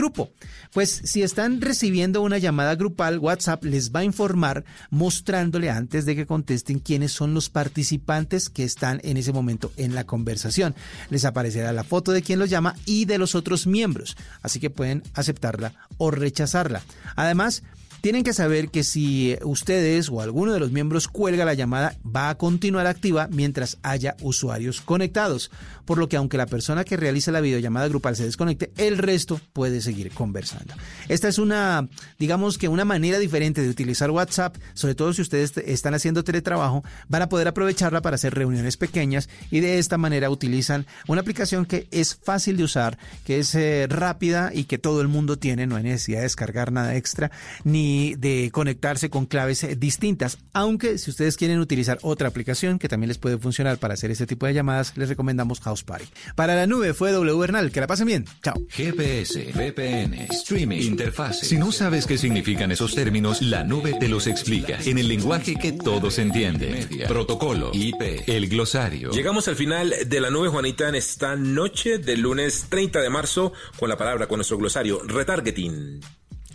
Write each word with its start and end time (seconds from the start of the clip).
grupo. 0.00 0.30
Pues 0.72 1.02
si 1.04 1.22
están 1.22 1.60
recibiendo 1.60 2.22
una 2.22 2.38
llamada 2.38 2.74
grupal, 2.74 3.18
WhatsApp 3.18 3.64
les 3.64 3.92
va 3.92 4.00
a 4.00 4.04
informar 4.04 4.64
mostrándole 4.88 5.68
antes 5.68 6.06
de 6.06 6.16
que 6.16 6.26
contesten 6.26 6.78
quiénes 6.78 7.12
son 7.12 7.34
los 7.34 7.50
participantes 7.50 8.48
que 8.48 8.64
están 8.64 9.00
en 9.04 9.18
ese 9.18 9.32
momento 9.32 9.72
en 9.76 9.94
la 9.94 10.04
conversación. 10.04 10.74
Les 11.10 11.26
aparecerá 11.26 11.72
la 11.72 11.84
foto 11.84 12.12
de 12.12 12.22
quien 12.22 12.38
los 12.38 12.48
llama 12.48 12.76
y 12.86 13.04
de 13.04 13.18
los 13.18 13.34
otros 13.34 13.66
miembros, 13.66 14.16
así 14.42 14.58
que 14.58 14.70
pueden 14.70 15.02
aceptarla 15.12 15.74
o 15.98 16.10
rechazarla. 16.10 16.82
Además, 17.14 17.62
tienen 18.00 18.24
que 18.24 18.32
saber 18.32 18.70
que 18.70 18.84
si 18.84 19.36
ustedes 19.42 20.08
o 20.08 20.20
alguno 20.20 20.52
de 20.52 20.60
los 20.60 20.72
miembros 20.72 21.08
cuelga 21.08 21.44
la 21.44 21.54
llamada, 21.54 21.96
va 22.04 22.30
a 22.30 22.38
continuar 22.38 22.86
activa 22.86 23.28
mientras 23.30 23.78
haya 23.82 24.16
usuarios 24.22 24.80
conectados. 24.80 25.50
Por 25.84 25.98
lo 25.98 26.08
que 26.08 26.16
aunque 26.16 26.36
la 26.36 26.46
persona 26.46 26.84
que 26.84 26.96
realiza 26.96 27.32
la 27.32 27.40
videollamada 27.40 27.88
grupal 27.88 28.16
se 28.16 28.24
desconecte, 28.24 28.72
el 28.76 28.98
resto 28.98 29.40
puede 29.52 29.80
seguir 29.80 30.12
conversando. 30.12 30.74
Esta 31.08 31.28
es 31.28 31.38
una, 31.38 31.88
digamos 32.18 32.58
que 32.58 32.68
una 32.68 32.84
manera 32.84 33.18
diferente 33.18 33.60
de 33.60 33.68
utilizar 33.68 34.10
WhatsApp, 34.10 34.56
sobre 34.74 34.94
todo 34.94 35.12
si 35.12 35.22
ustedes 35.22 35.56
están 35.58 35.94
haciendo 35.94 36.22
teletrabajo, 36.22 36.84
van 37.08 37.22
a 37.22 37.28
poder 37.28 37.48
aprovecharla 37.48 38.02
para 38.02 38.14
hacer 38.14 38.34
reuniones 38.34 38.76
pequeñas 38.76 39.28
y 39.50 39.60
de 39.60 39.78
esta 39.78 39.98
manera 39.98 40.30
utilizan 40.30 40.86
una 41.08 41.22
aplicación 41.22 41.66
que 41.66 41.88
es 41.90 42.14
fácil 42.14 42.56
de 42.56 42.64
usar, 42.64 42.98
que 43.24 43.40
es 43.40 43.54
eh, 43.54 43.86
rápida 43.88 44.52
y 44.54 44.64
que 44.64 44.78
todo 44.78 45.00
el 45.00 45.08
mundo 45.08 45.38
tiene, 45.38 45.66
no 45.66 45.76
hay 45.76 45.82
necesidad 45.82 46.18
de 46.18 46.24
descargar 46.24 46.70
nada 46.72 46.94
extra 46.94 47.30
ni 47.64 47.89
de 48.18 48.50
conectarse 48.52 49.10
con 49.10 49.26
claves 49.26 49.64
eh, 49.64 49.76
distintas. 49.76 50.38
Aunque 50.52 50.98
si 50.98 51.10
ustedes 51.10 51.36
quieren 51.36 51.58
utilizar 51.60 51.98
otra 52.02 52.28
aplicación 52.28 52.78
que 52.78 52.88
también 52.88 53.08
les 53.08 53.18
puede 53.18 53.38
funcionar 53.38 53.78
para 53.78 53.94
hacer 53.94 54.10
este 54.10 54.26
tipo 54.26 54.46
de 54.46 54.54
llamadas, 54.54 54.96
les 54.96 55.08
recomendamos 55.08 55.60
House 55.60 55.82
Party. 55.82 56.06
Para 56.34 56.54
la 56.54 56.66
nube 56.66 56.94
fue 56.94 57.12
W 57.12 57.38
Bernal. 57.38 57.70
Que 57.70 57.80
la 57.80 57.86
pasen 57.86 58.06
bien. 58.06 58.24
Chao. 58.42 58.54
GPS, 58.68 59.52
VPN, 59.54 60.14
streaming, 60.30 60.80
interfaz. 60.80 61.40
Si 61.40 61.56
no 61.56 61.72
sabes 61.72 62.06
qué 62.06 62.18
significan 62.18 62.70
esos 62.72 62.94
términos, 62.94 63.42
la 63.42 63.64
nube 63.64 63.94
te 63.98 64.08
los 64.08 64.26
explica 64.26 64.78
en 64.84 64.98
el 64.98 65.08
lenguaje 65.08 65.56
que 65.56 65.72
todos 65.72 66.18
entienden. 66.18 66.88
Protocolo, 67.06 67.70
IP, 67.72 68.24
el 68.26 68.48
glosario. 68.48 69.10
Llegamos 69.10 69.48
al 69.48 69.56
final 69.56 69.94
de 70.06 70.20
la 70.20 70.30
nube, 70.30 70.48
Juanita, 70.48 70.88
en 70.88 70.94
esta 70.94 71.36
noche 71.36 71.98
del 71.98 72.20
lunes 72.20 72.66
30 72.68 73.00
de 73.00 73.10
marzo 73.10 73.52
con 73.78 73.88
la 73.88 73.96
palabra, 73.96 74.26
con 74.26 74.38
nuestro 74.38 74.58
glosario, 74.58 75.02
retargeting. 75.04 76.00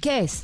¿Qué 0.01 0.19
es? 0.19 0.43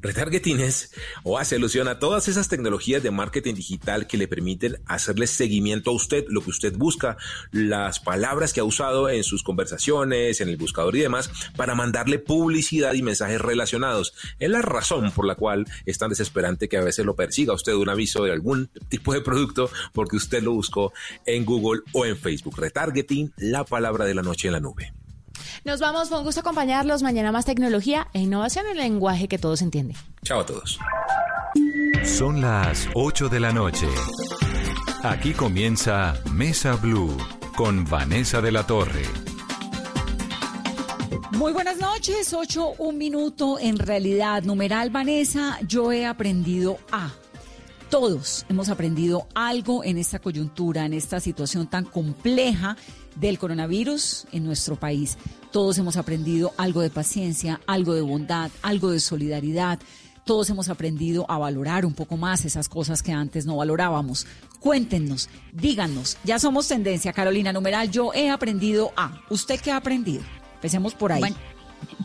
Retargeting 0.00 0.60
es 0.60 0.92
o 1.24 1.38
hace 1.38 1.56
alusión 1.56 1.88
a 1.88 1.98
todas 1.98 2.28
esas 2.28 2.48
tecnologías 2.48 3.02
de 3.02 3.10
marketing 3.10 3.54
digital 3.54 4.06
que 4.06 4.16
le 4.16 4.28
permiten 4.28 4.76
hacerle 4.86 5.26
seguimiento 5.26 5.90
a 5.90 5.94
usted, 5.94 6.24
lo 6.28 6.40
que 6.40 6.50
usted 6.50 6.76
busca, 6.76 7.16
las 7.50 7.98
palabras 7.98 8.52
que 8.52 8.60
ha 8.60 8.64
usado 8.64 9.08
en 9.10 9.24
sus 9.24 9.42
conversaciones, 9.42 10.40
en 10.40 10.48
el 10.48 10.56
buscador 10.56 10.94
y 10.94 11.00
demás, 11.00 11.30
para 11.56 11.74
mandarle 11.74 12.20
publicidad 12.20 12.94
y 12.94 13.02
mensajes 13.02 13.40
relacionados. 13.40 14.14
Es 14.38 14.50
la 14.50 14.62
razón 14.62 15.10
por 15.10 15.26
la 15.26 15.34
cual 15.34 15.66
es 15.84 15.98
tan 15.98 16.10
desesperante 16.10 16.68
que 16.68 16.76
a 16.76 16.84
veces 16.84 17.04
lo 17.04 17.16
persiga 17.16 17.52
usted 17.52 17.72
un 17.74 17.88
aviso 17.88 18.22
de 18.22 18.32
algún 18.32 18.68
tipo 18.88 19.12
de 19.12 19.20
producto 19.20 19.68
porque 19.92 20.16
usted 20.16 20.42
lo 20.44 20.52
buscó 20.52 20.92
en 21.26 21.44
Google 21.44 21.82
o 21.92 22.06
en 22.06 22.16
Facebook. 22.16 22.58
Retargeting, 22.58 23.32
la 23.36 23.64
palabra 23.64 24.04
de 24.04 24.14
la 24.14 24.22
noche 24.22 24.46
en 24.46 24.52
la 24.52 24.60
nube. 24.60 24.92
Nos 25.64 25.80
vamos, 25.80 26.08
fue 26.08 26.18
un 26.18 26.24
gusto 26.24 26.40
acompañarlos. 26.40 27.02
Mañana 27.02 27.32
más 27.32 27.44
tecnología 27.44 28.08
e 28.12 28.20
innovación 28.20 28.66
en 28.66 28.72
el 28.72 28.78
lenguaje 28.78 29.28
que 29.28 29.38
todos 29.38 29.62
entienden. 29.62 29.96
Chao 30.22 30.40
a 30.40 30.46
todos. 30.46 30.78
Son 32.04 32.40
las 32.40 32.88
8 32.94 33.28
de 33.28 33.40
la 33.40 33.52
noche. 33.52 33.86
Aquí 35.02 35.32
comienza 35.32 36.14
Mesa 36.32 36.74
Blue 36.76 37.16
con 37.56 37.84
Vanessa 37.84 38.40
de 38.40 38.52
la 38.52 38.66
Torre. 38.66 39.02
Muy 41.32 41.52
buenas 41.52 41.78
noches, 41.78 42.32
8, 42.32 42.74
un 42.78 42.98
minuto. 42.98 43.58
En 43.60 43.78
realidad, 43.78 44.42
numeral 44.42 44.90
Vanessa, 44.90 45.58
yo 45.66 45.92
he 45.92 46.04
aprendido 46.04 46.78
a. 46.90 47.10
Todos 47.90 48.44
hemos 48.50 48.68
aprendido 48.68 49.26
algo 49.34 49.82
en 49.82 49.96
esta 49.96 50.18
coyuntura, 50.18 50.84
en 50.84 50.92
esta 50.92 51.20
situación 51.20 51.68
tan 51.68 51.86
compleja 51.86 52.76
del 53.16 53.38
coronavirus 53.38 54.26
en 54.30 54.44
nuestro 54.44 54.76
país. 54.76 55.16
Todos 55.52 55.78
hemos 55.78 55.96
aprendido 55.96 56.52
algo 56.58 56.82
de 56.82 56.90
paciencia, 56.90 57.62
algo 57.66 57.94
de 57.94 58.02
bondad, 58.02 58.50
algo 58.60 58.90
de 58.90 59.00
solidaridad. 59.00 59.78
Todos 60.26 60.50
hemos 60.50 60.68
aprendido 60.68 61.24
a 61.30 61.38
valorar 61.38 61.86
un 61.86 61.94
poco 61.94 62.18
más 62.18 62.44
esas 62.44 62.68
cosas 62.68 63.02
que 63.02 63.12
antes 63.12 63.46
no 63.46 63.56
valorábamos. 63.56 64.26
Cuéntenos, 64.60 65.30
díganos, 65.54 66.18
ya 66.24 66.38
somos 66.38 66.68
tendencia, 66.68 67.14
Carolina 67.14 67.54
Numeral, 67.54 67.90
yo 67.90 68.12
he 68.12 68.28
aprendido 68.28 68.92
a. 68.96 69.22
¿Usted 69.30 69.58
qué 69.60 69.72
ha 69.72 69.76
aprendido? 69.78 70.22
Empecemos 70.56 70.92
por 70.92 71.12
ahí. 71.12 71.22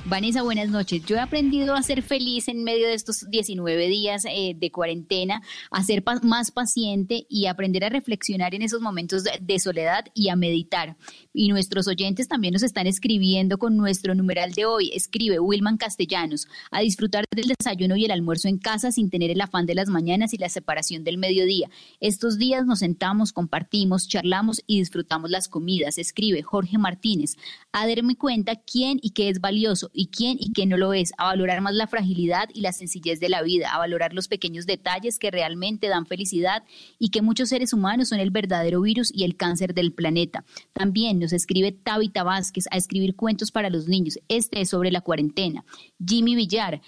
Vanessa, 0.06 0.44
buenas 0.44 0.70
noches. 0.70 1.04
Yo 1.06 1.16
he 1.16 1.20
aprendido 1.20 1.74
a 1.74 1.82
ser 1.82 2.04
feliz 2.04 2.48
en 2.48 2.64
medio 2.64 2.88
de 2.88 2.94
estos 2.94 3.30
19 3.32 3.88
días 3.88 4.26
eh, 4.26 4.54
de 4.56 4.70
cuarentena, 4.70 5.42
a 5.72 5.82
ser 5.82 6.04
más 6.22 6.52
paciente 6.52 7.26
y 7.30 7.48
aprender 7.48 7.86
a 7.86 7.90
reflexionar 7.90 8.54
en 8.54 8.62
esos 8.64 8.82
momentos 8.82 9.24
de, 9.24 9.60
soledad 9.60 10.06
y 10.14 10.30
a 10.30 10.36
meditar. 10.36 10.98
Y 11.34 11.48
nuestros 11.48 11.88
oyentes 11.88 12.28
también 12.28 12.54
nos 12.54 12.62
están 12.62 12.86
escribiendo 12.86 13.58
con 13.58 13.76
nuestro 13.76 14.14
numeral 14.14 14.52
de 14.52 14.66
hoy. 14.66 14.92
Escribe 14.94 15.40
Wilman 15.40 15.78
Castellanos, 15.78 16.48
a 16.70 16.82
disfrutar 16.82 17.26
del 17.34 17.54
desayuno 17.58 17.96
y 17.96 18.06
el 18.06 18.12
almuerzo 18.12 18.50
en 18.50 18.60
casa 18.60 18.92
sin 18.92 19.10
tener 19.10 19.32
el 19.32 19.42
afán 19.42 19.66
de 19.66 19.74
las 19.74 19.90
mañanas 19.90 20.34
y 20.34 20.38
la 20.38 20.50
separación 20.50 21.04
del 21.06 21.18
mediodía. 21.18 21.72
Estos 22.02 22.38
días 22.38 22.66
nos 22.66 22.80
sentamos, 22.80 23.32
compartimos, 23.32 24.08
charlamos 24.08 24.62
y 24.68 24.80
disfrutamos 24.80 25.32
las 25.32 25.48
comidas. 25.48 25.98
Escribe 25.98 26.44
Jorge 26.44 26.78
Martínez, 26.78 27.38
a 27.72 27.88
darme 27.88 28.16
cuenta 28.16 28.58
quién 28.58 29.00
y 29.02 29.12
qué 29.12 29.30
es 29.30 29.40
valioso 29.40 29.63
y 29.94 30.08
quién 30.08 30.38
y 30.40 30.52
qué 30.54 30.66
no 30.66 30.78
lo 30.78 30.94
es, 30.94 31.14
a 31.18 31.26
valorar 31.26 31.62
más 31.62 31.74
la 31.74 31.88
fragilidad 31.88 32.50
y 32.54 32.62
la 32.62 32.74
sencillez 32.74 33.20
de 33.20 33.30
la 33.30 33.42
vida, 33.42 33.74
a 33.74 33.78
valorar 33.78 34.14
los 34.14 34.28
pequeños 34.28 34.66
detalles 34.66 35.20
que 35.20 35.32
realmente 35.32 35.88
dan 35.88 36.06
felicidad 36.06 36.64
y 37.00 37.10
que 37.10 37.22
muchos 37.22 37.50
seres 37.50 37.74
humanos 37.74 38.10
son 38.10 38.20
el 38.20 38.32
verdadero 38.32 38.82
virus 38.82 39.12
y 39.14 39.24
el 39.24 39.38
cáncer 39.38 39.74
del 39.74 39.94
planeta. 39.94 40.44
También 40.74 41.20
nos 41.20 41.34
escribe 41.34 41.72
Tabita 41.72 42.24
Vázquez 42.24 42.66
a 42.72 42.78
escribir 42.78 43.16
cuentos 43.16 43.52
para 43.52 43.70
los 43.70 43.88
niños. 43.88 44.20
Este 44.28 44.62
es 44.62 44.70
sobre 44.70 44.92
la 44.92 45.02
cuarentena. 45.02 45.66
Jimmy 46.06 46.36
Villar, 46.36 46.82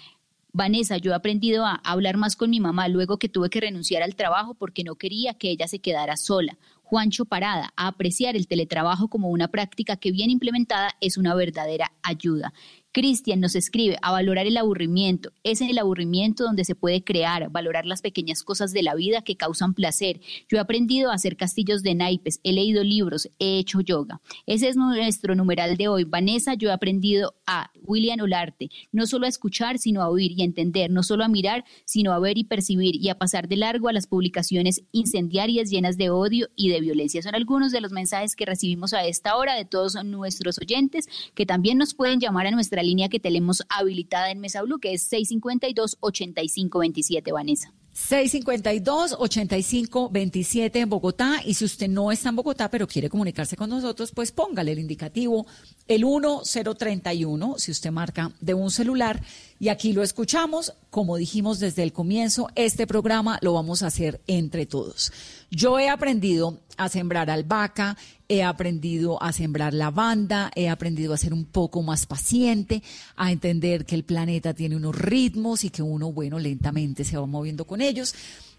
Vanessa, 0.52 0.96
yo 0.96 1.12
he 1.12 1.14
aprendido 1.14 1.66
a 1.66 1.74
hablar 1.84 2.16
más 2.16 2.34
con 2.34 2.48
mi 2.48 2.60
mamá 2.60 2.88
luego 2.88 3.18
que 3.18 3.28
tuve 3.28 3.50
que 3.50 3.60
renunciar 3.60 4.02
al 4.02 4.16
trabajo 4.16 4.54
porque 4.54 4.84
no 4.84 4.94
quería 4.94 5.34
que 5.34 5.50
ella 5.50 5.68
se 5.68 5.80
quedara 5.80 6.16
sola. 6.16 6.56
Juancho 6.88 7.24
Parada, 7.24 7.72
a 7.76 7.88
apreciar 7.88 8.36
el 8.36 8.46
teletrabajo 8.46 9.08
como 9.08 9.28
una 9.30 9.48
práctica 9.48 9.96
que 9.96 10.12
bien 10.12 10.30
implementada 10.30 10.90
es 11.00 11.18
una 11.18 11.34
verdadera 11.34 11.90
ayuda. 12.04 12.52
Cristian 12.96 13.40
nos 13.40 13.54
escribe 13.56 13.98
a 14.00 14.10
valorar 14.10 14.46
el 14.46 14.56
aburrimiento. 14.56 15.30
Es 15.44 15.60
en 15.60 15.68
el 15.68 15.76
aburrimiento 15.76 16.44
donde 16.44 16.64
se 16.64 16.74
puede 16.74 17.04
crear, 17.04 17.50
valorar 17.50 17.84
las 17.84 18.00
pequeñas 18.00 18.42
cosas 18.42 18.72
de 18.72 18.82
la 18.82 18.94
vida 18.94 19.20
que 19.20 19.36
causan 19.36 19.74
placer. 19.74 20.22
Yo 20.48 20.56
he 20.56 20.60
aprendido 20.60 21.10
a 21.10 21.14
hacer 21.14 21.36
castillos 21.36 21.82
de 21.82 21.94
naipes, 21.94 22.40
he 22.42 22.54
leído 22.54 22.82
libros, 22.82 23.28
he 23.38 23.58
hecho 23.58 23.82
yoga. 23.82 24.22
Ese 24.46 24.68
es 24.68 24.76
nuestro 24.76 25.34
numeral 25.34 25.76
de 25.76 25.88
hoy. 25.88 26.04
Vanessa, 26.04 26.54
yo 26.54 26.70
he 26.70 26.72
aprendido 26.72 27.34
a 27.46 27.70
William 27.82 28.18
Olarte, 28.18 28.70
no 28.92 29.04
solo 29.04 29.26
a 29.26 29.28
escuchar, 29.28 29.76
sino 29.76 30.00
a 30.00 30.08
oír 30.08 30.32
y 30.32 30.42
entender, 30.42 30.90
no 30.90 31.02
solo 31.02 31.22
a 31.22 31.28
mirar, 31.28 31.66
sino 31.84 32.14
a 32.14 32.18
ver 32.18 32.38
y 32.38 32.44
percibir 32.44 32.96
y 32.96 33.10
a 33.10 33.18
pasar 33.18 33.46
de 33.46 33.56
largo 33.56 33.88
a 33.90 33.92
las 33.92 34.06
publicaciones 34.06 34.84
incendiarias 34.92 35.68
llenas 35.68 35.98
de 35.98 36.08
odio 36.08 36.48
y 36.56 36.70
de 36.70 36.80
violencia. 36.80 37.20
Son 37.20 37.34
algunos 37.34 37.72
de 37.72 37.82
los 37.82 37.92
mensajes 37.92 38.34
que 38.34 38.46
recibimos 38.46 38.94
a 38.94 39.04
esta 39.04 39.36
hora 39.36 39.54
de 39.54 39.66
todos 39.66 40.02
nuestros 40.02 40.56
oyentes 40.58 41.10
que 41.34 41.44
también 41.44 41.76
nos 41.76 41.92
pueden 41.92 42.20
llamar 42.20 42.46
a 42.46 42.52
nuestra 42.52 42.85
línea 42.86 43.10
que 43.10 43.20
tenemos 43.20 43.62
habilitada 43.68 44.30
en 44.30 44.40
Mesa 44.40 44.62
Blue, 44.62 44.78
que 44.78 44.94
es 44.94 45.12
652-8527, 45.12 47.32
Vanessa. 47.32 47.74
652-8527 47.96 50.76
en 50.76 50.90
Bogotá. 50.90 51.40
Y 51.44 51.54
si 51.54 51.64
usted 51.64 51.88
no 51.88 52.12
está 52.12 52.28
en 52.28 52.36
Bogotá, 52.36 52.70
pero 52.70 52.86
quiere 52.86 53.08
comunicarse 53.08 53.56
con 53.56 53.70
nosotros, 53.70 54.12
pues 54.12 54.30
póngale 54.32 54.72
el 54.72 54.78
indicativo, 54.78 55.46
el 55.88 56.04
1031, 56.04 57.54
si 57.58 57.70
usted 57.70 57.90
marca 57.90 58.32
de 58.40 58.52
un 58.54 58.70
celular. 58.70 59.22
Y 59.58 59.70
aquí 59.70 59.94
lo 59.94 60.02
escuchamos. 60.02 60.74
Como 60.90 61.16
dijimos 61.16 61.58
desde 61.58 61.82
el 61.82 61.94
comienzo, 61.94 62.50
este 62.54 62.86
programa 62.86 63.38
lo 63.40 63.54
vamos 63.54 63.82
a 63.82 63.86
hacer 63.86 64.20
entre 64.26 64.66
todos. 64.66 65.10
Yo 65.50 65.78
he 65.78 65.88
aprendido 65.88 66.60
a 66.76 66.90
sembrar 66.90 67.30
albahaca, 67.30 67.96
he 68.28 68.42
aprendido 68.42 69.22
a 69.22 69.32
sembrar 69.32 69.74
lavanda, 69.74 70.50
he 70.54 70.68
aprendido 70.68 71.14
a 71.14 71.18
ser 71.18 71.32
un 71.32 71.44
poco 71.44 71.82
más 71.82 72.06
paciente, 72.06 72.82
a 73.16 73.32
entender 73.32 73.84
que 73.84 73.94
el 73.94 74.04
planeta 74.04 74.54
tiene 74.54 74.76
unos 74.76 74.96
ritmos 74.96 75.64
y 75.64 75.70
que 75.70 75.82
uno, 75.82 76.12
bueno, 76.12 76.38
lentamente 76.38 77.04
se 77.04 77.16
va 77.16 77.26
moviendo 77.26 77.64
con 77.66 77.80
ellos. 77.80 78.14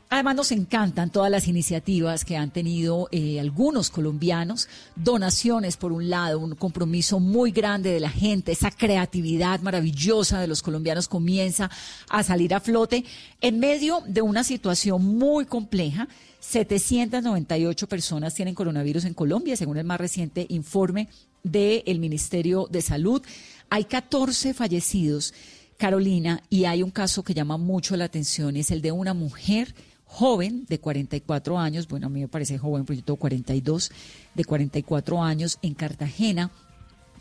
Además 0.09 0.35
nos 0.35 0.51
encantan 0.53 1.09
todas 1.09 1.29
las 1.29 1.49
iniciativas 1.49 2.23
que 2.23 2.37
han 2.37 2.51
tenido 2.51 3.09
eh, 3.11 3.41
algunos 3.41 3.89
colombianos, 3.89 4.69
donaciones 4.95 5.75
por 5.75 5.91
un 5.91 6.09
lado, 6.09 6.39
un 6.39 6.55
compromiso 6.55 7.19
muy 7.19 7.51
grande 7.51 7.91
de 7.91 7.99
la 7.99 8.09
gente, 8.09 8.53
esa 8.53 8.71
creatividad 8.71 9.59
maravillosa 9.59 10.39
de 10.39 10.47
los 10.47 10.61
colombianos 10.61 11.09
comienza 11.09 11.69
a 12.07 12.23
salir 12.23 12.53
a 12.53 12.61
flote 12.61 13.03
en 13.41 13.59
medio 13.59 14.01
de 14.07 14.21
una 14.21 14.45
situación 14.45 15.03
muy 15.03 15.45
compleja 15.45 16.07
798 16.39 17.87
personas 17.87 18.33
tienen 18.33 18.55
coronavirus 18.55 19.05
en 19.05 19.13
Colombia, 19.13 19.55
según 19.55 19.77
el 19.77 19.85
más 19.85 19.99
reciente 19.99 20.45
informe 20.49 21.09
del 21.43 21.99
Ministerio 21.99 22.67
de 22.69 22.81
Salud. 22.81 23.21
Hay 23.69 23.85
14 23.85 24.53
fallecidos, 24.53 25.33
Carolina, 25.77 26.43
y 26.49 26.65
hay 26.65 26.83
un 26.83 26.91
caso 26.91 27.23
que 27.23 27.33
llama 27.33 27.57
mucho 27.57 27.97
la 27.97 28.05
atención, 28.05 28.55
es 28.55 28.71
el 28.71 28.81
de 28.81 28.91
una 28.91 29.13
mujer 29.13 29.73
joven 30.05 30.65
de 30.67 30.79
44 30.79 31.59
años, 31.59 31.87
bueno, 31.87 32.07
a 32.07 32.09
mí 32.09 32.21
me 32.21 32.27
parece 32.27 32.57
joven, 32.57 32.85
porque 32.85 33.01
yo 33.01 33.05
tengo 33.05 33.17
42, 33.17 33.91
de 34.33 34.45
44 34.45 35.21
años 35.21 35.59
en 35.61 35.73
Cartagena, 35.73 36.51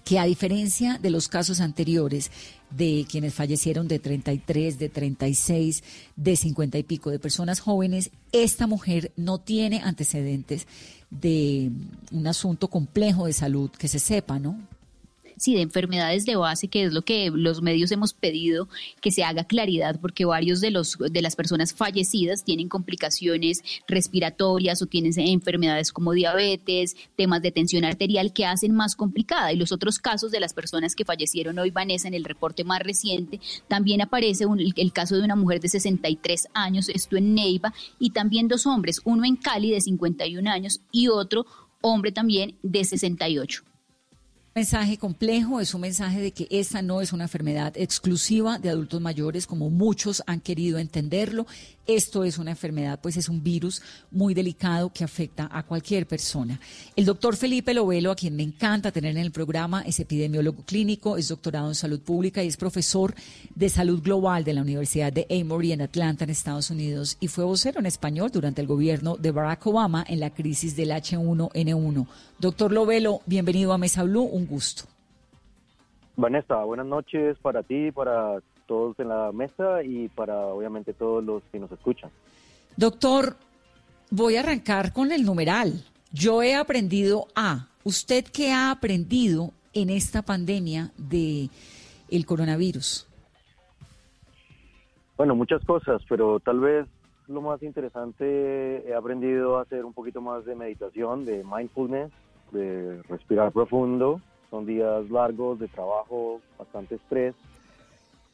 que 0.06 0.20
a 0.20 0.25
diferencia 0.25 0.99
de 1.03 1.11
los 1.11 1.26
casos 1.26 1.61
anteriores 1.61 2.31
de 2.70 3.05
quienes 3.11 3.35
fallecieron 3.35 3.88
de 3.88 3.99
33, 3.99 4.79
de 4.79 4.88
36, 4.88 5.82
de 6.14 6.37
50 6.37 6.79
y 6.79 6.85
pico, 6.85 7.11
de 7.11 7.19
personas 7.19 7.58
jóvenes, 7.58 8.12
esta 8.31 8.69
mujer 8.69 9.11
no 9.17 9.38
tiene 9.38 9.81
antecedentes 9.82 10.69
de 11.11 11.73
un 12.12 12.26
asunto 12.29 12.69
complejo 12.69 13.26
de 13.26 13.32
salud 13.32 13.69
que 13.73 13.88
se 13.88 13.99
sepa, 13.99 14.38
¿no? 14.38 14.56
Sí, 15.37 15.55
de 15.55 15.62
enfermedades 15.62 16.25
de 16.25 16.37
base, 16.37 16.69
que 16.69 16.85
es 16.85 16.93
lo 16.93 17.03
que 17.03 17.31
los 17.33 17.62
medios 17.62 17.93
hemos 17.93 18.15
pedido 18.15 18.69
que 19.00 19.11
se 19.11 19.25
haga 19.25 19.44
claridad, 19.44 19.99
porque 20.00 20.25
varios 20.25 20.61
de 20.61 20.71
los 20.71 20.97
de 20.99 21.23
las 21.23 21.37
personas 21.37 21.75
fallecidas 21.75 22.44
tienen 22.44 22.69
complicaciones 22.69 23.62
respiratorias 23.87 24.83
o 24.83 24.87
tienen 24.87 25.12
enfermedades 25.17 25.93
como 25.93 26.12
diabetes, 26.12 26.97
temas 27.17 27.43
de 27.43 27.53
tensión 27.53 27.85
arterial 27.85 28.33
que 28.33 28.47
hacen 28.47 28.75
más 28.75 28.97
complicada. 28.97 29.53
Y 29.53 29.56
los 29.56 29.73
otros 29.73 29.99
casos 29.99 30.31
de 30.31 30.41
las 30.41 30.55
personas 30.55 30.94
que 30.94 31.05
fallecieron 31.05 31.59
hoy, 31.59 31.71
Vanessa, 31.71 32.09
en 32.09 32.15
el 32.15 32.25
reporte 32.25 32.65
más 32.65 32.81
reciente, 32.81 33.41
también 33.69 34.00
aparece 34.03 34.44
el 34.77 34.93
caso 34.93 35.17
de 35.17 35.23
una 35.23 35.37
mujer 35.37 35.61
de 35.61 35.69
63 35.69 36.49
años, 36.55 36.89
esto 36.89 37.17
en 37.17 37.35
Neiva, 37.35 37.75
y 37.99 38.11
también 38.11 38.49
dos 38.49 38.67
hombres, 38.67 39.00
uno 39.05 39.25
en 39.25 39.37
Cali 39.37 39.71
de 39.71 39.81
51 39.81 40.50
años 40.50 40.81
y 40.91 41.09
otro 41.09 41.47
hombre 41.82 42.12
también 42.12 42.56
de 42.62 42.85
68 42.85 43.62
mensaje 44.56 44.97
complejo, 44.97 45.61
es 45.61 45.75
un 45.75 45.82
mensaje 45.82 46.19
de 46.19 46.32
que 46.32 46.49
esta 46.50 46.81
no 46.81 47.03
es 47.03 47.12
una 47.12 47.25
enfermedad 47.25 47.75
exclusiva 47.76 48.58
de 48.58 48.70
adultos 48.70 49.03
mayores, 49.03 49.47
como 49.47 49.69
muchos 49.69 50.23
han 50.26 50.41
querido 50.41 50.79
entenderlo. 50.79 51.47
Esto 51.87 52.25
es 52.25 52.38
una 52.38 52.53
enfermedad, 52.53 52.99
pues 53.00 53.19
es 53.19 53.29
un 53.29 53.44
virus 53.44 53.82
muy 54.11 54.32
delicado 54.32 54.91
que 54.91 55.05
afecta 55.05 55.47
a 55.53 55.62
cualquier 55.62 56.06
persona. 56.06 56.58
El 56.97 57.05
doctor 57.05 57.37
Felipe 57.37 57.75
Lovelo, 57.75 58.11
a 58.11 58.17
quien 58.17 58.35
me 58.35 58.43
encanta 58.43 58.91
tener 58.91 59.11
en 59.11 59.23
el 59.23 59.31
programa, 59.31 59.82
es 59.82 60.00
epidemiólogo 60.00 60.62
clínico, 60.62 61.19
es 61.19 61.29
doctorado 61.29 61.69
en 61.69 61.75
salud 61.75 62.00
pública 62.00 62.43
y 62.43 62.49
es 62.49 62.56
profesor 62.56 63.14
de 63.55 63.69
salud 63.69 64.03
global 64.03 64.43
de 64.43 64.55
la 64.55 64.62
Universidad 64.62 65.12
de 65.12 65.26
Emory 65.29 65.73
en 65.73 65.82
Atlanta, 65.82 66.25
en 66.25 66.31
Estados 66.31 66.70
Unidos, 66.70 67.19
y 67.20 67.29
fue 67.29 67.44
vocero 67.44 67.79
en 67.79 67.87
español 67.87 68.31
durante 68.32 68.62
el 68.62 68.67
gobierno 68.67 69.17
de 69.17 69.32
Barack 69.32 69.67
Obama 69.67 70.03
en 70.08 70.19
la 70.19 70.31
crisis 70.31 70.75
del 70.75 70.93
H1N1. 70.93 72.06
Doctor 72.38 72.71
Lovelo, 72.71 73.21
bienvenido 73.25 73.73
a 73.73 73.79
Mesa 73.79 74.03
Blue, 74.03 74.25
un 74.25 74.47
gusto. 74.47 74.85
Vanessa, 76.17 76.62
buenas 76.65 76.87
noches 76.87 77.38
para 77.38 77.62
ti, 77.62 77.91
para 77.93 78.41
todos 78.67 78.99
en 79.00 79.09
la 79.09 79.33
mesa 79.33 79.83
y 79.83 80.09
para 80.09 80.47
obviamente 80.47 80.93
todos 80.93 81.25
los 81.25 81.43
que 81.50 81.59
nos 81.59 81.73
escuchan. 81.73 82.11
Doctor, 82.77 83.37
voy 84.11 84.37
a 84.37 84.41
arrancar 84.41 84.93
con 84.93 85.12
el 85.12 85.25
numeral. 85.25 85.83
Yo 86.12 86.43
he 86.43 86.55
aprendido 86.55 87.27
a. 87.35 87.69
¿Usted 87.85 88.25
qué 88.25 88.53
ha 88.53 88.71
aprendido 88.71 89.53
en 89.73 89.89
esta 89.89 90.21
pandemia 90.21 90.91
de 90.99 91.49
el 92.11 92.27
coronavirus? 92.27 93.06
Bueno, 95.17 95.35
muchas 95.35 95.65
cosas, 95.65 96.03
pero 96.06 96.39
tal 96.41 96.61
vez 96.61 96.87
lo 97.29 97.41
más 97.41 97.62
interesante 97.62 98.87
he 98.87 98.94
aprendido 98.94 99.56
a 99.56 99.62
hacer 99.62 99.85
un 99.85 99.94
poquito 99.94 100.21
más 100.21 100.44
de 100.44 100.55
meditación, 100.55 101.25
de 101.25 101.43
mindfulness, 101.43 102.11
de 102.52 103.02
respirar 103.02 103.52
profundo. 103.52 104.20
Son 104.50 104.64
días 104.64 105.10
largos 105.10 105.58
de 105.58 105.69
trabajo, 105.69 106.40
bastante 106.58 106.96
estrés 106.96 107.34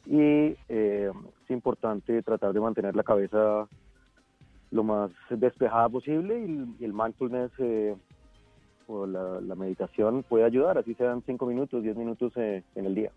y 0.05 0.55
eh, 0.69 1.11
es 1.43 1.49
importante 1.49 2.21
tratar 2.23 2.53
de 2.53 2.59
mantener 2.59 2.95
la 2.95 3.03
cabeza 3.03 3.67
lo 4.71 4.83
más 4.83 5.11
despejada 5.29 5.87
posible 5.89 6.39
y, 6.39 6.83
el 6.83 6.93
mindfulness 6.93 7.51
eh, 7.59 7.95
o 8.87 9.05
la, 9.05 9.55
meditación 9.55 10.23
puede 10.23 10.43
ayudar, 10.43 10.77
así 10.77 10.93
sean 10.95 11.23
cinco 11.25 11.45
minutos, 11.45 11.83
diez 11.83 11.95
minutos 11.95 12.33
eh, 12.35 12.63
en 12.75 12.85
el 12.85 12.95
día. 12.95 13.11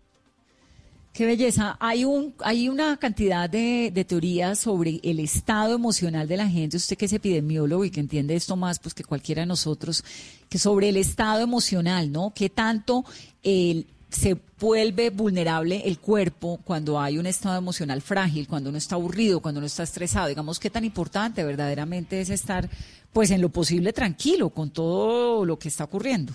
Qué 1.17 1.25
belleza. 1.25 1.77
Hay 1.79 2.05
un, 2.05 2.35
hay 2.43 2.69
una 2.69 2.95
cantidad 2.97 3.49
de, 3.49 4.05
teorías 4.07 4.59
sobre 4.59 4.99
el 5.01 5.19
estado 5.19 5.73
emocional 5.73 6.27
de 6.27 6.37
la 6.37 6.47
gente. 6.47 6.77
Usted 6.77 6.95
que 6.95 7.05
es 7.05 7.13
epidemiólogo 7.13 7.83
y 7.85 7.89
que 7.89 7.99
entiende 7.99 8.35
esto 8.35 8.55
más 8.55 8.77
pues 8.77 8.93
que 8.93 9.03
cualquiera 9.03 9.39
de 9.39 9.47
nosotros, 9.47 10.03
que 10.47 10.59
sobre 10.59 10.89
el 10.89 10.97
estado 10.97 11.41
emocional, 11.41 12.11
¿no? 12.11 12.33
¿Qué 12.35 12.51
tanto 12.51 13.03
se 13.41 14.37
vuelve 14.59 15.09
vulnerable 15.09 15.81
el 15.85 15.97
cuerpo 15.97 16.59
cuando 16.63 16.99
hay 16.99 17.17
un 17.17 17.25
estado 17.25 17.57
emocional 17.57 18.03
frágil, 18.03 18.47
cuando 18.47 18.69
uno 18.69 18.77
está 18.77 18.93
aburrido, 18.93 19.39
cuando 19.39 19.57
uno 19.57 19.65
está 19.65 19.81
estresado. 19.81 20.27
Digamos, 20.27 20.59
qué 20.59 20.69
tan 20.69 20.85
importante 20.85 21.43
verdaderamente 21.43 22.21
es 22.21 22.29
estar, 22.29 22.69
pues, 23.11 23.31
en 23.31 23.41
lo 23.41 23.49
posible 23.49 23.91
tranquilo 23.91 24.51
con 24.51 24.69
todo 24.69 25.45
lo 25.45 25.57
que 25.57 25.69
está 25.69 25.85
ocurriendo. 25.85 26.33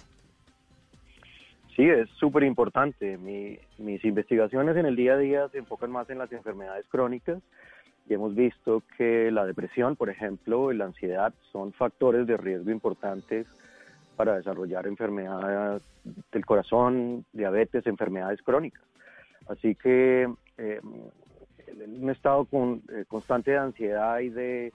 Sí, 1.82 1.90
es 1.90 2.08
súper 2.10 2.44
importante. 2.44 3.18
mis 3.18 4.04
investigaciones 4.04 4.76
en 4.76 4.86
el 4.86 4.94
día 4.94 5.14
a 5.14 5.18
día 5.18 5.48
se 5.48 5.58
enfocan 5.58 5.90
más 5.90 6.08
en 6.10 6.18
las 6.18 6.30
enfermedades 6.30 6.86
crónicas 6.86 7.42
y 8.08 8.14
hemos 8.14 8.36
visto 8.36 8.84
que 8.96 9.32
la 9.32 9.44
depresión, 9.44 9.96
por 9.96 10.08
ejemplo, 10.08 10.70
y 10.70 10.76
la 10.76 10.84
ansiedad 10.84 11.34
son 11.50 11.72
factores 11.72 12.28
de 12.28 12.36
riesgo 12.36 12.70
importantes 12.70 13.48
para 14.14 14.36
desarrollar 14.36 14.86
enfermedades 14.86 15.82
del 16.30 16.46
corazón, 16.46 17.24
diabetes, 17.32 17.84
enfermedades 17.88 18.40
crónicas. 18.42 18.84
Así 19.48 19.74
que 19.74 20.32
eh, 20.58 20.80
un 20.84 22.10
estado 22.10 22.44
con, 22.44 22.82
eh, 22.92 23.06
constante 23.08 23.50
de 23.50 23.58
ansiedad 23.58 24.20
y 24.20 24.28
de 24.28 24.72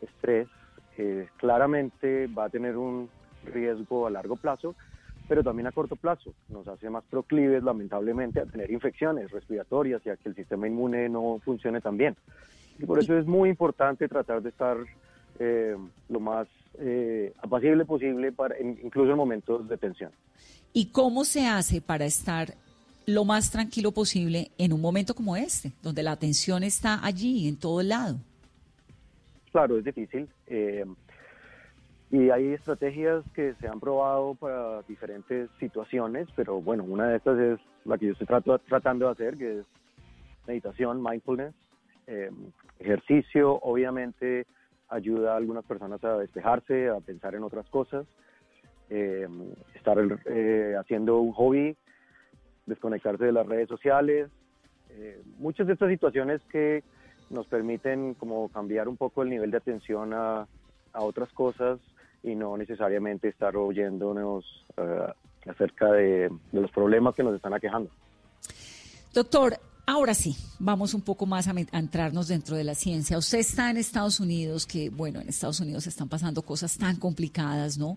estrés 0.00 0.48
eh, 0.96 1.28
claramente 1.36 2.26
va 2.28 2.44
a 2.44 2.48
tener 2.48 2.78
un 2.78 3.10
riesgo 3.44 4.06
a 4.06 4.10
largo 4.10 4.36
plazo, 4.36 4.74
pero 5.28 5.44
también 5.44 5.66
a 5.66 5.72
corto 5.72 5.94
plazo. 5.94 6.32
Nos 6.48 6.66
hace 6.66 6.88
más 6.88 7.04
proclives, 7.04 7.62
lamentablemente, 7.62 8.40
a 8.40 8.46
tener 8.46 8.70
infecciones 8.70 9.30
respiratorias 9.30 10.00
y 10.06 10.10
a 10.10 10.16
que 10.16 10.30
el 10.30 10.34
sistema 10.34 10.66
inmune 10.66 11.08
no 11.08 11.40
funcione 11.44 11.80
tan 11.80 11.96
bien. 11.96 12.16
Y 12.78 12.86
por 12.86 12.98
eso 12.98 13.16
es 13.16 13.26
muy 13.26 13.50
importante 13.50 14.08
tratar 14.08 14.42
de 14.42 14.48
estar 14.48 14.78
eh, 15.38 15.76
lo 16.08 16.20
más 16.20 16.48
eh, 16.78 17.34
apacible 17.42 17.84
posible, 17.84 18.32
para, 18.32 18.58
incluso 18.60 19.10
en 19.10 19.16
momentos 19.16 19.68
de 19.68 19.76
tensión. 19.76 20.10
¿Y 20.72 20.86
cómo 20.86 21.24
se 21.24 21.46
hace 21.46 21.80
para 21.80 22.06
estar 22.06 22.54
lo 23.06 23.24
más 23.24 23.50
tranquilo 23.50 23.92
posible 23.92 24.50
en 24.58 24.72
un 24.72 24.80
momento 24.80 25.14
como 25.14 25.36
este, 25.36 25.72
donde 25.82 26.02
la 26.02 26.16
tensión 26.16 26.62
está 26.62 27.04
allí, 27.04 27.48
en 27.48 27.56
todo 27.56 27.82
lado? 27.82 28.16
Claro, 29.50 29.78
es 29.78 29.84
difícil. 29.84 30.28
Eh, 30.46 30.84
y 32.10 32.30
hay 32.30 32.54
estrategias 32.54 33.22
que 33.34 33.54
se 33.60 33.68
han 33.68 33.80
probado 33.80 34.34
para 34.34 34.82
diferentes 34.82 35.50
situaciones, 35.60 36.26
pero 36.34 36.60
bueno, 36.60 36.84
una 36.84 37.08
de 37.08 37.16
estas 37.16 37.38
es 37.38 37.60
la 37.84 37.98
que 37.98 38.06
yo 38.06 38.12
estoy 38.12 38.26
tratando 38.66 39.06
de 39.06 39.12
hacer, 39.12 39.36
que 39.36 39.60
es 39.60 39.66
meditación, 40.46 41.02
mindfulness, 41.02 41.54
eh, 42.06 42.30
ejercicio, 42.78 43.58
obviamente 43.60 44.46
ayuda 44.88 45.34
a 45.34 45.36
algunas 45.36 45.66
personas 45.66 46.02
a 46.02 46.16
despejarse, 46.16 46.88
a 46.88 47.00
pensar 47.00 47.34
en 47.34 47.42
otras 47.42 47.68
cosas, 47.68 48.06
eh, 48.88 49.28
estar 49.74 49.98
eh, 50.24 50.76
haciendo 50.80 51.20
un 51.20 51.32
hobby, 51.32 51.76
desconectarse 52.64 53.26
de 53.26 53.32
las 53.32 53.46
redes 53.46 53.68
sociales, 53.68 54.30
eh, 54.88 55.20
muchas 55.38 55.66
de 55.66 55.74
estas 55.74 55.90
situaciones 55.90 56.40
que 56.50 56.82
nos 57.28 57.46
permiten 57.46 58.14
como 58.14 58.48
cambiar 58.48 58.88
un 58.88 58.96
poco 58.96 59.22
el 59.22 59.28
nivel 59.28 59.50
de 59.50 59.58
atención 59.58 60.14
a, 60.14 60.48
a 60.94 61.02
otras 61.02 61.30
cosas 61.34 61.78
y 62.22 62.34
no 62.34 62.56
necesariamente 62.56 63.28
estar 63.28 63.56
oyéndonos 63.56 64.44
acerca 65.46 65.92
de, 65.92 66.28
de 66.52 66.60
los 66.60 66.70
problemas 66.70 67.14
que 67.14 67.22
nos 67.22 67.34
están 67.34 67.54
aquejando. 67.54 67.90
Doctor, 69.14 69.58
Ahora 69.90 70.12
sí, 70.12 70.36
vamos 70.58 70.92
un 70.92 71.00
poco 71.00 71.24
más 71.24 71.48
a, 71.48 71.54
entrarnos 71.72 72.28
dentro 72.28 72.56
de 72.56 72.62
la 72.62 72.74
ciencia. 72.74 73.16
Usted 73.16 73.38
está 73.38 73.70
en 73.70 73.78
Estados 73.78 74.20
Unidos, 74.20 74.66
que 74.66 74.90
bueno, 74.90 75.18
en 75.18 75.30
Estados 75.30 75.60
Unidos 75.60 75.86
están 75.86 76.10
pasando 76.10 76.42
cosas 76.42 76.76
tan 76.76 76.96
complicadas, 76.96 77.78
¿no? 77.78 77.96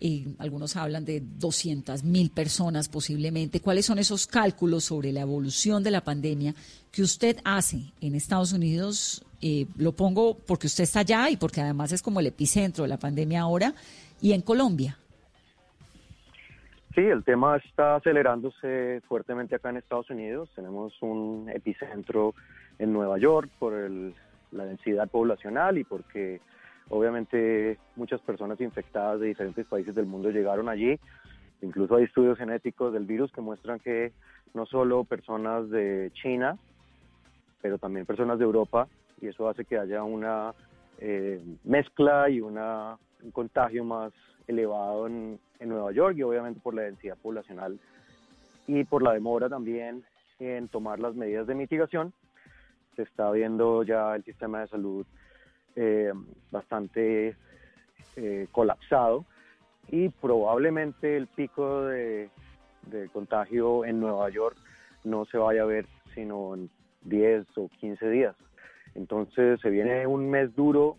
Eh, 0.00 0.26
algunos 0.38 0.76
hablan 0.76 1.04
de 1.04 1.20
200 1.20 2.04
mil 2.04 2.30
personas 2.30 2.88
posiblemente. 2.88 3.60
¿Cuáles 3.60 3.86
son 3.86 3.98
esos 3.98 4.26
cálculos 4.26 4.84
sobre 4.84 5.12
la 5.12 5.22
evolución 5.22 5.82
de 5.82 5.90
la 5.90 6.02
pandemia 6.02 6.54
que 6.92 7.02
usted 7.02 7.38
hace 7.44 7.92
en 8.00 8.14
Estados 8.14 8.52
Unidos? 8.52 9.24
Eh, 9.40 9.66
lo 9.76 9.92
pongo 9.92 10.36
porque 10.36 10.66
usted 10.68 10.84
está 10.84 11.00
allá 11.00 11.30
y 11.30 11.36
porque 11.36 11.60
además 11.60 11.92
es 11.92 12.02
como 12.02 12.20
el 12.20 12.26
epicentro 12.26 12.82
de 12.84 12.88
la 12.88 12.96
pandemia 12.98 13.40
ahora, 13.40 13.74
y 14.20 14.32
en 14.32 14.42
Colombia. 14.42 14.98
Sí, 16.94 17.02
el 17.02 17.22
tema 17.22 17.56
está 17.56 17.96
acelerándose 17.96 19.00
fuertemente 19.08 19.54
acá 19.54 19.70
en 19.70 19.76
Estados 19.76 20.10
Unidos. 20.10 20.50
Tenemos 20.56 20.92
un 21.00 21.48
epicentro 21.54 22.34
en 22.78 22.92
Nueva 22.92 23.18
York 23.18 23.50
por 23.58 23.72
la 24.50 24.64
densidad 24.64 25.08
poblacional 25.08 25.78
y 25.78 25.84
porque 25.84 26.40
obviamente 26.90 27.78
muchas 27.96 28.20
personas 28.20 28.60
infectadas 28.60 29.20
de 29.20 29.28
diferentes 29.28 29.66
países 29.66 29.94
del 29.94 30.06
mundo 30.06 30.30
llegaron 30.30 30.68
allí. 30.68 30.98
Incluso 31.60 31.96
hay 31.96 32.04
estudios 32.04 32.38
genéticos 32.38 32.92
del 32.92 33.04
virus 33.04 33.32
que 33.32 33.40
muestran 33.40 33.80
que 33.80 34.12
no 34.54 34.66
solo 34.66 35.04
personas 35.04 35.68
de 35.70 36.10
China, 36.14 36.56
pero 37.60 37.78
también 37.78 38.06
personas 38.06 38.38
de 38.38 38.44
Europa, 38.44 38.88
y 39.20 39.26
eso 39.26 39.48
hace 39.48 39.64
que 39.64 39.78
haya 39.78 40.02
una 40.04 40.54
eh, 40.98 41.42
mezcla 41.64 42.30
y 42.30 42.40
una, 42.40 42.96
un 43.22 43.30
contagio 43.32 43.84
más 43.84 44.12
elevado 44.46 45.06
en, 45.06 45.38
en 45.58 45.68
Nueva 45.68 45.92
York 45.92 46.16
y 46.16 46.22
obviamente 46.22 46.60
por 46.60 46.74
la 46.74 46.82
densidad 46.82 47.16
poblacional 47.20 47.78
y 48.66 48.84
por 48.84 49.02
la 49.02 49.12
demora 49.12 49.48
también 49.48 50.04
en 50.38 50.68
tomar 50.68 51.00
las 51.00 51.14
medidas 51.14 51.46
de 51.46 51.54
mitigación. 51.54 52.12
Se 52.96 53.02
está 53.02 53.30
viendo 53.30 53.82
ya 53.82 54.14
el 54.14 54.24
sistema 54.24 54.60
de 54.60 54.68
salud 54.68 55.06
eh, 55.80 56.12
bastante 56.50 57.36
eh, 58.16 58.48
colapsado 58.50 59.24
y 59.86 60.08
probablemente 60.08 61.16
el 61.16 61.28
pico 61.28 61.84
de, 61.84 62.30
de, 62.90 63.08
contagio 63.10 63.84
en 63.84 64.00
Nueva 64.00 64.28
York 64.28 64.56
no 65.04 65.24
se 65.26 65.38
vaya 65.38 65.62
a 65.62 65.66
ver 65.66 65.86
sino 66.16 66.54
en 66.54 66.68
10 67.02 67.46
o 67.58 67.68
15 67.78 68.10
días. 68.10 68.34
Entonces 68.96 69.60
se 69.60 69.70
viene 69.70 70.04
un 70.08 70.28
mes 70.28 70.52
duro, 70.56 70.96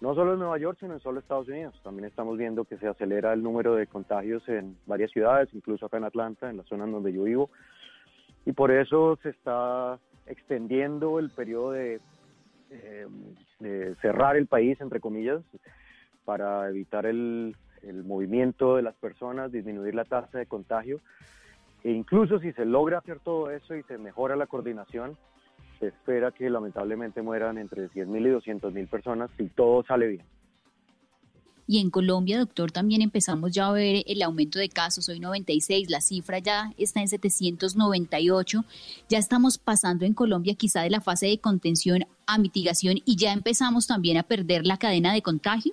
no 0.00 0.14
solo 0.14 0.34
en 0.34 0.38
Nueva 0.38 0.58
York, 0.58 0.76
sino 0.78 0.94
en 0.94 1.00
solo 1.00 1.18
Estados 1.18 1.48
Unidos. 1.48 1.74
También 1.82 2.06
estamos 2.06 2.38
viendo 2.38 2.64
que 2.66 2.78
se 2.78 2.86
acelera 2.86 3.32
el 3.32 3.42
número 3.42 3.74
de 3.74 3.88
contagios 3.88 4.48
en 4.48 4.76
varias 4.86 5.10
ciudades, 5.10 5.48
incluso 5.54 5.86
acá 5.86 5.96
en 5.96 6.04
Atlanta, 6.04 6.48
en 6.48 6.58
la 6.58 6.62
zona 6.62 6.84
en 6.84 6.92
donde 6.92 7.12
yo 7.12 7.24
vivo. 7.24 7.50
Y 8.46 8.52
por 8.52 8.70
eso 8.70 9.18
se 9.24 9.30
está 9.30 9.98
extendiendo 10.26 11.18
el 11.18 11.30
periodo 11.30 11.72
de, 11.72 12.00
eh, 12.70 13.06
de 13.60 13.94
cerrar 13.96 14.36
el 14.36 14.46
país, 14.46 14.80
entre 14.80 15.00
comillas, 15.00 15.42
para 16.24 16.68
evitar 16.68 17.06
el, 17.06 17.56
el 17.82 18.04
movimiento 18.04 18.76
de 18.76 18.82
las 18.82 18.94
personas, 18.94 19.52
disminuir 19.52 19.94
la 19.94 20.04
tasa 20.04 20.38
de 20.38 20.46
contagio. 20.46 21.00
E 21.82 21.90
incluso 21.90 22.38
si 22.38 22.52
se 22.52 22.64
logra 22.64 22.98
hacer 22.98 23.20
todo 23.20 23.50
eso 23.50 23.74
y 23.74 23.82
se 23.84 23.98
mejora 23.98 24.36
la 24.36 24.46
coordinación, 24.46 25.16
se 25.78 25.88
espera 25.88 26.32
que 26.32 26.48
lamentablemente 26.48 27.20
mueran 27.20 27.58
entre 27.58 27.88
100.000 27.90 28.26
y 28.26 28.50
200.000 28.52 28.88
personas 28.88 29.30
si 29.36 29.48
todo 29.48 29.84
sale 29.84 30.08
bien. 30.08 30.26
Y 31.66 31.80
en 31.80 31.90
Colombia, 31.90 32.38
doctor, 32.38 32.70
también 32.70 33.00
empezamos 33.00 33.52
ya 33.52 33.68
a 33.68 33.72
ver 33.72 34.04
el 34.06 34.22
aumento 34.22 34.58
de 34.58 34.68
casos. 34.68 35.08
Hoy 35.08 35.18
96, 35.18 35.90
la 35.90 36.00
cifra 36.00 36.38
ya 36.38 36.72
está 36.76 37.00
en 37.00 37.08
798. 37.08 38.64
Ya 39.08 39.18
estamos 39.18 39.56
pasando 39.56 40.04
en 40.04 40.12
Colombia 40.12 40.54
quizá 40.56 40.82
de 40.82 40.90
la 40.90 41.00
fase 41.00 41.26
de 41.26 41.38
contención 41.38 42.04
a 42.26 42.38
mitigación 42.38 42.96
y 43.04 43.16
ya 43.16 43.32
empezamos 43.32 43.86
también 43.86 44.18
a 44.18 44.22
perder 44.24 44.66
la 44.66 44.76
cadena 44.76 45.14
de 45.14 45.22
contagio. 45.22 45.72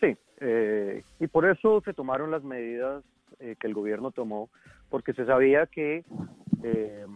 Sí, 0.00 0.16
eh, 0.40 1.04
y 1.20 1.26
por 1.28 1.46
eso 1.46 1.80
se 1.84 1.94
tomaron 1.94 2.32
las 2.32 2.42
medidas 2.42 3.04
eh, 3.38 3.54
que 3.60 3.68
el 3.68 3.74
gobierno 3.74 4.10
tomó, 4.10 4.48
porque 4.90 5.12
se 5.12 5.24
sabía 5.24 5.66
que 5.66 6.04
eh, 6.64 7.06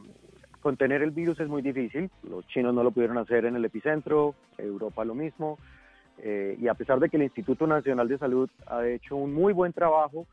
contener 0.60 1.02
el 1.02 1.10
virus 1.10 1.40
es 1.40 1.48
muy 1.48 1.62
difícil. 1.62 2.08
Los 2.22 2.46
chinos 2.46 2.72
no 2.72 2.84
lo 2.84 2.92
pudieron 2.92 3.18
hacer 3.18 3.46
en 3.46 3.56
el 3.56 3.64
epicentro, 3.64 4.36
Europa 4.58 5.04
lo 5.04 5.16
mismo. 5.16 5.58
Eh, 6.20 6.56
y 6.60 6.68
a 6.68 6.74
pesar 6.74 6.98
de 6.98 7.08
que 7.08 7.16
el 7.16 7.22
Instituto 7.24 7.66
Nacional 7.66 8.08
de 8.08 8.18
Salud 8.18 8.50
ha 8.66 8.86
hecho 8.86 9.16
un 9.16 9.32
muy 9.32 9.52
buen 9.52 9.72
trabajo 9.72 10.26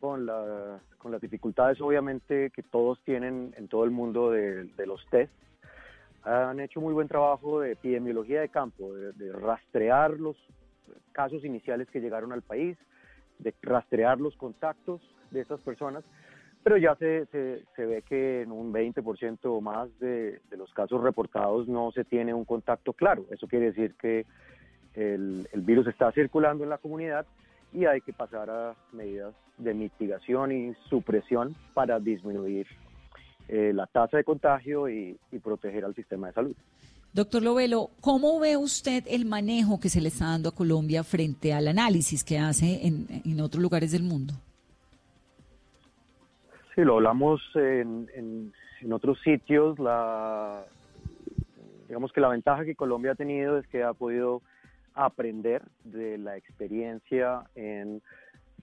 con, 0.00 0.26
la, 0.26 0.80
con 0.98 1.12
las 1.12 1.20
dificultades 1.20 1.80
obviamente 1.80 2.50
que 2.50 2.62
todos 2.62 3.00
tienen 3.04 3.54
en 3.56 3.68
todo 3.68 3.84
el 3.84 3.90
mundo 3.90 4.30
de, 4.30 4.64
de, 4.64 4.86
los 4.86 5.04
test, 5.10 5.32
han 6.24 6.60
hecho 6.60 6.80
muy 6.80 6.92
buen 6.92 7.08
trabajo 7.08 7.60
de 7.60 7.72
epidemiología 7.72 8.40
de 8.40 8.48
campo, 8.48 8.92
de, 8.94 9.12
de 9.12 9.32
rastrear 9.32 10.12
los 10.18 10.36
casos 11.12 11.44
iniciales 11.44 11.88
que 11.90 12.00
llegaron 12.00 12.32
al 12.32 12.42
país, 12.42 12.76
de 13.38 13.54
rastrear 13.62 14.20
los 14.20 14.36
contactos 14.36 15.00
de 15.30 15.40
estas 15.40 15.60
personas, 15.60 16.04
pero 16.62 16.76
ya 16.76 16.96
se, 16.96 17.26
se, 17.26 17.64
se 17.76 17.86
ve 17.86 18.02
que 18.02 18.42
en 18.42 18.52
un 18.52 18.72
20% 18.72 19.38
o 19.44 19.60
más 19.60 19.88
de, 20.00 20.40
de, 20.50 20.56
los 20.56 20.72
casos 20.74 21.02
reportados 21.02 21.68
no 21.68 21.92
se 21.92 22.04
tiene 22.04 22.34
un 22.34 22.44
contacto 22.44 22.92
claro. 22.92 23.24
Eso 23.30 23.46
quiere 23.46 23.66
decir 23.66 23.94
que 23.94 24.26
el, 24.98 25.48
el, 25.52 25.60
virus 25.60 25.86
está 25.86 26.10
circulando 26.12 26.64
en 26.64 26.70
la 26.70 26.78
comunidad 26.78 27.24
y 27.72 27.84
hay 27.84 28.00
que 28.00 28.12
pasar 28.12 28.50
a 28.50 28.74
medidas 28.92 29.34
de 29.58 29.74
mitigación 29.74 30.52
y 30.52 30.74
supresión 30.88 31.54
para 31.74 32.00
disminuir 32.00 32.66
eh, 33.48 33.72
la 33.74 33.86
tasa 33.86 34.16
de 34.16 34.24
contagio 34.24 34.88
y, 34.88 35.16
y 35.30 35.38
proteger 35.38 35.84
al 35.84 35.94
sistema 35.94 36.28
de 36.28 36.32
salud. 36.32 36.56
Doctor 37.12 37.42
Lovelo, 37.42 37.90
¿cómo 38.00 38.38
ve 38.38 38.56
usted 38.56 39.04
el 39.08 39.24
manejo 39.24 39.80
que 39.80 39.88
se 39.88 40.00
le 40.00 40.08
está 40.08 40.26
dando 40.26 40.50
a 40.50 40.54
Colombia 40.54 41.02
frente 41.02 41.54
al 41.54 41.68
análisis 41.68 42.22
que 42.22 42.38
hace 42.38 42.86
en, 42.86 43.06
en 43.24 43.40
otros 43.40 43.62
lugares 43.62 43.92
del 43.92 44.02
mundo? 44.02 44.34
Sí, 46.74 46.82
lo 46.82 46.96
hablamos 46.96 47.40
en, 47.54 48.08
en, 48.14 48.52
en, 48.82 48.92
otros 48.92 49.18
sitios. 49.22 49.78
La, 49.78 50.62
digamos 51.88 52.12
que 52.12 52.20
la 52.20 52.28
ventaja 52.28 52.64
que 52.64 52.74
Colombia 52.74 53.12
ha 53.12 53.16
tenido 53.16 53.58
es 53.58 53.66
que 53.68 53.82
ha 53.82 53.94
podido 53.94 54.42
aprender 54.98 55.62
de 55.84 56.18
la 56.18 56.36
experiencia 56.36 57.44
en 57.54 58.02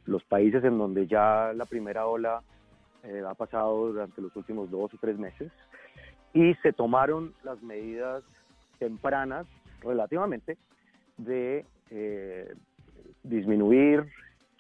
los 0.06 0.24
países 0.26 0.64
en 0.66 0.78
donde 0.78 1.08
ya 1.08 1.54
la 1.56 1.66
primera 1.66 2.08
ola 2.08 2.44
eh, 3.04 3.24
ha 3.26 3.34
pasado 3.34 3.88
durante 3.88 4.22
los 4.22 4.36
últimos 4.36 4.70
dos 4.70 4.94
o 4.94 4.98
tres 5.00 5.18
meses 5.18 5.52
y 6.34 6.54
se 6.56 6.74
tomaron 6.74 7.34
las 7.44 7.62
medidas 7.64 8.22
tempranas 8.80 9.48
relativamente 9.82 10.58
de 11.18 11.66
eh, 11.90 12.54
disminuir 13.24 14.06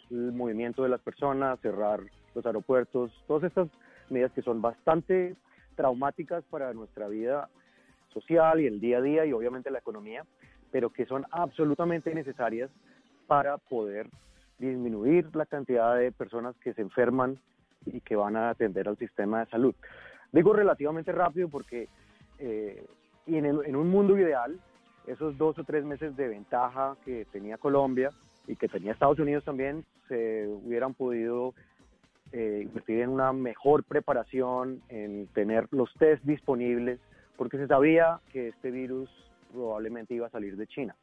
el 0.09 0.31
movimiento 0.31 0.83
de 0.83 0.89
las 0.89 1.01
personas, 1.01 1.59
cerrar 1.59 1.99
los 2.33 2.45
aeropuertos, 2.45 3.11
todas 3.27 3.43
estas 3.43 3.67
medidas 4.09 4.31
que 4.31 4.43
son 4.43 4.61
bastante 4.61 5.35
traumáticas 5.75 6.45
para 6.45 6.73
nuestra 6.73 7.09
vida 7.09 7.49
social 8.13 8.61
y 8.61 8.67
el 8.67 8.79
día 8.79 8.99
a 8.99 9.01
día 9.01 9.25
y 9.25 9.33
obviamente 9.33 9.69
la 9.69 9.79
economía, 9.79 10.23
pero 10.75 10.89
que 10.89 11.05
son 11.05 11.25
absolutamente 11.31 12.13
necesarias 12.13 12.69
para 13.27 13.57
poder 13.57 14.09
disminuir 14.59 15.33
la 15.33 15.45
cantidad 15.45 15.95
de 15.95 16.11
personas 16.11 16.53
que 16.57 16.73
se 16.73 16.81
enferman 16.81 17.39
y 17.85 18.01
que 18.01 18.17
van 18.17 18.35
a 18.35 18.49
atender 18.49 18.89
al 18.89 18.97
sistema 18.97 19.39
de 19.39 19.45
salud. 19.51 19.73
Digo 20.33 20.51
relativamente 20.51 21.13
rápido 21.13 21.47
porque 21.47 21.87
eh, 22.39 22.85
y 23.25 23.37
en, 23.37 23.45
el, 23.45 23.61
en 23.65 23.77
un 23.77 23.89
mundo 23.89 24.17
ideal, 24.17 24.59
esos 25.07 25.37
dos 25.37 25.57
o 25.57 25.63
tres 25.63 25.85
meses 25.85 26.13
de 26.17 26.27
ventaja 26.27 26.97
que 27.05 27.23
tenía 27.31 27.57
Colombia 27.57 28.09
y 28.45 28.57
que 28.57 28.67
tenía 28.67 28.91
Estados 28.91 29.19
Unidos 29.19 29.45
también, 29.45 29.85
se 30.09 30.45
hubieran 30.45 30.93
podido 30.93 31.53
eh, 32.33 32.63
invertir 32.63 32.99
en 32.99 33.11
una 33.11 33.31
mejor 33.31 33.85
preparación, 33.85 34.81
en 34.89 35.27
tener 35.27 35.69
los 35.71 35.93
test 35.93 36.21
disponibles, 36.25 36.99
porque 37.37 37.55
se 37.59 37.67
sabía 37.67 38.19
que 38.33 38.49
este 38.49 38.71
virus 38.71 39.09
probablemente 39.55 40.13
iba 40.13 40.27
a 40.27 40.31
salir 40.31 40.55
de 40.55 40.67
China. 40.67 40.95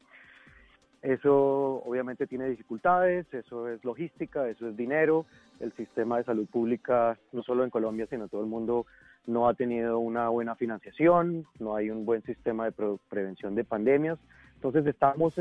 Eso 1.03 1.83
obviamente 1.85 2.29
tiene 2.29 2.49
dificultades, 2.49 3.27
eso 3.35 3.69
es 3.69 3.85
logística, 3.85 4.49
eso 4.49 4.69
es 4.69 4.77
dinero. 4.77 5.27
El 5.59 5.73
sistema 5.73 6.19
de 6.19 6.25
salud 6.25 6.47
pública, 6.47 7.19
no 7.33 7.43
solo 7.43 7.65
en 7.65 7.71
Colombia, 7.71 8.07
sino 8.09 8.25
en 8.25 8.31
todo 8.31 8.43
el 8.43 8.47
mundo, 8.47 8.87
no 9.27 9.49
ha 9.49 9.55
tenido 9.55 9.99
una 9.99 10.29
buena 10.29 10.55
financiación, 10.55 11.45
no 11.59 11.75
hay 11.75 11.91
un 11.91 12.05
buen 12.05 12.23
sistema 12.23 12.67
de 12.67 12.73
pre 12.73 12.87
prevención 13.09 13.57
de 13.57 13.65
pandemias. 13.65 14.19
Entonces 14.55 14.87
estamos 14.87 15.35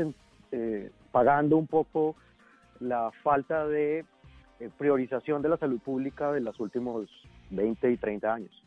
eh, 0.50 0.90
pagando 1.12 1.56
un 1.56 1.68
poco 1.68 2.16
la 2.80 3.12
falta 3.22 3.66
de 3.66 4.04
eh, 4.58 4.70
priorización 4.78 5.42
de 5.42 5.48
la 5.48 5.56
salud 5.58 5.80
pública 5.80 6.32
de 6.32 6.40
los 6.40 6.58
últimos 6.58 7.08
20 7.50 7.90
y 7.90 7.96
30 7.96 8.34
años. 8.34 8.64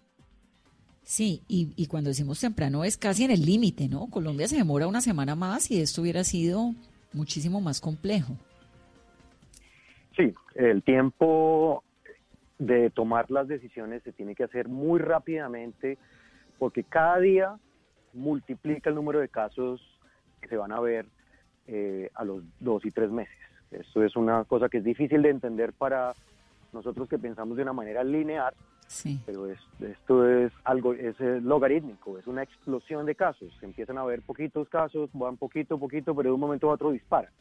Sí, 1.05 1.43
y, 1.47 1.71
y 1.75 1.85
cuando 1.85 2.09
decimos 2.09 2.39
temprano 2.39 2.83
es 2.83 2.97
casi 2.97 3.24
en 3.24 3.31
el 3.31 3.45
límite, 3.45 3.88
¿no? 3.88 4.07
Colombia 4.07 4.47
se 4.47 4.57
demora 4.57 4.88
una 4.88 5.01
semana 5.01 5.35
más 5.35 5.69
y 5.69 5.79
esto 5.79 6.01
hubiera 6.01 6.24
sido 6.24 6.74
muchísimo 7.13 7.62
más 7.62 7.79
complejo. 7.79 8.33
Sí, 10.17 10.33
el 10.55 10.81
tiempo 10.81 11.83
de 12.57 12.89
tomar 12.89 13.29
las 13.29 13.47
decisiones 13.47 14.01
se 14.03 14.13
tiene 14.13 14.33
que 14.33 14.45
hacer 14.45 14.67
muy 14.67 15.00
rápidamente 15.00 15.97
porque 16.57 16.83
cada 16.83 17.19
día 17.19 17.55
multiplica 18.13 18.89
el 18.89 18.95
número 18.95 19.19
de 19.19 19.29
casos 19.29 19.81
que 20.41 20.47
se 20.47 20.57
van 20.57 20.71
a 20.71 20.79
ver 20.79 21.05
eh, 21.67 22.09
a 22.15 22.24
los 22.24 22.43
dos 22.59 22.83
y 22.83 22.91
tres 22.91 23.12
meses. 23.12 23.35
Esto 23.71 24.03
es 24.03 24.15
una 24.15 24.43
cosa 24.45 24.69
que 24.69 24.77
es 24.77 24.83
difícil 24.83 25.21
de 25.21 25.29
entender 25.29 25.74
para 25.74 26.13
nosotros 26.74 27.07
que 27.09 27.19
pensamos 27.19 27.57
de 27.57 27.63
una 27.63 27.74
manera 27.74 28.03
lineal, 28.03 28.53
sí. 28.88 29.20
pero 29.25 29.48
es, 29.48 29.60
esto 29.82 30.27
es 30.27 30.51
algo, 30.63 30.94
es 30.94 31.15
logarítmico, 31.20 32.18
es 32.18 32.27
una 32.27 32.44
explosión 32.44 33.06
de 33.06 33.15
casos. 33.15 33.51
Se 33.60 33.65
empiezan 33.65 33.98
a 33.98 34.04
ver 34.04 34.22
poquitos 34.22 34.70
casos, 34.70 35.10
van 35.13 35.38
poquito, 35.38 35.77
poquito, 35.77 36.15
pero 36.15 36.30
de 36.30 36.34
un 36.34 36.39
momento 36.39 36.70
a 36.70 36.74
otro 36.74 36.92
disparan. 36.92 37.32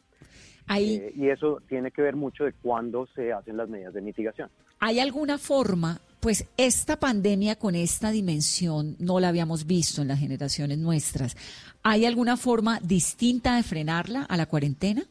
Ahí, 0.67 0.95
eh, 0.95 1.13
y 1.15 1.29
eso 1.29 1.61
tiene 1.69 1.91
que 1.91 2.01
ver 2.01 2.17
mucho 2.17 2.45
de 2.45 2.53
cuándo 2.53 3.07
se 3.15 3.33
hacen 3.33 3.57
las 3.57 3.69
medidas 3.69 3.93
de 3.93 4.01
mitigación. 4.01 4.49
¿Hay 4.81 4.99
alguna 4.99 5.37
forma? 5.37 6.01
Pues 6.21 6.49
esta 6.57 6.99
pandemia 6.99 7.57
con 7.57 7.75
esta 7.75 8.11
dimensión 8.11 8.97
no 8.99 9.21
la 9.21 9.29
habíamos 9.29 9.67
visto 9.67 10.01
en 10.01 10.09
las 10.09 10.21
generaciones 10.21 10.79
nuestras. 10.79 11.37
¿Hay 11.83 12.07
alguna 12.07 12.39
forma 12.39 12.81
distinta 12.81 13.57
de 13.57 13.63
frenarla 13.63 14.23
a 14.23 14.37
la 14.39 14.47
cuarentena? 14.47 15.03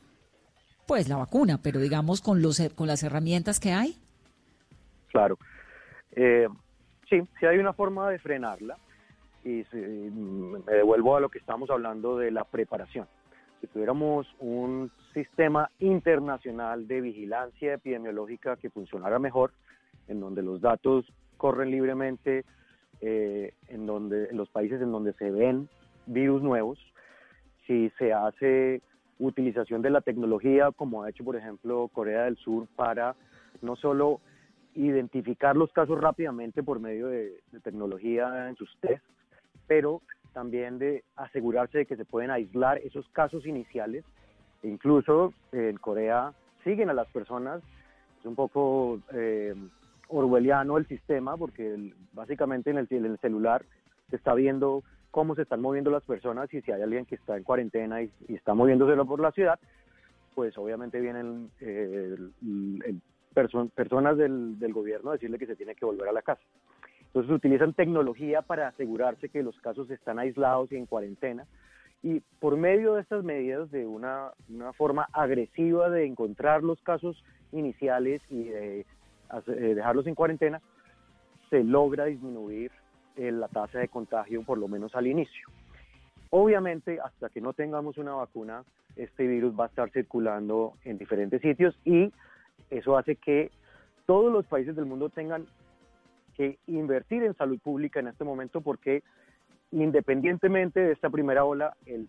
pues 0.86 1.08
la 1.08 1.18
vacuna, 1.18 1.60
pero 1.62 1.80
digamos 1.80 2.22
con 2.22 2.42
los 2.42 2.62
con 2.76 2.88
las 2.88 3.04
herramientas 3.04 3.60
que 3.60 3.72
hay. 3.72 3.98
Claro. 5.10 5.38
Eh, 6.16 6.48
sí, 7.10 7.22
sí 7.40 7.46
hay 7.46 7.58
una 7.58 7.74
forma 7.74 8.10
de 8.10 8.20
frenarla 8.20 8.78
y 9.44 9.64
me 9.74 10.74
devuelvo 10.74 11.18
a 11.18 11.20
lo 11.20 11.30
que 11.30 11.40
estamos 11.40 11.70
hablando 11.70 12.18
de 12.18 12.32
la 12.32 12.46
preparación. 12.46 13.08
Si 13.60 13.68
tuviéramos 13.68 14.28
un 14.40 14.92
sistema 15.14 15.70
internacional 15.80 16.88
de 16.88 17.02
vigilancia 17.02 17.74
epidemiológica 17.74 18.56
que 18.58 18.70
funcionara 18.70 19.20
mejor, 19.20 19.52
en 20.08 20.20
donde 20.20 20.42
los 20.42 20.62
datos 20.62 21.06
corren 21.38 21.72
libremente, 21.72 22.46
eh, 23.02 23.54
en 23.68 23.86
donde 23.86 24.30
en 24.30 24.38
los 24.38 24.50
países 24.50 24.82
en 24.82 24.92
donde 24.92 25.14
se 25.14 25.30
ven 25.30 25.68
virus 26.06 26.42
nuevos, 26.42 26.80
si 27.68 27.90
se 27.98 28.14
hace 28.14 28.82
utilización 29.20 29.82
de 29.82 29.90
la 29.90 30.02
tecnología, 30.02 30.72
como 30.72 31.04
ha 31.04 31.10
hecho, 31.10 31.24
por 31.24 31.36
ejemplo, 31.36 31.90
Corea 31.94 32.24
del 32.24 32.38
Sur, 32.38 32.68
para 32.76 33.16
no 33.62 33.76
solo 33.76 34.20
identificar 34.76 35.56
los 35.56 35.72
casos 35.72 36.00
rápidamente 36.00 36.64
por 36.64 36.80
medio 36.80 37.08
de, 37.08 37.42
tecnología 37.64 38.50
en 38.50 38.56
sus 38.56 38.76
tests, 38.80 39.08
pero 39.68 40.02
también 40.34 40.80
de 40.80 41.04
asegurarse 41.16 41.80
de 41.80 41.86
que 41.86 41.96
se 41.96 42.06
pueden 42.06 42.32
aislar 42.32 42.80
esos 42.80 43.08
casos 43.10 43.46
iniciales. 43.46 44.04
Incluso 44.64 45.34
en 45.52 45.78
Corea 45.78 46.34
siguen 46.64 46.90
a 46.90 46.94
las 46.94 47.08
personas, 47.10 47.62
es 48.20 48.26
un 48.26 48.36
poco 48.36 49.00
eh, 49.14 49.54
orwelliano 50.08 50.78
el 50.78 50.88
sistema, 50.88 51.38
porque 51.38 51.94
básicamente 52.14 52.72
en 52.72 52.78
el, 52.78 52.88
en 52.90 53.06
el 53.06 53.20
celular 53.20 53.64
se 54.10 54.16
está 54.16 54.34
viendo 54.34 54.84
cómo 55.14 55.36
se 55.36 55.44
están 55.44 55.62
moviendo 55.62 55.92
las 55.92 56.04
personas 56.04 56.52
y 56.52 56.62
si 56.62 56.72
hay 56.72 56.82
alguien 56.82 57.06
que 57.06 57.14
está 57.14 57.38
en 57.38 57.44
cuarentena 57.44 58.02
y, 58.02 58.12
está 58.30 58.56
moviéndose 58.56 58.96
por 59.06 59.20
la 59.20 59.32
ciudad, 59.32 59.60
pues 60.34 60.58
obviamente 60.58 61.00
vienen 61.00 61.52
eh, 63.36 63.70
personas 63.76 64.18
del, 64.18 64.74
gobierno 64.74 65.10
a 65.10 65.14
decirle 65.14 65.38
que 65.38 65.48
se 65.48 65.56
tiene 65.56 65.76
que 65.76 65.86
volver 65.86 66.10
a 66.10 66.14
la 66.14 66.22
casa. 66.22 66.42
Entonces 67.08 67.32
utilizan 67.32 67.74
tecnología 67.74 68.42
para 68.42 68.70
asegurarse 68.70 69.30
que 69.30 69.44
los 69.44 69.60
casos 69.60 69.90
están 69.92 70.20
aislados 70.20 70.72
y 70.72 70.78
en 70.78 70.86
cuarentena. 70.86 71.46
Y 72.02 72.22
por 72.40 72.58
medio 72.58 72.96
de 72.96 73.02
estas 73.02 73.24
medidas, 73.24 73.72
de 73.72 73.86
una, 73.86 74.32
una 74.50 74.74
forma 74.74 75.08
agresiva 75.14 75.90
de 75.90 76.06
encontrar 76.06 76.64
los 76.64 76.82
casos 76.82 77.24
iniciales 77.52 78.22
y 78.30 78.46
de 78.46 78.80
eh, 78.82 78.86
dejarlos 79.76 80.08
en 80.08 80.16
cuarentena, 80.16 80.62
se 81.50 81.64
logra 81.64 82.06
disminuir 82.06 82.72
eh, 83.16 83.32
la 83.32 83.48
tasa 83.48 83.80
de 83.80 83.88
contagio, 83.88 84.44
por 84.44 84.58
lo 84.58 84.68
menos 84.68 84.96
al 84.96 85.08
inicio. 85.08 85.48
Obviamente, 86.32 87.00
hasta 87.00 87.30
que 87.30 87.42
no 87.42 87.54
tengamos 87.54 88.00
una 88.00 88.16
vacuna, 88.16 88.64
este 88.96 89.28
virus 89.28 89.54
va 89.58 89.66
a 89.66 89.68
estar 89.68 89.92
circulando 89.92 90.74
en 90.84 90.98
diferentes 90.98 91.42
sitios 91.42 91.78
y 91.86 92.12
eso 92.70 92.98
hace 92.98 93.16
que 93.16 93.52
todos 94.06 94.32
los 94.32 94.46
países 94.46 94.76
del 94.76 94.86
mundo 94.86 95.10
tengan 95.10 95.46
que 96.36 96.58
invertir 96.68 97.24
en 97.24 97.36
salud 97.36 97.60
pública 97.60 98.00
en 98.00 98.08
este 98.08 98.24
momento 98.24 98.62
porque 98.62 99.04
independientemente 99.72 100.80
de 100.80 100.92
esta 100.92 101.10
primera 101.10 101.46
ola, 101.46 101.76
el, 101.86 102.08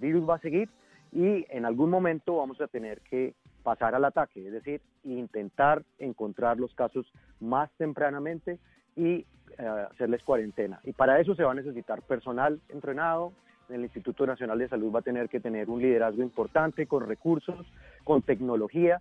virus 0.00 0.28
va 0.28 0.34
a 0.34 0.40
seguir 0.40 0.68
y 1.12 1.46
en 1.50 1.64
algún 1.64 1.90
momento 1.90 2.36
vamos 2.36 2.60
a 2.60 2.66
tener 2.66 3.00
que 3.02 3.34
pasar 3.62 3.94
al 3.94 4.04
ataque, 4.04 4.44
es 4.44 4.52
decir, 4.52 4.80
intentar 5.04 5.84
encontrar 5.98 6.58
los 6.58 6.74
casos 6.74 7.06
más 7.38 7.70
tempranamente 7.78 8.58
y 8.96 9.24
eh, 9.58 9.86
hacerles 9.92 10.22
cuarentena. 10.24 10.80
Y 10.82 10.92
para 10.92 11.20
eso 11.20 11.34
se 11.36 11.44
va 11.44 11.52
a 11.52 11.54
necesitar 11.54 12.02
personal 12.02 12.60
entrenado. 12.68 13.32
El 13.68 13.82
Instituto 13.82 14.26
Nacional 14.26 14.58
de 14.58 14.68
Salud 14.68 14.92
va 14.92 15.00
a 15.00 15.02
tener 15.02 15.28
que 15.28 15.38
tener 15.38 15.70
un 15.70 15.80
liderazgo 15.80 16.22
importante 16.22 16.86
con 16.86 17.06
recursos, 17.06 17.64
con 18.02 18.22
tecnología, 18.22 19.00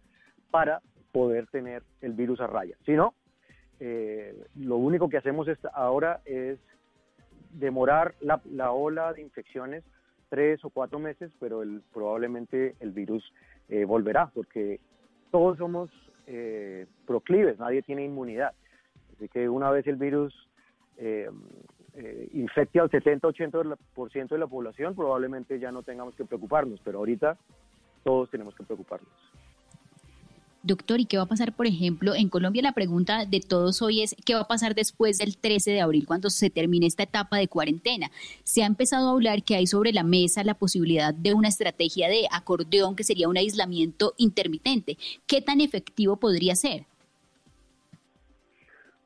para 0.52 0.82
poder 1.12 1.48
tener 1.48 1.84
el 2.02 2.14
virus 2.14 2.40
a 2.40 2.48
raya. 2.48 2.76
Si 2.86 2.94
no, 2.94 3.14
eh, 3.80 4.36
lo 4.56 4.78
único 4.78 5.10
que 5.10 5.18
hacemos 5.18 5.48
ahora 5.74 6.22
es 6.26 6.60
demorar 7.52 8.16
la, 8.22 8.42
la, 8.52 8.72
ola 8.72 9.14
de 9.14 9.22
infecciones 9.22 9.84
tres 10.30 10.64
o 10.66 10.70
cuatro 10.70 11.00
meses, 11.00 11.32
pero 11.40 11.64
el, 11.64 11.82
probablemente 11.94 12.76
el 12.80 12.92
virus 12.92 13.34
eh, 13.70 13.86
volverá, 13.86 14.28
porque 14.34 14.80
todos 15.32 15.58
somos 15.58 15.90
proclives, 17.06 17.58
nadie 17.58 17.82
tiene 17.84 18.04
inmunidad. 18.04 18.52
Así 19.16 19.30
que 19.30 19.48
una 19.48 19.72
vez 19.72 19.88
el 19.88 19.96
virus 19.96 20.34
eh, 20.98 21.30
eh, 21.94 22.30
infecte 22.34 22.80
al 22.80 22.92
70-80% 22.92 24.30
de 24.30 24.38
la 24.38 24.48
población, 24.48 24.96
probablemente 24.96 25.60
ya 25.60 25.72
no 25.72 25.82
tengamos 25.82 26.16
que 26.16 26.26
preocuparnos, 26.26 26.80
pero 26.84 27.00
ahorita 27.00 27.38
todos 28.04 28.30
tenemos 28.30 28.54
que 28.56 28.64
preocuparnos. 28.64 29.10
Doctor, 30.68 31.00
¿y 31.00 31.06
qué 31.06 31.16
va 31.16 31.24
a 31.24 31.28
pasar, 31.28 31.54
por 31.54 31.66
ejemplo, 31.66 32.14
en 32.14 32.28
Colombia? 32.28 32.62
La 32.62 32.74
pregunta 32.74 33.24
de 33.26 33.40
todos 33.40 33.82
hoy 33.82 34.02
es, 34.02 34.18
¿qué 34.26 34.36
va 34.36 34.42
a 34.42 34.48
pasar 34.50 34.76
después 34.76 35.18
del 35.18 35.38
13 35.38 35.72
de 35.72 35.80
abril, 35.80 36.06
cuando 36.06 36.30
se 36.30 36.50
termine 36.50 36.88
esta 36.88 37.04
etapa 37.04 37.38
de 37.38 37.48
cuarentena? 37.48 38.08
Se 38.44 38.64
ha 38.64 38.66
empezado 38.66 39.08
a 39.08 39.14
hablar 39.14 39.44
que 39.44 39.56
hay 39.56 39.66
sobre 39.66 39.94
la 39.94 40.04
mesa 40.04 40.44
la 40.44 40.56
posibilidad 40.56 41.14
de 41.14 41.34
una 41.34 41.48
estrategia 41.48 42.10
de 42.10 42.28
acordeón, 42.30 42.98
que 42.98 43.06
sería 43.06 43.30
un 43.30 43.38
aislamiento 43.38 44.14
intermitente. 44.18 44.98
¿Qué 45.26 45.42
tan 45.42 45.62
efectivo 45.62 46.18
podría 46.18 46.54
ser? 46.54 46.84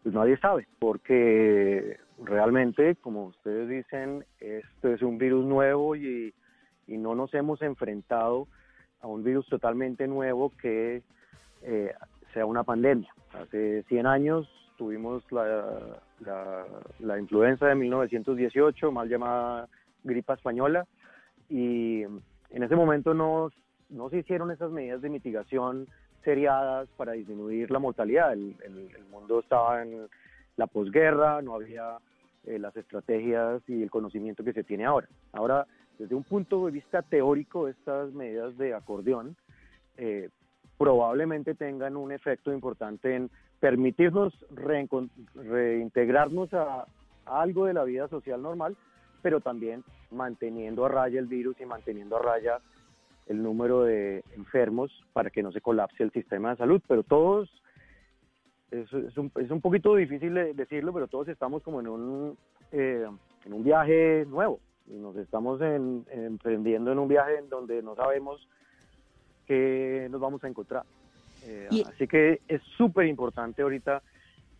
Pues 0.01 0.15
nadie 0.15 0.39
sabe, 0.39 0.67
porque 0.79 1.97
realmente, 2.23 2.95
como 2.95 3.25
ustedes 3.25 3.69
dicen, 3.69 4.25
esto 4.39 4.91
es 4.91 5.03
un 5.03 5.19
virus 5.19 5.45
nuevo 5.45 5.95
y, 5.95 6.33
no 6.87 7.13
nos 7.15 7.33
hemos 7.35 7.61
enfrentado 7.61 8.47
a 8.99 9.07
un 9.07 9.23
virus 9.23 9.47
totalmente 9.47 10.07
nuevo 10.07 10.51
que 10.61 11.03
eh, 11.61 11.93
sea 12.33 12.45
una 12.45 12.63
pandemia. 12.63 13.13
Hace 13.33 13.83
100 13.83 14.05
años 14.07 14.49
tuvimos 14.77 15.23
la, 15.31 15.99
la, 16.99 17.19
influenza 17.19 17.67
de 17.67 17.75
1918, 17.75 18.91
mal 18.91 19.07
llamada 19.07 19.67
gripa 20.03 20.33
española, 20.33 20.85
y 21.49 22.01
en 22.01 22.63
ese 22.63 22.75
momento 22.75 23.13
no, 23.13 23.51
no 23.89 24.09
se 24.09 24.19
hicieron 24.19 24.51
esas 24.51 24.71
medidas 24.71 25.01
de 25.01 25.09
mitigación 25.09 25.87
seriadas 26.23 26.87
para 26.97 27.13
disminuir 27.13 27.71
la 27.71 27.79
mortalidad. 27.79 28.33
El, 28.33 28.55
mundo 29.11 29.41
estaba 29.41 29.81
en 29.81 30.07
la 30.55 30.67
posguerra, 30.67 31.41
no 31.41 31.55
había 31.55 31.97
eh, 32.45 32.57
las 32.57 32.75
estrategias 32.75 33.61
y 33.67 33.83
el 33.83 33.91
conocimiento 33.91 34.43
que 34.43 34.53
se 34.53 34.63
tiene 34.63 34.85
ahora. 34.85 35.07
Ahora, 35.33 35.67
desde 35.99 36.15
un 36.15 36.23
punto 36.23 36.65
de 36.65 36.71
vista 36.71 37.01
teórico, 37.01 37.67
estas 37.67 38.11
medidas 38.13 38.57
de 38.57 38.73
acordeón 38.73 39.35
eh, 39.97 40.29
probablemente 40.81 41.53
tengan 41.53 41.95
un 41.95 42.11
efecto 42.11 42.51
importante 42.51 43.15
en 43.15 43.29
permitirnos 43.59 44.33
reintegrarnos 45.35 46.51
a, 46.55 46.87
algo 47.27 47.67
de 47.67 47.75
la 47.75 47.83
vida 47.83 48.07
social 48.07 48.41
normal, 48.41 48.75
pero 49.21 49.41
también 49.41 49.83
manteniendo 50.09 50.83
a 50.83 50.89
raya 50.89 51.19
el 51.19 51.27
virus 51.27 51.55
y 51.61 51.67
manteniendo 51.67 52.17
a 52.17 52.23
raya 52.23 52.57
el 53.27 53.43
número 53.43 53.83
de 53.83 54.23
enfermos 54.35 54.91
para 55.13 55.29
que 55.29 55.43
no 55.43 55.51
se 55.51 55.61
colapse 55.61 56.01
el 56.01 56.11
sistema 56.13 56.49
de 56.49 56.57
salud, 56.57 56.81
pero 56.87 57.03
todos, 57.03 57.47
es, 58.71 58.91
un, 58.91 59.31
es 59.35 59.51
un 59.51 59.61
poquito 59.61 59.95
difícil 59.95 60.33
decirlo, 60.55 60.93
pero 60.93 61.07
todos 61.07 61.27
estamos 61.27 61.61
como 61.61 61.79
en 61.79 61.89
un, 61.89 62.37
eh, 62.71 63.05
en 63.45 63.53
un 63.53 63.63
viaje 63.63 64.25
nuevo, 64.27 64.59
nos 64.87 65.15
estamos 65.15 65.61
emprendiendo 65.61 66.91
en 66.91 66.97
un 66.97 67.07
viaje 67.07 67.37
en 67.37 67.49
donde 67.49 67.83
no 67.83 67.95
sabemos 67.95 68.47
qué 69.47 70.07
nos 70.09 70.21
vamos 70.21 70.43
a 70.43 70.47
encontrar. 70.47 70.83
Eh, 71.45 71.67
así 71.87 72.07
que 72.07 72.41
es 72.47 72.61
súper 72.77 73.07
importante 73.07 73.61
ahorita 73.61 74.01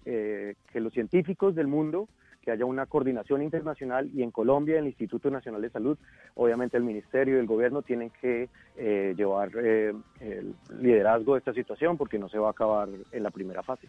eh, 0.06 0.56
que 0.72 0.80
los 0.80 0.92
científicos 0.94 1.54
del 1.54 1.68
mundo 1.68 2.08
que 2.42 2.52
haya 2.52 2.66
una 2.66 2.88
coordinación 2.88 3.44
internacional 3.44 4.10
y 4.14 4.24
en 4.24 4.32
Colombia 4.32 4.80
el 4.80 4.88
Instituto 4.88 5.30
Nacional 5.30 5.62
de 5.62 5.70
Salud, 5.70 5.98
obviamente 6.36 6.76
el 6.76 6.84
Ministerio 6.84 7.38
y 7.38 7.40
el 7.40 7.46
Gobierno 7.46 7.84
tienen 7.84 8.10
que 8.10 8.50
eh, 8.78 9.14
llevar 9.16 9.52
eh, 9.56 9.94
el 10.20 10.56
liderazgo 10.80 11.34
de 11.34 11.40
esta 11.40 11.54
situación 11.54 11.98
porque 11.98 12.18
no 12.18 12.30
se 12.30 12.40
va 12.40 12.48
a 12.48 12.52
acabar 12.52 12.90
en 13.12 13.24
la 13.24 13.30
primera 13.30 13.62
fase. 13.62 13.88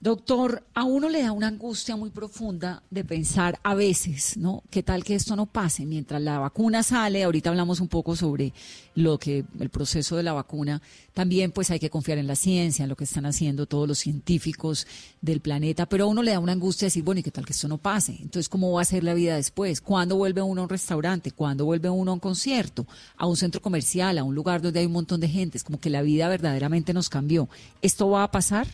Doctor, 0.00 0.62
a 0.74 0.84
uno 0.84 1.08
le 1.08 1.22
da 1.22 1.32
una 1.32 1.48
angustia 1.48 1.96
muy 1.96 2.10
profunda 2.10 2.84
de 2.88 3.04
pensar 3.04 3.58
a 3.64 3.74
veces, 3.74 4.36
¿no? 4.36 4.62
¿Qué 4.70 4.84
tal 4.84 5.02
que 5.02 5.16
esto 5.16 5.34
no 5.34 5.46
pase? 5.46 5.86
Mientras 5.86 6.22
la 6.22 6.38
vacuna 6.38 6.84
sale, 6.84 7.24
ahorita 7.24 7.50
hablamos 7.50 7.80
un 7.80 7.88
poco 7.88 8.14
sobre 8.14 8.52
lo 8.94 9.18
que 9.18 9.44
el 9.58 9.70
proceso 9.70 10.16
de 10.16 10.22
la 10.22 10.32
vacuna, 10.32 10.80
también 11.14 11.50
pues 11.50 11.72
hay 11.72 11.80
que 11.80 11.90
confiar 11.90 12.18
en 12.18 12.28
la 12.28 12.36
ciencia, 12.36 12.84
en 12.84 12.90
lo 12.90 12.94
que 12.94 13.02
están 13.02 13.26
haciendo 13.26 13.66
todos 13.66 13.88
los 13.88 13.98
científicos 13.98 14.86
del 15.20 15.40
planeta, 15.40 15.88
pero 15.88 16.04
a 16.04 16.06
uno 16.06 16.22
le 16.22 16.30
da 16.30 16.38
una 16.38 16.52
angustia 16.52 16.86
de 16.86 16.90
decir, 16.90 17.02
bueno, 17.02 17.18
¿y 17.18 17.24
qué 17.24 17.32
tal 17.32 17.44
que 17.44 17.52
esto 17.52 17.66
no 17.66 17.78
pase? 17.78 18.12
Entonces, 18.12 18.48
¿cómo 18.48 18.70
va 18.70 18.82
a 18.82 18.84
ser 18.84 19.02
la 19.02 19.14
vida 19.14 19.34
después? 19.34 19.80
¿Cuándo 19.80 20.14
vuelve 20.14 20.40
uno 20.42 20.60
a 20.60 20.64
un 20.64 20.70
restaurante? 20.70 21.32
¿Cuándo 21.32 21.64
vuelve 21.64 21.90
uno 21.90 22.12
a 22.12 22.14
un 22.14 22.20
concierto? 22.20 22.86
¿A 23.16 23.26
un 23.26 23.36
centro 23.36 23.60
comercial? 23.60 24.16
¿A 24.18 24.22
un 24.22 24.36
lugar 24.36 24.62
donde 24.62 24.78
hay 24.78 24.86
un 24.86 24.92
montón 24.92 25.18
de 25.18 25.28
gente? 25.28 25.58
Es 25.58 25.64
como 25.64 25.80
que 25.80 25.90
la 25.90 26.02
vida 26.02 26.28
verdaderamente 26.28 26.94
nos 26.94 27.08
cambió. 27.08 27.48
¿Esto 27.82 28.10
va 28.10 28.22
a 28.22 28.30
pasar? 28.30 28.68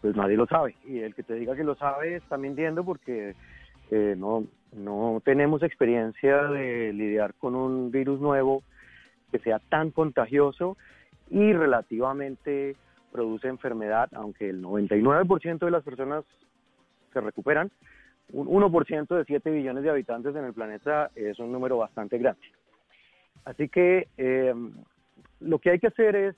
Pues 0.00 0.16
nadie 0.16 0.36
lo 0.36 0.46
sabe. 0.46 0.76
Y 0.84 1.00
el 1.00 1.14
que 1.14 1.22
te 1.22 1.34
diga 1.34 1.56
que 1.56 1.64
lo 1.64 1.74
sabe 1.74 2.16
está 2.16 2.36
mintiendo 2.36 2.84
porque 2.84 3.34
eh, 3.90 4.14
no, 4.16 4.44
no 4.72 5.20
tenemos 5.24 5.62
experiencia 5.62 6.44
de 6.44 6.92
lidiar 6.92 7.34
con 7.34 7.54
un 7.54 7.90
virus 7.90 8.20
nuevo 8.20 8.62
que 9.30 9.38
sea 9.38 9.58
tan 9.58 9.90
contagioso 9.90 10.76
y 11.28 11.52
relativamente 11.52 12.76
produce 13.12 13.48
enfermedad, 13.48 14.08
aunque 14.14 14.48
el 14.50 14.62
99% 14.62 15.58
de 15.58 15.70
las 15.70 15.82
personas 15.82 16.24
se 17.12 17.20
recuperan, 17.20 17.70
un 18.32 18.46
1% 18.46 19.16
de 19.16 19.24
7 19.24 19.50
billones 19.50 19.82
de 19.82 19.90
habitantes 19.90 20.34
en 20.36 20.44
el 20.44 20.52
planeta 20.52 21.10
es 21.14 21.38
un 21.38 21.50
número 21.50 21.78
bastante 21.78 22.18
grande. 22.18 22.40
Así 23.44 23.68
que 23.68 24.08
eh, 24.16 24.54
lo 25.40 25.58
que 25.58 25.70
hay 25.70 25.78
que 25.78 25.88
hacer 25.88 26.14
es, 26.14 26.36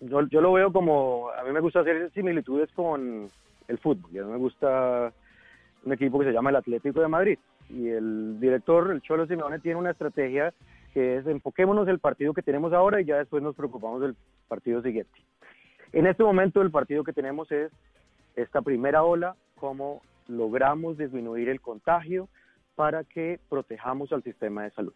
yo, 0.00 0.26
yo, 0.28 0.40
lo 0.40 0.52
veo 0.52 0.72
como, 0.72 1.30
a 1.30 1.42
mí 1.44 1.52
me 1.52 1.60
gusta 1.60 1.80
hacer 1.80 2.10
similitudes 2.12 2.70
con 2.72 3.28
el 3.68 3.78
fútbol, 3.78 4.10
a 4.18 4.24
mí 4.24 4.32
me 4.32 4.38
gusta 4.38 5.12
un 5.84 5.92
equipo 5.92 6.18
que 6.18 6.26
se 6.26 6.32
llama 6.32 6.50
el 6.50 6.56
Atlético 6.56 7.00
de 7.00 7.08
Madrid 7.08 7.38
y 7.70 7.88
el 7.88 8.40
director, 8.40 8.90
el 8.90 9.02
Cholo 9.02 9.26
Simeone, 9.26 9.58
tiene 9.58 9.78
una 9.78 9.90
estrategia 9.90 10.52
que 10.94 11.18
es 11.18 11.26
enfoquémonos 11.26 11.86
el 11.88 11.98
partido 11.98 12.32
que 12.32 12.42
tenemos 12.42 12.72
ahora 12.72 13.00
y 13.00 13.04
ya 13.04 13.18
después 13.18 13.42
nos 13.42 13.54
preocupamos 13.54 14.00
del 14.00 14.16
partido 14.48 14.82
siguiente. 14.82 15.12
En 15.92 16.06
este 16.06 16.22
momento 16.22 16.62
el 16.62 16.70
partido 16.70 17.04
que 17.04 17.12
tenemos 17.12 17.50
es 17.52 17.70
esta 18.36 18.62
primera 18.62 19.02
ola, 19.02 19.36
cómo 19.56 20.02
logramos 20.28 20.96
disminuir 20.96 21.48
el 21.48 21.60
contagio 21.60 22.28
para 22.74 23.04
que 23.04 23.40
protejamos 23.48 24.12
al 24.12 24.22
sistema 24.22 24.62
de 24.62 24.70
salud. 24.70 24.92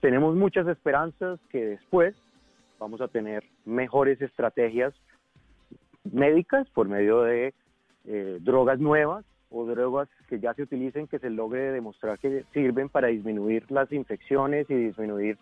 Tenemos 0.00 0.34
muchas 0.34 0.66
esperanzas 0.66 1.38
que 1.50 1.64
después 1.66 2.14
vamos 2.80 3.00
a 3.02 3.08
tener 3.08 3.44
mejores 3.64 4.20
estrategias 4.20 4.94
médicas 6.02 6.68
por 6.70 6.88
medio 6.88 7.22
de 7.22 7.54
eh, 8.06 8.38
drogas 8.40 8.80
nuevas 8.80 9.24
o 9.50 9.66
drogas 9.66 10.08
que 10.28 10.40
ya 10.40 10.54
se 10.54 10.62
utilicen 10.62 11.06
que 11.06 11.18
se 11.18 11.28
logre 11.28 11.72
demostrar 11.72 12.18
que 12.18 12.44
sirven 12.52 12.88
para 12.88 13.08
disminuir 13.08 13.70
las 13.70 13.92
infecciones 13.92 14.68
y 14.70 14.74
disminuir 14.74 15.36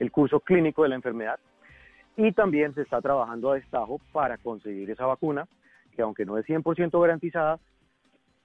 el 0.00 0.10
curso 0.10 0.40
clínico 0.40 0.82
de 0.82 0.88
la 0.88 0.96
enfermedad. 0.96 1.38
Y 2.16 2.32
también 2.32 2.74
se 2.74 2.82
está 2.82 3.00
trabajando 3.00 3.50
a 3.50 3.54
destajo 3.54 4.00
para 4.12 4.36
conseguir 4.38 4.90
esa 4.90 5.06
vacuna, 5.06 5.46
que 5.94 6.02
aunque 6.02 6.26
no 6.26 6.38
es 6.38 6.46
100% 6.46 7.00
garantizada, 7.00 7.60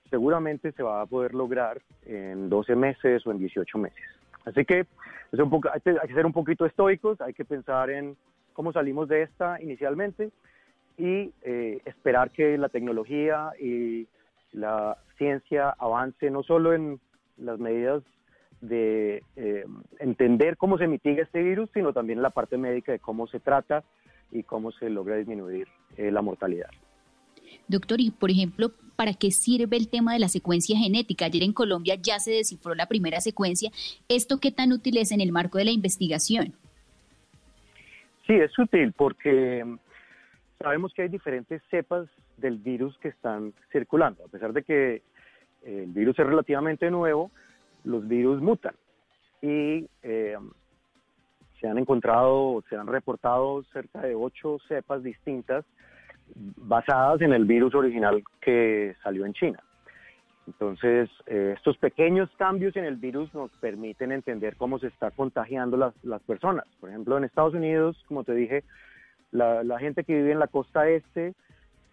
seguramente 0.10 0.72
se 0.74 0.84
va 0.84 1.02
a 1.02 1.06
poder 1.08 1.34
lograr 1.34 1.82
en 2.06 2.50
12 2.50 2.76
meses 2.76 3.26
o 3.26 3.32
en 3.32 3.40
18 3.40 3.78
meses. 3.80 4.06
Así 4.46 4.64
que 4.66 4.86
es 5.32 5.40
un 5.40 5.50
poco, 5.50 5.70
hay, 5.74 5.82
que, 5.82 6.14
ser 6.14 6.26
un 6.26 6.34
poquito 6.34 6.66
estoicos, 6.66 7.20
hay 7.22 7.34
que 7.34 7.46
pensar 7.46 7.90
en 7.90 8.16
cómo 8.56 8.72
salimos 8.72 9.08
de 9.10 9.24
esta 9.24 9.62
inicialmente 9.62 10.32
y 10.98 11.32
eh, 11.44 11.82
esperar 11.86 12.32
que 12.32 12.58
la 12.58 12.70
tecnología 12.70 13.52
y 13.60 14.08
la 14.54 14.98
ciencia 15.18 15.70
avance 15.78 16.32
no 16.32 16.42
solo 16.42 16.74
en 16.74 17.00
las 17.38 17.60
medidas 17.60 18.02
de 18.62 19.22
eh, 19.36 19.66
entender 20.00 20.56
cómo 20.56 20.78
se 20.78 20.88
mitiga 20.88 21.22
este 21.22 21.44
virus, 21.44 21.70
sino 21.74 21.92
también 21.92 22.20
en 22.20 22.24
la 22.24 22.30
parte 22.30 22.58
médica 22.58 22.94
de 22.94 23.00
cómo 23.00 23.28
se 23.28 23.42
trata 23.42 23.84
y 24.32 24.44
cómo 24.44 24.72
se 24.72 24.90
logra 24.90 25.18
disminuir 25.18 25.68
eh, 25.98 26.10
la 26.10 26.22
mortalidad. 26.22 26.70
Doctor, 27.68 28.00
y 28.00 28.12
por 28.12 28.32
ejemplo, 28.32 28.72
¿para 28.96 29.14
qué 29.14 29.32
sirve 29.32 29.76
el 29.76 29.90
tema 29.90 30.14
de 30.14 30.20
la 30.20 30.30
secuencia 30.30 30.78
genética? 30.78 31.26
Ayer 31.26 31.44
en 31.44 31.52
Colombia 31.52 31.96
ya 32.02 32.20
se 32.20 32.32
descifró 32.32 32.74
la 32.74 32.88
primera 32.88 33.20
secuencia. 33.20 33.72
¿Esto 34.08 34.40
qué 34.40 34.52
tan 34.52 34.72
útil 34.72 34.98
es 34.98 35.12
en 35.12 35.20
el 35.20 35.34
marco 35.34 35.58
de 35.58 35.66
la 35.66 35.72
investigación? 35.72 36.56
Sí, 38.26 38.34
es 38.34 38.58
útil 38.58 38.94
porque 38.94 39.64
sabemos 40.60 40.94
que 40.94 41.04
hay 41.04 41.10
diferentes 41.10 41.62
cepas 41.70 42.08
del 42.38 42.58
virus 42.58 42.98
que 43.00 43.10
están 43.10 43.54
circulando. 43.72 44.24
A 44.26 44.28
pesar 44.28 44.52
de 44.54 44.64
que 44.64 45.02
el 45.64 45.92
virus 45.92 46.18
es 46.18 46.26
relativamente 46.26 46.90
nuevo, 46.90 47.32
los 47.84 48.08
virus 48.08 48.42
mutan 48.42 48.74
y 49.42 49.88
eh, 50.02 50.38
se 51.60 51.68
han 51.68 51.78
encontrado, 51.78 52.64
se 52.70 52.76
han 52.76 52.88
reportado 52.88 53.64
cerca 53.74 54.02
de 54.02 54.16
ocho 54.16 54.58
cepas 54.68 55.04
distintas 55.04 55.66
basadas 56.36 57.22
en 57.22 57.34
el 57.34 57.46
virus 57.46 57.76
original 57.76 58.24
que 58.42 58.96
salió 59.04 59.26
en 59.26 59.34
China. 59.34 59.60
Entonces, 60.48 61.10
eh, 61.26 61.54
estos 61.58 61.78
pequeños 61.78 62.30
cambios 62.38 62.76
en 62.76 62.86
el 62.86 62.98
virus 62.98 63.34
nos 63.34 63.52
permiten 63.58 64.12
entender 64.12 64.56
cómo 64.58 64.78
se 64.80 64.88
está 64.88 65.12
contagiando 65.12 65.76
las, 65.76 65.94
las 66.04 66.22
personas. 66.22 66.66
Por 66.80 66.90
ejemplo, 66.90 67.18
en 67.18 67.24
Estados 67.24 67.54
Unidos, 67.54 68.04
como 68.08 68.24
te 68.24 68.34
dije, 68.34 68.64
la, 69.32 69.64
la 69.64 69.80
gente 69.80 70.04
que 70.04 70.16
vive 70.16 70.32
en 70.32 70.40
la 70.40 70.48
costa 70.48 70.88
este 70.88 71.34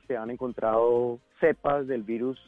se 0.07 0.17
han 0.17 0.31
encontrado 0.31 1.19
cepas 1.41 1.87
del 1.87 2.03
virus 2.03 2.39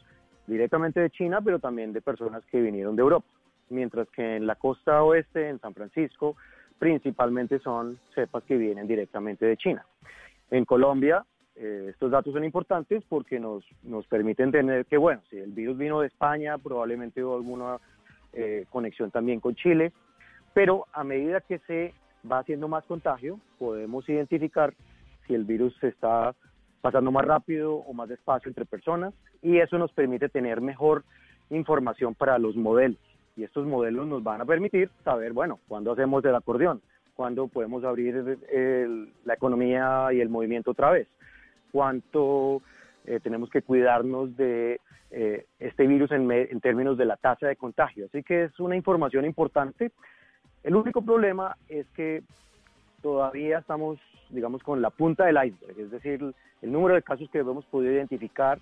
directamente 0.47 0.99
de 0.99 1.09
China, 1.09 1.41
pero 1.41 1.59
también 1.59 1.93
de 1.93 2.01
personas 2.01 2.43
que 2.45 2.61
vinieron 2.61 2.95
de 2.95 3.01
Europa. 3.01 3.27
Mientras 3.69 4.07
que 4.09 4.35
en 4.35 4.45
la 4.45 4.55
costa 4.55 5.01
oeste, 5.03 5.49
en 5.49 5.59
San 5.59 5.73
Francisco, 5.73 6.35
principalmente 6.77 7.59
son 7.59 7.99
cepas 8.13 8.43
que 8.43 8.57
vienen 8.57 8.87
directamente 8.87 9.45
de 9.45 9.57
China. 9.57 9.85
En 10.51 10.65
Colombia, 10.65 11.25
eh, 11.55 11.87
estos 11.89 12.11
datos 12.11 12.33
son 12.33 12.43
importantes 12.43 13.03
porque 13.07 13.39
nos, 13.39 13.63
nos 13.83 14.05
permiten 14.07 14.51
tener 14.51 14.85
que, 14.85 14.97
bueno, 14.97 15.21
si 15.29 15.37
el 15.37 15.51
virus 15.51 15.77
vino 15.77 16.01
de 16.01 16.07
España, 16.07 16.57
probablemente 16.57 17.23
hubo 17.23 17.35
alguna 17.35 17.77
eh, 18.33 18.65
conexión 18.69 19.09
también 19.09 19.39
con 19.39 19.55
Chile, 19.55 19.93
pero 20.53 20.85
a 20.91 21.03
medida 21.03 21.39
que 21.41 21.59
se 21.59 21.93
va 22.29 22.39
haciendo 22.39 22.67
más 22.67 22.83
contagio, 22.85 23.39
podemos 23.57 24.07
identificar 24.09 24.73
si 25.25 25.33
el 25.33 25.45
virus 25.45 25.75
se 25.79 25.87
está 25.87 26.35
pasando 26.81 27.11
más 27.11 27.25
rápido 27.25 27.75
o 27.75 27.93
más 27.93 28.09
despacio 28.09 28.49
entre 28.49 28.65
personas 28.65 29.13
y 29.41 29.57
eso 29.57 29.77
nos 29.77 29.91
permite 29.93 30.29
tener 30.29 30.59
mejor 30.61 31.03
información 31.49 32.15
para 32.15 32.37
los 32.37 32.55
modelos. 32.55 32.99
Y 33.37 33.43
estos 33.43 33.65
modelos 33.65 34.07
nos 34.07 34.23
van 34.23 34.41
a 34.41 34.45
permitir 34.45 34.89
saber, 35.03 35.33
bueno, 35.33 35.59
cuándo 35.67 35.91
hacemos 35.91 36.23
el 36.25 36.35
acordeón, 36.35 36.81
cuándo 37.15 37.47
podemos 37.47 37.83
abrir 37.83 38.37
la 39.25 39.33
economía 39.33 40.09
y 40.11 40.19
el 40.19 40.29
movimiento 40.29 40.71
otra 40.71 40.91
vez, 40.91 41.07
cuánto 41.75 42.61
eh, 43.03 43.19
tenemos 43.21 43.49
que 43.49 43.61
cuidarnos 43.61 44.37
de 44.37 44.79
eh, 45.11 45.45
este 45.59 45.85
virus 45.85 46.09
en, 46.13 46.61
términos 46.61 46.97
de 46.97 47.03
la 47.03 47.17
tasa 47.17 47.47
de 47.47 47.57
contagio. 47.57 48.05
Así 48.05 48.23
que 48.23 48.45
es 48.45 48.57
una 48.61 48.77
información 48.77 49.25
importante. 49.25 49.91
El 50.63 50.77
único 50.77 51.01
problema 51.01 51.57
es 51.67 51.85
que 51.89 52.23
todavía 53.01 53.57
estamos, 53.57 53.99
digamos, 54.29 54.63
con 54.63 54.81
la 54.81 54.89
punta 54.89 55.25
del 55.25 55.35
iceberg, 55.35 55.77
es 55.77 55.91
decir, 55.91 56.33
el 56.61 56.71
número 56.71 56.95
de 56.95 57.01
casos 57.01 57.29
que 57.29 57.39
hemos 57.39 57.65
podido 57.65 57.91
identificar 57.91 58.57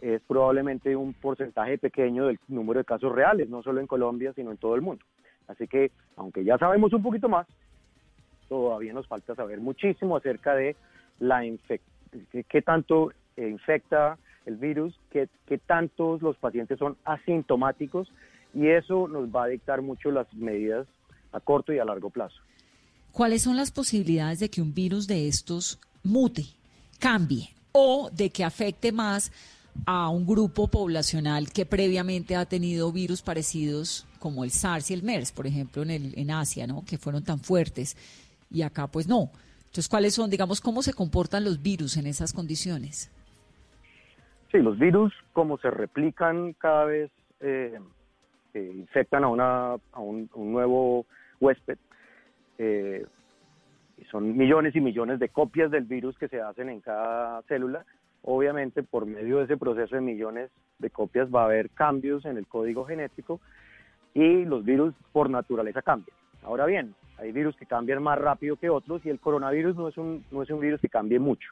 es 0.00 0.20
probablemente 0.22 0.96
un 0.96 1.14
porcentaje 1.14 1.78
pequeño 1.78 2.26
del 2.26 2.40
número 2.48 2.80
de 2.80 2.84
casos 2.84 3.12
reales, 3.12 3.48
no 3.48 3.62
solo 3.62 3.80
en 3.80 3.86
Colombia, 3.86 4.32
sino 4.34 4.50
en 4.50 4.56
todo 4.56 4.74
el 4.74 4.82
mundo. 4.82 5.04
Así 5.46 5.68
que, 5.68 5.92
aunque 6.16 6.42
ya 6.42 6.58
sabemos 6.58 6.92
un 6.92 7.04
poquito 7.04 7.28
más, 7.28 7.46
todavía 8.48 8.92
nos 8.92 9.06
falta 9.06 9.36
saber 9.36 9.60
muchísimo 9.60 10.16
acerca 10.16 10.56
de 10.56 10.74
la 11.20 11.44
qué 12.48 12.62
tanto 12.62 13.12
infecta 13.36 14.18
el 14.46 14.56
virus, 14.56 14.94
qué, 15.10 15.28
qué 15.46 15.58
tantos 15.58 16.22
los 16.22 16.36
pacientes 16.36 16.78
son 16.78 16.96
asintomáticos 17.04 18.10
y 18.54 18.68
eso 18.68 19.08
nos 19.08 19.28
va 19.28 19.44
a 19.44 19.48
dictar 19.48 19.82
mucho 19.82 20.10
las 20.10 20.32
medidas 20.34 20.86
a 21.32 21.40
corto 21.40 21.72
y 21.72 21.78
a 21.78 21.84
largo 21.84 22.10
plazo. 22.10 22.36
¿Cuáles 23.12 23.42
son 23.42 23.56
las 23.56 23.70
posibilidades 23.70 24.40
de 24.40 24.48
que 24.48 24.62
un 24.62 24.74
virus 24.74 25.06
de 25.06 25.28
estos 25.28 25.78
mute, 26.02 26.44
cambie 26.98 27.50
o 27.72 28.10
de 28.10 28.30
que 28.30 28.44
afecte 28.44 28.92
más 28.92 29.32
a 29.86 30.08
un 30.08 30.26
grupo 30.26 30.68
poblacional 30.68 31.50
que 31.50 31.64
previamente 31.64 32.36
ha 32.36 32.44
tenido 32.44 32.92
virus 32.92 33.22
parecidos 33.22 34.06
como 34.18 34.44
el 34.44 34.50
SARS 34.50 34.90
y 34.90 34.94
el 34.94 35.02
MERS, 35.02 35.32
por 35.32 35.46
ejemplo, 35.46 35.82
en, 35.82 36.12
en 36.14 36.30
Asia, 36.30 36.66
¿no? 36.66 36.84
que 36.84 36.98
fueron 36.98 37.24
tan 37.24 37.40
fuertes 37.40 37.96
y 38.50 38.62
acá 38.62 38.86
pues 38.86 39.08
no? 39.08 39.30
Entonces, 39.72 39.88
¿cuáles 39.88 40.14
son, 40.14 40.28
digamos, 40.28 40.60
cómo 40.60 40.82
se 40.82 40.92
comportan 40.92 41.44
los 41.44 41.62
virus 41.62 41.96
en 41.96 42.06
esas 42.06 42.34
condiciones? 42.34 43.10
Sí, 44.50 44.58
los 44.58 44.78
virus, 44.78 45.14
como 45.32 45.56
se 45.56 45.70
replican 45.70 46.52
cada 46.52 46.84
vez, 46.84 47.10
eh, 47.40 47.80
infectan 48.52 49.24
a, 49.24 49.28
una, 49.28 49.72
a 49.92 50.00
un 50.00 50.28
nuevo 50.34 51.06
huésped, 51.40 51.78
eh, 52.58 53.06
son 54.10 54.36
millones 54.36 54.76
y 54.76 54.82
millones 54.82 55.18
de 55.18 55.30
copias 55.30 55.70
del 55.70 55.84
virus 55.84 56.18
que 56.18 56.28
se 56.28 56.42
hacen 56.42 56.68
en 56.68 56.82
cada 56.82 57.40
célula. 57.44 57.86
Obviamente, 58.24 58.82
por 58.82 59.06
medio 59.06 59.38
de 59.38 59.44
ese 59.44 59.56
proceso 59.56 59.94
de 59.94 60.02
millones 60.02 60.50
de 60.80 60.90
copias 60.90 61.34
va 61.34 61.42
a 61.42 61.46
haber 61.46 61.70
cambios 61.70 62.26
en 62.26 62.36
el 62.36 62.46
código 62.46 62.84
genético 62.84 63.40
y 64.12 64.44
los 64.44 64.66
virus 64.66 64.92
por 65.12 65.30
naturaleza 65.30 65.80
cambian. 65.80 66.14
Ahora 66.42 66.66
bien, 66.66 66.94
hay 67.22 67.32
virus 67.32 67.56
que 67.56 67.66
cambian 67.66 68.02
más 68.02 68.18
rápido 68.18 68.56
que 68.56 68.68
otros 68.68 69.04
y 69.06 69.10
el 69.10 69.20
coronavirus 69.20 69.76
no 69.76 69.88
es 69.88 69.96
un, 69.96 70.24
no 70.32 70.42
es 70.42 70.50
un 70.50 70.60
virus 70.60 70.80
que 70.80 70.88
cambie 70.88 71.20
mucho. 71.20 71.50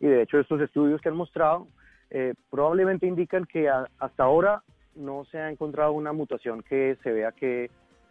Y 0.00 0.06
de 0.06 0.22
hecho 0.22 0.38
estos 0.38 0.60
estudios 0.60 1.00
que 1.00 1.08
han 1.08 1.16
mostrado 1.16 1.66
eh, 2.10 2.34
probablemente 2.50 3.06
indican 3.06 3.46
que 3.46 3.68
hasta 3.68 4.22
ahora 4.22 4.62
no 4.94 5.24
se 5.24 5.38
ha 5.38 5.50
encontrado 5.50 5.92
una 5.92 6.12
mutación 6.12 6.62
que 6.62 6.96
se 7.02 7.10
vea 7.10 7.32
que 7.32 7.70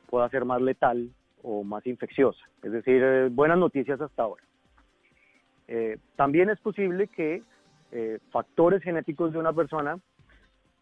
pueda 0.09 0.27
ser 0.29 0.43
más 0.43 0.61
letal 0.61 1.09
o 1.43 1.63
más 1.63 1.85
infecciosa. 1.85 2.43
Es 2.63 2.71
decir, 2.71 3.01
eh, 3.03 3.29
buenas 3.31 3.59
noticias 3.59 4.01
hasta 4.01 4.23
ahora. 4.23 4.43
Eh, 5.67 5.97
también 6.15 6.49
es 6.49 6.59
posible 6.59 7.07
que 7.07 7.43
factores 8.29 8.83
genéticos 8.83 9.31
de 9.31 9.39
una 9.39 9.53
persona 9.53 9.97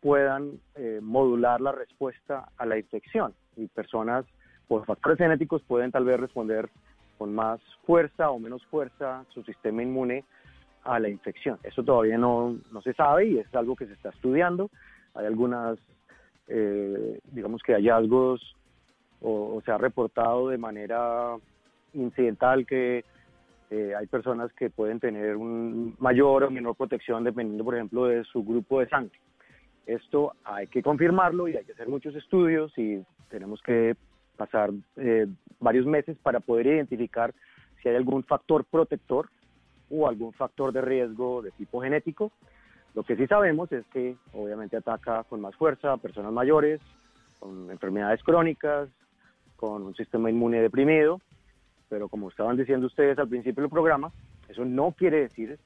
puedan 0.01 0.59
modular 1.01 1.61
la 1.61 1.71
respuesta 1.71 2.49
a 2.57 2.65
la 2.65 2.79
infección 2.79 3.35
y 3.55 3.67
personas 3.67 4.25
por 4.67 4.85
factores 4.85 5.17
genéticos 5.17 5.61
pueden 5.63 5.91
tal 5.91 6.05
vez 6.05 6.19
responder 6.19 6.69
con 7.17 7.33
más 7.33 7.61
fuerza 7.85 8.31
o 8.31 8.39
menos 8.39 8.65
fuerza 8.65 9.25
su 9.29 9.43
sistema 9.43 9.83
inmune 9.83 10.23
a 10.83 10.99
la 10.99 11.09
infección. 11.09 11.57
Eso 11.63 11.83
todavía 11.83 12.17
no, 12.17 12.57
no 12.71 12.81
se 12.81 12.93
sabe 12.93 13.27
y 13.27 13.37
es 13.37 13.55
algo 13.55 13.75
que 13.75 13.85
se 13.85 13.93
está 13.93 14.09
estudiando. 14.09 14.69
Hay 15.13 15.25
algunas, 15.25 15.77
eh, 16.47 17.19
digamos 17.31 17.61
que 17.63 17.73
hallazgos 17.73 18.55
o, 19.21 19.61
se 19.63 19.71
ha 19.71 19.77
reportado 19.77 20.49
de 20.49 20.57
manera 20.57 21.35
incidental 21.93 22.65
que 22.65 23.05
eh, 23.69 23.93
hay 23.97 24.05
personas 24.07 24.51
que 24.53 24.69
pueden 24.69 24.99
tener 24.99 25.35
un 25.35 25.95
mayor 25.99 26.43
o 26.43 26.51
menor 26.51 26.75
protección 26.75 27.23
dependiendo, 27.23 27.63
por 27.63 27.75
ejemplo, 27.75 28.05
de 28.05 28.23
su 28.25 28.43
grupo 28.43 28.79
de 28.79 28.89
sangre. 28.89 29.17
Esto 29.85 30.33
hay 30.43 30.67
que 30.67 30.83
confirmarlo 30.83 31.47
y 31.47 31.55
hay 31.55 31.65
que 31.65 31.73
hacer 31.73 31.87
muchos 31.87 32.15
estudios 32.15 32.77
y 32.77 33.03
tenemos 33.29 33.61
que 33.61 33.95
pasar 34.37 34.71
eh, 34.97 35.27
varios 35.59 35.85
meses 35.85 36.17
para 36.21 36.39
poder 36.39 36.67
identificar 36.67 37.33
si 37.81 37.89
hay 37.89 37.95
algún 37.95 38.23
factor 38.23 38.65
protector 38.65 39.29
o 39.89 40.07
algún 40.07 40.33
factor 40.33 40.71
de 40.71 40.81
riesgo 40.81 41.41
de 41.41 41.51
tipo 41.51 41.81
genético. 41.81 42.31
Lo 42.95 43.03
que 43.03 43.15
sí 43.15 43.27
sabemos 43.27 43.71
es 43.71 43.85
que 43.87 44.15
obviamente 44.33 44.77
ataca 44.77 45.23
con 45.23 45.41
más 45.41 45.55
fuerza 45.55 45.93
a 45.93 45.97
personas 45.97 46.31
mayores, 46.31 46.79
con 47.39 47.69
enfermedades 47.71 48.23
crónicas, 48.23 48.89
con 49.55 49.83
un 49.83 49.95
sistema 49.95 50.29
inmune 50.29 50.61
deprimido, 50.61 51.21
pero 51.89 52.07
como 52.07 52.29
estaban 52.29 52.57
diciendo 52.57 52.87
ustedes 52.87 53.17
al 53.17 53.27
principio 53.27 53.61
del 53.61 53.69
programa, 53.69 54.11
eso 54.47 54.65
no 54.65 54.91
quiere 54.91 55.21
decir 55.21 55.57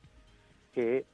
que 0.73 1.05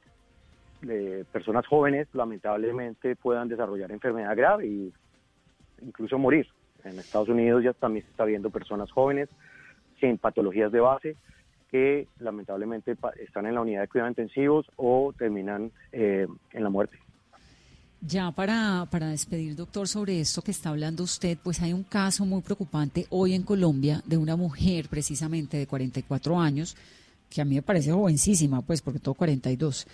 eh, 0.88 1.24
personas 1.32 1.66
jóvenes 1.66 2.08
lamentablemente 2.12 3.16
puedan 3.16 3.48
desarrollar 3.48 3.90
enfermedad 3.90 4.36
grave 4.36 4.66
e 4.66 4.92
incluso 5.82 6.18
morir. 6.18 6.46
En 6.84 6.98
Estados 6.98 7.28
Unidos 7.28 7.64
ya 7.64 7.72
también 7.72 8.04
se 8.04 8.10
está 8.10 8.24
viendo 8.24 8.50
personas 8.50 8.90
jóvenes 8.90 9.28
sin 10.00 10.18
patologías 10.18 10.70
de 10.70 10.80
base 10.80 11.16
que 11.70 12.06
lamentablemente 12.20 12.96
están 13.20 13.46
en 13.46 13.54
la 13.54 13.60
unidad 13.60 13.80
de 13.80 13.88
cuidados 13.88 14.12
intensivos 14.12 14.66
o 14.76 15.12
terminan 15.18 15.72
eh, 15.90 16.28
en 16.52 16.62
la 16.62 16.70
muerte. 16.70 16.96
Ya 18.00 18.30
para, 18.30 18.86
para 18.90 19.08
despedir, 19.08 19.56
doctor, 19.56 19.88
sobre 19.88 20.20
esto 20.20 20.42
que 20.42 20.50
está 20.50 20.68
hablando 20.68 21.02
usted, 21.02 21.38
pues 21.42 21.62
hay 21.62 21.72
un 21.72 21.82
caso 21.82 22.26
muy 22.26 22.42
preocupante 22.42 23.06
hoy 23.10 23.34
en 23.34 23.42
Colombia 23.42 24.02
de 24.04 24.18
una 24.18 24.36
mujer 24.36 24.88
precisamente 24.88 25.56
de 25.56 25.66
44 25.66 26.38
años, 26.38 26.76
que 27.30 27.40
a 27.40 27.44
mí 27.44 27.54
me 27.54 27.62
parece 27.62 27.90
jovencísima, 27.90 28.62
pues 28.62 28.82
porque 28.82 29.00
todo 29.00 29.14
42, 29.14 29.86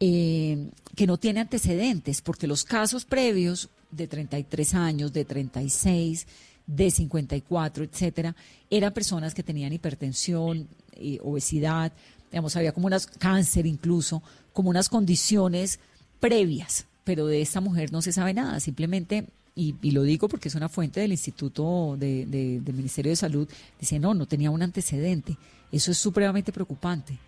eh, 0.00 0.70
que 0.96 1.06
no 1.06 1.18
tiene 1.18 1.40
antecedentes, 1.40 2.22
porque 2.22 2.46
los 2.46 2.64
casos 2.64 3.04
previos 3.04 3.68
de 3.90 4.06
33 4.06 4.74
años, 4.74 5.12
de 5.12 5.24
36, 5.24 6.26
de 6.66 6.90
54, 6.90 7.84
etcétera, 7.84 8.34
eran 8.70 8.92
personas 8.92 9.34
que 9.34 9.42
tenían 9.42 9.72
hipertensión, 9.72 10.68
eh, 10.94 11.18
obesidad, 11.22 11.92
digamos, 12.30 12.56
había 12.56 12.72
como 12.72 12.86
unas 12.86 13.06
cáncer 13.06 13.66
incluso, 13.66 14.22
como 14.52 14.70
unas 14.70 14.88
condiciones 14.88 15.78
previas, 16.18 16.86
pero 17.04 17.26
de 17.26 17.40
esta 17.40 17.60
mujer 17.60 17.92
no 17.92 18.02
se 18.02 18.12
sabe 18.12 18.34
nada, 18.34 18.58
simplemente, 18.60 19.26
y, 19.54 19.72
lo 19.90 20.02
digo 20.02 20.28
porque 20.28 20.48
es 20.48 20.54
una 20.54 20.68
fuente 20.68 21.00
del 21.00 21.12
Instituto 21.12 21.96
de, 21.98 22.26
del 22.26 22.74
Ministerio 22.74 23.10
de 23.10 23.16
Salud, 23.16 23.48
dice, 23.80 23.98
no, 23.98 24.12
no 24.12 24.26
tenía 24.26 24.50
un 24.50 24.62
antecedente. 24.62 25.38
Eso 25.72 25.90
es 25.92 25.96
supremamente 25.96 26.52
preocupante. 26.52 27.18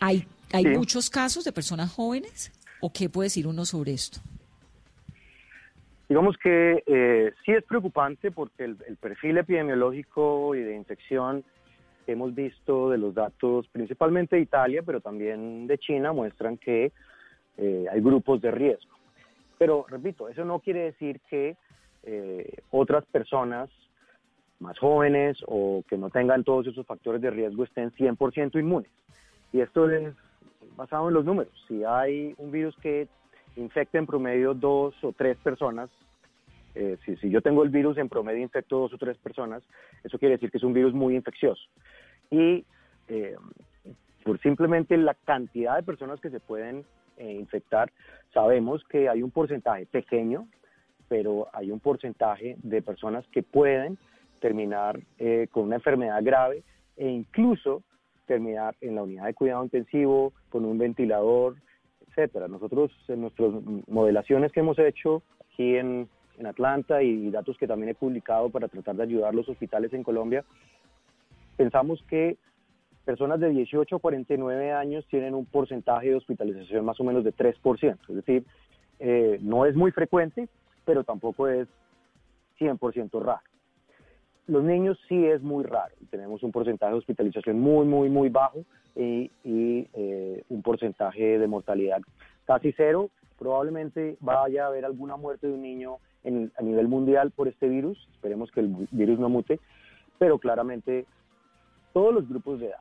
¿Hay, 0.00 0.26
hay 0.52 0.64
muchos 0.64 1.08
casos 1.08 1.44
de 1.44 1.52
personas 1.52 1.92
jóvenes? 1.92 2.50
¿O 2.80 2.92
qué 2.92 3.08
puede 3.08 3.26
decir 3.26 3.46
uno 3.46 3.64
sobre 3.64 3.92
esto? 3.92 4.20
Digamos 6.08 6.36
que 6.38 6.84
eh, 6.86 7.32
sí 7.44 7.52
es 7.52 7.64
preocupante 7.64 8.30
porque 8.30 8.64
el, 8.64 8.76
perfil 9.00 9.38
epidemiológico 9.38 10.54
y 10.54 10.62
de 10.62 10.76
infección 10.76 11.42
que 12.04 12.12
hemos 12.12 12.32
visto 12.34 12.90
de 12.90 12.98
los 12.98 13.14
datos 13.14 13.66
principalmente 13.68 14.36
de 14.36 14.42
Italia, 14.42 14.82
pero 14.86 15.00
también 15.00 15.66
de 15.66 15.78
China, 15.78 16.12
muestran 16.12 16.58
que 16.58 16.92
eh, 17.56 17.86
hay 17.90 18.00
grupos 18.00 18.40
de 18.40 18.52
riesgo. 18.52 18.94
Pero, 19.58 19.84
repito, 19.88 20.28
eso 20.28 20.44
no 20.44 20.60
quiere 20.60 20.84
decir 20.84 21.20
que 21.28 21.56
eh, 22.04 22.52
otras 22.70 23.04
personas 23.06 23.68
más 24.60 24.78
jóvenes 24.78 25.38
o 25.46 25.82
que 25.88 25.98
no 25.98 26.10
tengan 26.10 26.44
todos 26.44 26.68
esos 26.68 26.86
factores 26.86 27.20
de 27.20 27.30
riesgo 27.30 27.64
estén 27.64 27.90
100% 27.90 28.60
inmunes. 28.60 28.90
Y 29.52 29.60
esto 29.60 29.90
es 29.90 30.14
basado 30.76 31.08
en 31.08 31.14
los 31.14 31.24
números. 31.24 31.52
Si 31.66 31.82
hay 31.82 32.34
un 32.38 32.52
virus 32.52 32.76
que 32.76 33.08
infecta 33.56 33.98
en 33.98 34.06
promedio 34.06 34.54
dos 34.54 34.94
o 35.02 35.12
tres 35.12 35.36
personas, 35.38 35.90
eh, 36.74 36.98
si, 37.04 37.30
yo 37.30 37.40
tengo 37.40 37.62
el 37.62 37.70
virus 37.70 37.96
en 37.96 38.08
promedio 38.08 38.42
infecto 38.42 38.78
dos 38.78 38.92
o 38.92 38.98
tres 38.98 39.16
personas, 39.16 39.62
eso 40.04 40.18
quiere 40.18 40.34
decir 40.34 40.50
que 40.50 40.58
es 40.58 40.62
un 40.62 40.74
virus 40.74 40.92
muy 40.92 41.16
infeccioso. 41.16 41.62
Y 42.30 42.64
eh, 43.08 43.36
por 44.22 44.38
simplemente 44.40 44.96
la 44.98 45.14
cantidad 45.14 45.76
de 45.76 45.82
personas 45.82 46.20
que 46.20 46.28
se 46.28 46.38
pueden 46.38 46.84
eh, 47.16 47.32
infectar, 47.32 47.90
sabemos 48.34 48.84
que 48.84 49.08
hay 49.08 49.22
un 49.22 49.30
porcentaje 49.30 49.86
pequeño, 49.86 50.46
pero 51.08 51.48
hay 51.52 51.70
un 51.70 51.80
porcentaje 51.80 52.56
de 52.62 52.82
personas 52.82 53.26
que 53.28 53.42
pueden 53.42 53.96
terminar 54.40 55.00
con 55.50 55.64
una 55.64 55.76
enfermedad 55.76 56.22
grave 56.22 56.62
e 56.96 57.08
incluso 57.08 57.82
terminar 58.26 58.76
en 58.80 58.96
la 58.96 59.02
unidad 59.02 59.24
de 59.24 59.34
cuidado 59.34 59.64
intensivo 59.64 60.32
con 60.50 60.64
un 60.64 60.76
ventilador, 60.76 61.56
etcétera. 62.16 62.48
Nosotros 62.48 62.90
en 63.08 63.20
nuestras 63.20 63.52
modelaciones 63.86 64.50
que 64.52 64.60
hemos 64.60 64.78
hecho 64.78 65.22
aquí 65.52 65.76
en, 65.76 66.08
en 66.38 66.46
Atlanta 66.46 67.02
y 67.02 67.30
datos 67.30 67.56
que 67.58 67.66
también 67.66 67.90
he 67.90 67.94
publicado 67.94 68.48
para 68.50 68.68
tratar 68.68 68.96
de 68.96 69.02
ayudar 69.02 69.30
a 69.30 69.36
los 69.36 69.48
hospitales 69.48 69.92
en 69.92 70.02
Colombia, 70.02 70.44
pensamos 71.56 72.02
que 72.08 72.38
personas 73.04 73.38
de 73.38 73.50
18 73.50 73.96
a 73.96 73.98
49 73.98 74.72
años 74.72 75.06
tienen 75.08 75.34
un 75.34 75.46
porcentaje 75.46 76.08
de 76.08 76.16
hospitalización 76.16 76.84
más 76.84 76.98
o 77.00 77.04
menos 77.04 77.22
de 77.22 77.32
3%, 77.32 77.98
es 78.08 78.16
decir, 78.16 78.44
eh, 78.98 79.38
no 79.42 79.66
es 79.66 79.76
muy 79.76 79.92
frecuente, 79.92 80.48
pero 80.84 81.04
tampoco 81.04 81.46
es 81.48 81.68
100% 82.58 83.22
raro. 83.22 83.42
Los 84.46 84.62
niños 84.62 84.98
sí 85.08 85.26
es 85.26 85.42
muy 85.42 85.64
raro, 85.64 85.94
tenemos 86.10 86.42
un 86.42 86.52
porcentaje 86.52 86.92
de 86.92 86.98
hospitalización 86.98 87.58
muy, 87.58 87.84
muy, 87.84 88.08
muy 88.08 88.28
bajo 88.28 88.64
y, 88.94 89.30
eh, 89.44 90.44
un 90.48 90.62
porcentaje 90.62 91.38
de 91.38 91.46
mortalidad 91.46 92.00
casi 92.44 92.72
cero. 92.72 93.10
Probablemente 93.38 94.16
vaya 94.20 94.64
a 94.64 94.68
haber 94.68 94.84
alguna 94.84 95.16
muerte 95.16 95.48
de 95.48 95.54
un 95.54 95.62
niño 95.62 95.96
a 96.56 96.62
nivel 96.62 96.88
mundial 96.88 97.30
por 97.32 97.48
este 97.48 97.68
virus, 97.68 97.98
esperemos 98.14 98.50
que 98.50 98.60
el 98.60 98.88
virus 98.90 99.18
no 99.18 99.28
mute, 99.28 99.60
pero 100.18 100.38
claramente 100.38 101.06
todos 101.92 102.14
los 102.14 102.28
grupos 102.28 102.60
de 102.60 102.66
edad 102.66 102.80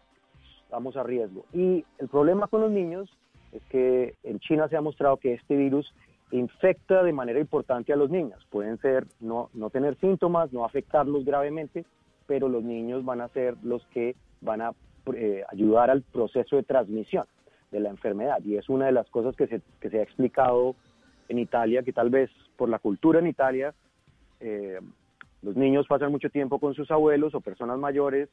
estamos 0.63 0.95
a 0.97 1.04
riesgo. 1.04 1.45
Y 1.54 1.86
el 1.99 2.08
problema 2.08 2.47
con 2.47 2.62
los 2.62 2.71
niños 2.71 3.10
es 3.51 3.63
que 3.69 4.15
en 4.23 4.39
China 4.39 4.67
se 4.67 4.78
ha 4.78 4.82
mostrado 4.82 5.17
que 5.17 5.34
este 5.34 5.56
virus 5.56 5.93
infecta 6.32 7.04
de 7.04 7.14
manera 7.14 7.40
importante 7.40 7.94
a 7.94 7.96
los 7.96 8.10
niños. 8.10 8.46
Pueden 8.50 8.78
ser 8.80 9.06
no, 9.20 9.50
no 9.54 9.70
tener 9.70 9.96
síntomas, 9.98 10.52
no 10.52 10.66
afectarlos 10.66 11.26
gravemente, 11.26 11.86
pero 12.28 12.50
los 12.50 12.64
niños 12.64 13.06
van 13.06 13.22
a 13.22 13.28
ser 13.30 13.56
los 13.64 13.86
que 13.88 14.16
van 14.42 14.62
a 14.62 14.72
eh, 15.14 15.44
ayudar 15.52 15.90
al 15.90 16.02
proceso 16.02 16.56
de 16.56 16.64
transmisión 16.64 17.26
de 17.72 17.80
la 17.80 17.90
enfermedad. 17.90 18.40
Y 18.44 18.58
es 18.58 18.70
una 18.70 18.88
de 18.88 18.92
las 18.92 19.10
cosas 19.10 19.36
que 19.36 19.48
se, 19.48 19.62
que 19.80 19.90
se 19.90 20.00
ha 20.00 20.04
explicado 20.04 20.76
en 21.30 21.40
Italia, 21.40 21.84
que 21.84 21.94
tal 21.94 22.10
vez 22.10 22.30
por 22.56 22.70
la 22.70 22.80
cultura 22.80 23.20
en 23.20 23.28
Italia, 23.28 23.74
eh, 24.40 24.80
los 25.42 25.56
niños 25.56 25.86
pasan 25.88 26.12
mucho 26.12 26.30
tiempo 26.30 26.60
con 26.60 26.74
sus 26.74 26.90
abuelos 26.90 27.36
o 27.36 27.42
personas 27.42 27.78
mayores, 27.78 28.30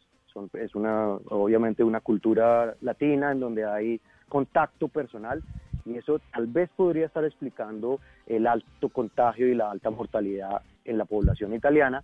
es 0.54 0.74
una, 0.74 1.08
obviamente 1.28 1.84
una 1.84 2.00
cultura 2.00 2.74
latina 2.80 3.32
en 3.32 3.40
donde 3.40 3.66
hay 3.66 4.00
contacto 4.28 4.88
personal 4.88 5.42
y 5.84 5.96
eso 5.96 6.20
tal 6.32 6.46
vez 6.46 6.70
podría 6.76 7.06
estar 7.06 7.24
explicando 7.24 8.00
el 8.26 8.46
alto 8.46 8.88
contagio 8.88 9.48
y 9.48 9.54
la 9.54 9.70
alta 9.70 9.90
mortalidad 9.90 10.62
en 10.84 10.98
la 10.98 11.04
población 11.04 11.54
italiana. 11.54 12.02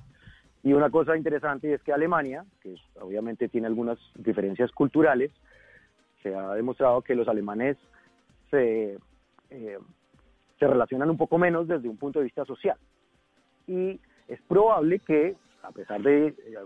Y 0.62 0.72
una 0.72 0.90
cosa 0.90 1.16
interesante 1.16 1.72
es 1.72 1.82
que 1.82 1.92
Alemania, 1.92 2.44
que 2.60 2.74
obviamente 3.00 3.48
tiene 3.48 3.68
algunas 3.68 3.98
diferencias 4.16 4.72
culturales, 4.72 5.30
se 6.22 6.34
ha 6.34 6.54
demostrado 6.54 7.02
que 7.02 7.14
los 7.14 7.28
alemanes 7.28 7.76
se, 8.50 8.98
eh, 9.50 9.78
se 10.58 10.66
relacionan 10.66 11.10
un 11.10 11.16
poco 11.16 11.38
menos 11.38 11.68
desde 11.68 11.88
un 11.88 11.96
punto 11.96 12.18
de 12.18 12.24
vista 12.24 12.44
social. 12.44 12.76
Y 13.66 14.00
es 14.26 14.40
probable 14.42 14.98
que, 15.00 15.36
a 15.62 15.70
pesar 15.70 16.02
de, 16.02 16.28
eh, 16.28 16.56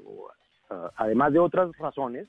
además 0.96 1.32
de 1.32 1.38
otras 1.38 1.76
razones, 1.78 2.28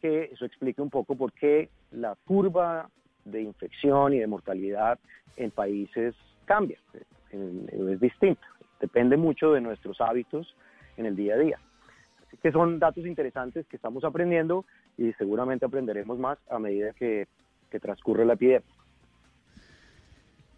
que 0.00 0.24
eso 0.32 0.44
explique 0.44 0.80
un 0.80 0.90
poco 0.90 1.16
por 1.16 1.32
qué 1.32 1.70
la 1.90 2.16
curva 2.24 2.88
de 3.24 3.42
infección 3.42 4.12
y 4.12 4.18
de 4.18 4.26
mortalidad 4.26 4.98
en 5.36 5.50
países 5.50 6.14
cambia, 6.44 6.78
es 7.30 8.00
distinta, 8.00 8.46
depende 8.80 9.16
mucho 9.16 9.52
de 9.52 9.60
nuestros 9.60 10.00
hábitos 10.00 10.54
en 10.96 11.06
el 11.06 11.16
día 11.16 11.34
a 11.34 11.38
día. 11.38 11.58
Que 12.42 12.52
son 12.52 12.78
datos 12.78 13.06
interesantes 13.06 13.66
que 13.66 13.76
estamos 13.76 14.04
aprendiendo 14.04 14.64
y 14.98 15.12
seguramente 15.14 15.64
aprenderemos 15.64 16.18
más 16.18 16.38
a 16.50 16.58
medida 16.58 16.92
que, 16.92 17.26
que 17.70 17.80
transcurre 17.80 18.24
la 18.24 18.34
epidemia. 18.34 18.62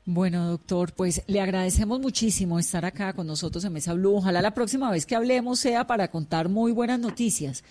Bueno, 0.09 0.47
doctor, 0.47 0.93
pues 0.93 1.25
le 1.27 1.41
agradecemos 1.41 1.99
muchísimo 1.99 2.61
estar 2.61 2.85
acá 2.85 3.13
con 3.13 3.27
nosotros 3.27 3.65
en 3.65 3.73
Mesa 3.73 3.93
Blue. 3.93 4.15
Ojalá 4.17 4.41
la 4.41 4.55
próxima 4.55 4.89
vez 4.91 5.05
que 5.05 5.17
hablemos 5.17 5.59
sea 5.59 5.87
para 5.89 6.09
contar 6.13 6.49
muy 6.49 6.71
buenas 6.71 7.01
noticias. 7.01 7.65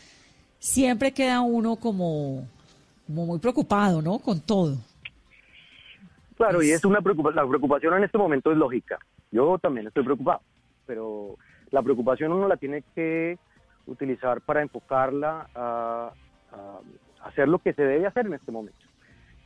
Siempre 0.60 1.14
queda 1.14 1.40
uno 1.40 1.78
como, 1.78 2.46
como 3.06 3.26
muy 3.26 3.40
preocupado, 3.40 4.02
¿no? 4.02 4.20
Con 4.20 4.42
todo. 4.42 4.78
Claro, 6.36 6.62
y 6.62 6.72
es 6.72 6.84
una 6.84 7.02
preocupación, 7.02 7.44
la 7.44 7.48
preocupación 7.48 7.94
en 7.96 8.04
este 8.04 8.18
momento 8.18 8.52
es 8.52 8.58
lógica. 8.58 9.00
Yo 9.32 9.58
también 9.60 9.88
estoy 9.88 10.04
preocupado, 10.04 10.42
pero 10.86 11.38
la 11.72 11.82
preocupación 11.82 12.32
uno 12.32 12.48
la 12.48 12.58
tiene 12.58 12.84
que 12.94 13.38
utilizar 13.88 14.42
para 14.42 14.62
enfocarla 14.62 15.48
a, 15.56 16.12
hacer 17.24 17.48
lo 17.48 17.60
que 17.60 17.74
se 17.74 17.84
debe 17.84 18.08
hacer 18.08 18.26
en 18.26 18.34
este 18.34 18.52
momento. 18.52 18.86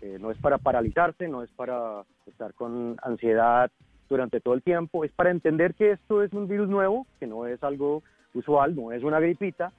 Eh, 0.02 0.18
no 0.20 0.32
es 0.32 0.38
para 0.38 0.58
paralizarse, 0.58 1.28
no 1.28 1.44
es 1.44 1.50
para 1.52 2.04
estar 2.26 2.54
con 2.54 2.98
ansiedad 3.02 3.72
durante 4.10 4.42
todo 4.42 4.54
el 4.54 4.64
tiempo, 4.64 5.04
es 5.04 5.12
para 5.12 5.32
entender 5.32 5.74
que 5.76 5.92
esto 5.92 6.24
es 6.24 6.34
un 6.34 6.48
virus 6.48 6.70
nuevo, 6.70 7.06
que 7.20 7.28
no 7.28 7.46
es 7.48 7.64
algo 7.64 8.04
usual, 8.34 8.76
no 8.76 8.92
es 8.92 9.04
una 9.04 9.20
gripita 9.20 9.72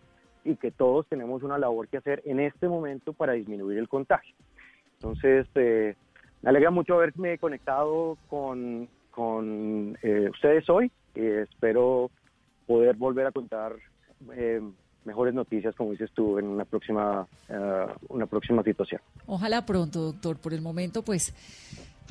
y 0.44 0.57
que 0.57 0.70
todos 0.70 1.07
tenemos 1.09 1.42
una 1.42 1.59
labor 1.59 1.88
que 1.88 1.98
hacer 1.98 2.22
en 2.24 2.40
este 2.40 2.68
momento 2.68 3.12
para 3.12 3.35
disminuir 3.35 3.79
el 3.79 3.88
contagio. 3.88 4.35
Entonces, 4.94 5.46
eh, 5.55 5.94
me 6.42 6.50
alegra 6.50 6.70
mucho 6.70 6.94
haberme 6.94 7.38
conectado 7.38 8.16
con, 8.29 8.88
con 9.11 9.98
eh, 10.03 10.29
ustedes 10.31 10.68
hoy. 10.68 10.90
y 11.14 11.24
espero 11.24 12.11
poder 12.66 12.96
volver 12.96 13.26
a 13.26 13.33
contar 13.33 13.74
eh, 14.33 14.61
mejores 15.05 15.35
noticias, 15.35 15.74
como 15.74 15.92
dices 15.92 16.11
tú, 16.14 16.38
en 16.38 16.46
una 16.46 16.64
próxima, 16.64 17.26
eh, 17.48 17.87
una 18.09 18.26
próxima 18.26 18.62
situación. 18.62 19.00
Ojalá 19.26 19.66
pronto, 19.66 20.00
doctor. 20.00 20.38
Por 20.38 20.55
el 20.55 20.62
momento, 20.62 21.03
pues 21.03 21.35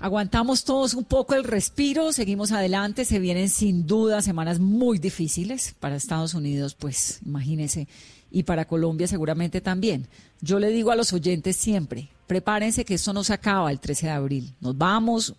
aguantamos 0.02 0.66
todos 0.66 0.94
un 0.94 1.06
poco 1.06 1.36
el 1.36 1.44
respiro, 1.44 2.12
seguimos 2.12 2.52
adelante. 2.52 3.06
Se 3.06 3.20
vienen 3.20 3.50
sin 3.50 3.88
duda 3.88 4.22
semanas 4.22 4.60
muy 4.60 5.00
difíciles 5.00 5.76
para 5.80 5.96
Estados 5.96 6.34
Unidos, 6.34 6.76
pues 6.76 7.22
imagínese, 7.26 7.88
y 8.32 8.44
para 8.44 8.66
Colombia 8.66 9.08
seguramente 9.08 9.62
también. 9.62 10.08
Yo 10.42 10.60
le 10.60 10.70
digo 10.70 10.92
a 10.92 10.96
los 10.96 11.14
oyentes 11.14 11.56
siempre, 11.56 12.10
prepárense 12.28 12.86
que 12.86 12.96
esto 12.96 13.14
no 13.14 13.24
se 13.24 13.34
acaba 13.34 13.72
el 13.72 13.80
13 13.80 14.08
de 14.08 14.12
abril. 14.12 14.54
Nos 14.62 14.78
vamos 14.78 15.36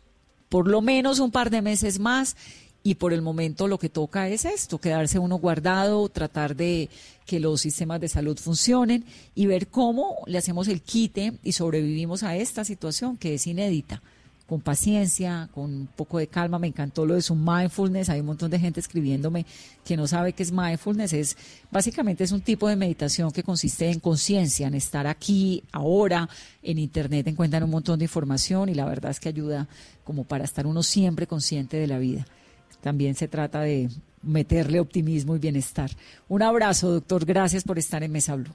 por 0.48 0.68
lo 0.68 0.80
menos 0.80 1.20
un 1.20 1.30
par 1.30 1.50
de 1.50 1.62
meses 1.62 1.98
más 1.98 2.36
y 2.82 2.94
por 2.94 3.12
el 3.12 3.22
momento 3.22 3.68
lo 3.68 3.78
que 3.78 3.88
toca 3.88 4.28
es 4.28 4.44
esto, 4.44 4.78
quedarse 4.78 5.18
uno 5.18 5.36
guardado, 5.36 6.08
tratar 6.08 6.56
de 6.56 6.88
que 7.26 7.38
los 7.38 7.60
sistemas 7.60 8.00
de 8.00 8.08
salud 8.08 8.38
funcionen 8.38 9.04
y 9.34 9.46
ver 9.46 9.68
cómo 9.68 10.16
le 10.26 10.38
hacemos 10.38 10.66
el 10.68 10.82
quite 10.82 11.34
y 11.42 11.52
sobrevivimos 11.52 12.22
a 12.22 12.36
esta 12.36 12.64
situación 12.64 13.16
que 13.16 13.34
es 13.34 13.46
inédita 13.46 14.02
con 14.50 14.60
paciencia, 14.60 15.48
con 15.54 15.66
un 15.66 15.86
poco 15.86 16.18
de 16.18 16.26
calma. 16.26 16.58
Me 16.58 16.66
encantó 16.66 17.06
lo 17.06 17.14
de 17.14 17.22
su 17.22 17.36
mindfulness. 17.36 18.10
Hay 18.10 18.18
un 18.18 18.26
montón 18.26 18.50
de 18.50 18.58
gente 18.58 18.80
escribiéndome 18.80 19.46
que 19.84 19.96
no 19.96 20.08
sabe 20.08 20.32
qué 20.32 20.42
es 20.42 20.50
mindfulness. 20.50 21.12
Es 21.12 21.66
básicamente 21.70 22.24
es 22.24 22.32
un 22.32 22.40
tipo 22.40 22.66
de 22.66 22.74
meditación 22.74 23.30
que 23.30 23.44
consiste 23.44 23.88
en 23.88 24.00
conciencia, 24.00 24.66
en 24.66 24.74
estar 24.74 25.06
aquí, 25.06 25.62
ahora. 25.70 26.28
En 26.64 26.78
internet 26.78 27.28
encuentran 27.28 27.62
un 27.62 27.70
montón 27.70 28.00
de 28.00 28.06
información 28.06 28.68
y 28.68 28.74
la 28.74 28.86
verdad 28.86 29.12
es 29.12 29.20
que 29.20 29.28
ayuda 29.28 29.68
como 30.02 30.24
para 30.24 30.42
estar 30.42 30.66
uno 30.66 30.82
siempre 30.82 31.28
consciente 31.28 31.76
de 31.76 31.86
la 31.86 32.00
vida. 32.00 32.26
También 32.80 33.14
se 33.14 33.28
trata 33.28 33.60
de 33.60 33.88
meterle 34.20 34.80
optimismo 34.80 35.36
y 35.36 35.38
bienestar. 35.38 35.90
Un 36.28 36.42
abrazo, 36.42 36.90
doctor. 36.90 37.24
Gracias 37.24 37.62
por 37.62 37.78
estar 37.78 38.02
en 38.02 38.10
Mesa 38.10 38.34
Blue. 38.34 38.52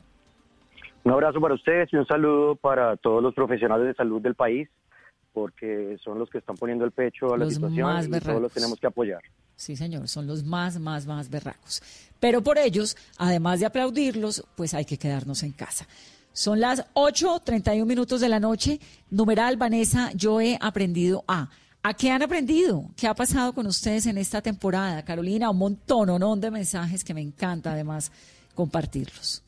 Un 1.05 1.13
abrazo 1.13 1.39
para 1.39 1.53
ustedes 1.53 1.88
y 1.93 1.95
un 1.95 2.05
saludo 2.05 2.58
para 2.58 2.97
todos 2.97 3.23
los 3.23 3.34
profesionales 3.34 3.88
de 3.88 3.93
salud 3.93 4.21
del 4.21 4.36
país 4.36 4.67
porque 5.36 5.98
son 6.02 6.17
los 6.17 6.30
que 6.30 6.38
están 6.38 6.56
poniendo 6.56 6.86
el 6.86 6.91
pecho 6.91 7.34
a 7.34 7.38
la 7.38 7.50
situación 7.50 8.06
y 8.06 8.19
todos 8.21 8.41
los 8.41 8.54
tenemos 8.54 8.80
que 8.80 8.88
apoyar. 8.88 9.21
Sí, 9.58 9.76
señor, 9.76 10.08
son 10.08 10.28
los 10.28 10.45
más, 10.45 10.80
más, 10.80 11.06
más 11.06 11.30
berracos. 11.30 11.84
Pero 12.21 12.41
por 12.41 12.58
ellos, 12.58 12.95
además 13.17 13.60
de 13.60 13.65
aplaudirlos, 13.65 14.45
pues 14.56 14.74
hay 14.74 14.86
que 14.86 14.98
quedarnos 14.98 15.43
en 15.43 15.52
casa. 15.52 15.86
Son 16.32 16.62
las 16.62 16.86
8.31 16.93 17.86
minutos 17.86 18.21
de 18.21 18.30
la 18.30 18.39
noche. 18.39 18.80
Numeral, 19.10 19.58
Vanessa, 19.58 20.12
yo 20.13 20.39
he 20.39 20.58
aprendido 20.60 21.26
a... 21.28 21.50
¿A 21.84 21.93
qué 21.93 22.10
han 22.10 22.24
aprendido? 22.24 22.89
¿Qué 22.98 23.08
ha 23.08 23.13
pasado 23.13 23.54
con 23.54 23.67
ustedes 23.67 24.08
en 24.08 24.17
esta 24.17 24.41
temporada? 24.41 25.06
Carolina, 25.06 25.52
un 25.52 25.60
montón, 25.60 26.10
un 26.10 26.41
de 26.41 26.50
mensajes 26.50 27.04
que 27.04 27.13
me 27.13 27.21
encanta 27.21 27.74
además 27.74 28.12
compartirlos. 28.56 29.44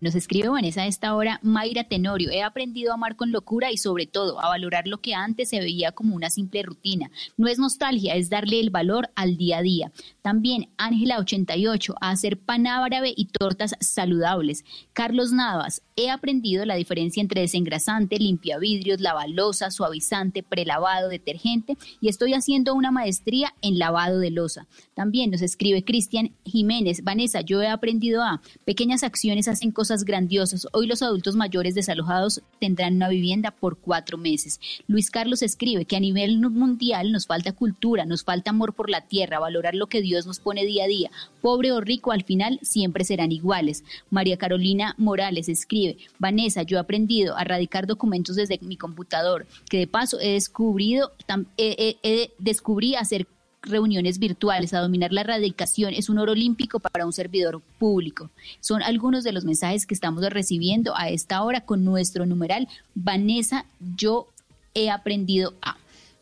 Nos 0.00 0.14
escribe 0.14 0.48
Vanessa 0.48 0.80
a 0.80 0.86
esta 0.86 1.14
hora, 1.14 1.40
Mayra 1.42 1.84
Tenorio, 1.84 2.30
he 2.30 2.42
aprendido 2.42 2.90
a 2.90 2.94
amar 2.94 3.16
con 3.16 3.32
locura 3.32 3.70
y 3.70 3.76
sobre 3.76 4.06
todo 4.06 4.40
a 4.40 4.48
valorar 4.48 4.88
lo 4.88 5.02
que 5.02 5.12
antes 5.12 5.50
se 5.50 5.60
veía 5.60 5.92
como 5.92 6.16
una 6.16 6.30
simple 6.30 6.62
rutina. 6.62 7.10
No 7.36 7.48
es 7.48 7.58
nostalgia, 7.58 8.14
es 8.14 8.30
darle 8.30 8.60
el 8.60 8.70
valor 8.70 9.10
al 9.14 9.36
día 9.36 9.58
a 9.58 9.62
día. 9.62 9.92
También 10.22 10.70
Ángela 10.78 11.18
88, 11.18 11.96
a 12.00 12.10
hacer 12.10 12.38
pan 12.38 12.66
árabe 12.66 13.12
y 13.14 13.26
tortas 13.26 13.74
saludables. 13.80 14.64
Carlos 14.94 15.32
Navas, 15.32 15.82
he 15.96 16.08
aprendido 16.08 16.64
la 16.64 16.76
diferencia 16.76 17.20
entre 17.20 17.42
desengrasante, 17.42 18.16
limpiavidrios, 18.18 19.02
lavalosa, 19.02 19.70
suavizante, 19.70 20.42
prelavado, 20.42 21.10
detergente 21.10 21.76
y 22.00 22.08
estoy 22.08 22.32
haciendo 22.32 22.74
una 22.74 22.90
maestría 22.90 23.52
en 23.60 23.78
lavado 23.78 24.18
de 24.18 24.30
losa. 24.30 24.66
También 24.94 25.30
nos 25.30 25.42
escribe 25.42 25.84
Cristian 25.84 26.32
Jiménez, 26.46 27.04
Vanessa, 27.04 27.42
yo 27.42 27.60
he 27.60 27.68
aprendido 27.68 28.22
a 28.22 28.40
pequeñas 28.64 29.02
acciones 29.02 29.46
hacen 29.46 29.72
cosas 29.72 29.89
grandiosas. 30.04 30.66
Hoy 30.72 30.86
los 30.86 31.02
adultos 31.02 31.36
mayores 31.36 31.74
desalojados 31.74 32.42
tendrán 32.60 32.96
una 32.96 33.08
vivienda 33.08 33.50
por 33.50 33.78
cuatro 33.78 34.16
meses. 34.18 34.60
Luis 34.86 35.10
Carlos 35.10 35.42
escribe 35.42 35.84
que 35.84 35.96
a 35.96 36.00
nivel 36.00 36.38
mundial 36.38 37.12
nos 37.12 37.26
falta 37.26 37.52
cultura, 37.52 38.04
nos 38.06 38.24
falta 38.24 38.50
amor 38.50 38.74
por 38.74 38.88
la 38.88 39.02
tierra, 39.02 39.38
valorar 39.38 39.74
lo 39.74 39.88
que 39.88 40.00
Dios 40.00 40.26
nos 40.26 40.38
pone 40.38 40.64
día 40.64 40.84
a 40.84 40.88
día. 40.88 41.10
Pobre 41.42 41.72
o 41.72 41.80
rico, 41.80 42.12
al 42.12 42.24
final 42.24 42.58
siempre 42.62 43.04
serán 43.04 43.32
iguales. 43.32 43.84
María 44.10 44.36
Carolina 44.36 44.94
Morales 44.96 45.48
escribe, 45.48 45.98
Vanessa, 46.18 46.62
yo 46.62 46.76
he 46.76 46.80
aprendido 46.80 47.36
a 47.36 47.44
radicar 47.44 47.86
documentos 47.86 48.36
desde 48.36 48.58
mi 48.62 48.76
computador, 48.76 49.46
que 49.68 49.78
de 49.78 49.86
paso 49.86 50.20
he 50.20 50.32
descubrido, 50.32 51.12
he, 51.56 52.32
descubrí 52.38 52.94
hacer 52.94 53.26
reuniones 53.62 54.18
virtuales, 54.18 54.72
a 54.72 54.80
dominar 54.80 55.12
la 55.12 55.22
radicación, 55.22 55.92
es 55.94 56.08
un 56.08 56.18
oro 56.18 56.32
olímpico 56.32 56.80
para 56.80 57.06
un 57.06 57.12
servidor 57.12 57.60
público. 57.78 58.30
Son 58.60 58.82
algunos 58.82 59.24
de 59.24 59.32
los 59.32 59.44
mensajes 59.44 59.86
que 59.86 59.94
estamos 59.94 60.22
recibiendo 60.30 60.96
a 60.96 61.08
esta 61.08 61.42
hora 61.42 61.62
con 61.62 61.84
nuestro 61.84 62.26
numeral. 62.26 62.68
Vanessa, 62.94 63.66
yo 63.96 64.28
he 64.74 64.90
aprendido 64.90 65.54
a. 65.62 65.76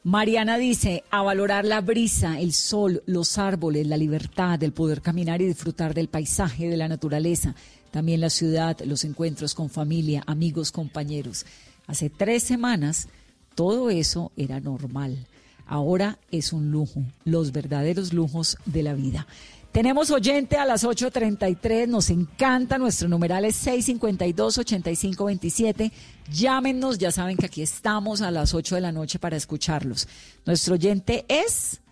Mariana 0.04 0.56
dice, 0.56 1.04
a 1.10 1.22
valorar 1.22 1.64
la 1.64 1.80
brisa, 1.80 2.40
el 2.40 2.52
sol, 2.52 3.02
los 3.06 3.36
árboles, 3.36 3.86
la 3.86 3.96
libertad, 3.96 4.62
el 4.62 4.72
poder 4.72 5.02
caminar 5.02 5.42
y 5.42 5.46
disfrutar 5.46 5.92
del 5.92 6.08
paisaje, 6.08 6.68
de 6.68 6.76
la 6.76 6.88
naturaleza, 6.88 7.54
también 7.90 8.20
la 8.20 8.30
ciudad, 8.30 8.78
los 8.84 9.04
encuentros 9.04 9.54
con 9.54 9.68
familia, 9.68 10.22
amigos, 10.26 10.72
compañeros. 10.72 11.44
Hace 11.86 12.10
tres 12.10 12.42
semanas 12.42 13.08
todo 13.54 13.90
eso 13.90 14.30
era 14.36 14.60
normal 14.60 15.26
ahora 15.68 16.18
es 16.30 16.52
un 16.52 16.72
lujo, 16.72 17.02
los 17.24 17.52
verdaderos 17.52 18.12
lujos 18.12 18.58
de 18.64 18.82
la 18.82 18.94
vida. 18.94 19.26
Tenemos 19.72 20.10
oyente 20.10 20.56
a 20.56 20.64
las 20.64 20.84
8.33, 20.84 21.86
nos 21.86 22.08
encanta, 22.10 22.78
nuestro 22.78 23.08
numeral 23.08 23.44
es 23.44 23.64
652-8527. 23.66 25.92
Llámenos, 26.32 26.98
ya 26.98 27.12
saben 27.12 27.36
que 27.36 27.46
aquí 27.46 27.62
estamos 27.62 28.22
a 28.22 28.30
las 28.30 28.54
8 28.54 28.76
de 28.76 28.80
la 28.80 28.92
noche 28.92 29.18
para 29.18 29.36
escucharlos. 29.36 30.08
Nuestro 30.46 30.74
oyente 30.74 31.26
es, 31.28 31.82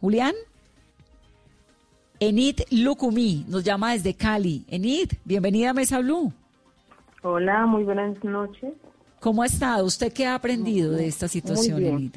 Julián. 0.00 0.32
Enid 2.18 2.60
Lucumí, 2.70 3.44
nos 3.46 3.62
llama 3.62 3.92
desde 3.92 4.14
Cali. 4.14 4.64
Enid, 4.68 5.12
bienvenida 5.24 5.68
a 5.70 5.74
Mesa 5.74 5.98
Blue. 6.00 6.32
Hola, 7.22 7.66
muy 7.66 7.84
buenas 7.84 8.16
noches. 8.24 8.72
¿Cómo 9.20 9.42
ha 9.42 9.46
estado? 9.46 9.84
¿Usted 9.84 10.14
qué 10.14 10.24
ha 10.24 10.34
aprendido 10.34 10.92
de 10.92 11.06
esta 11.06 11.28
situación, 11.28 11.84
Enid? 11.84 12.12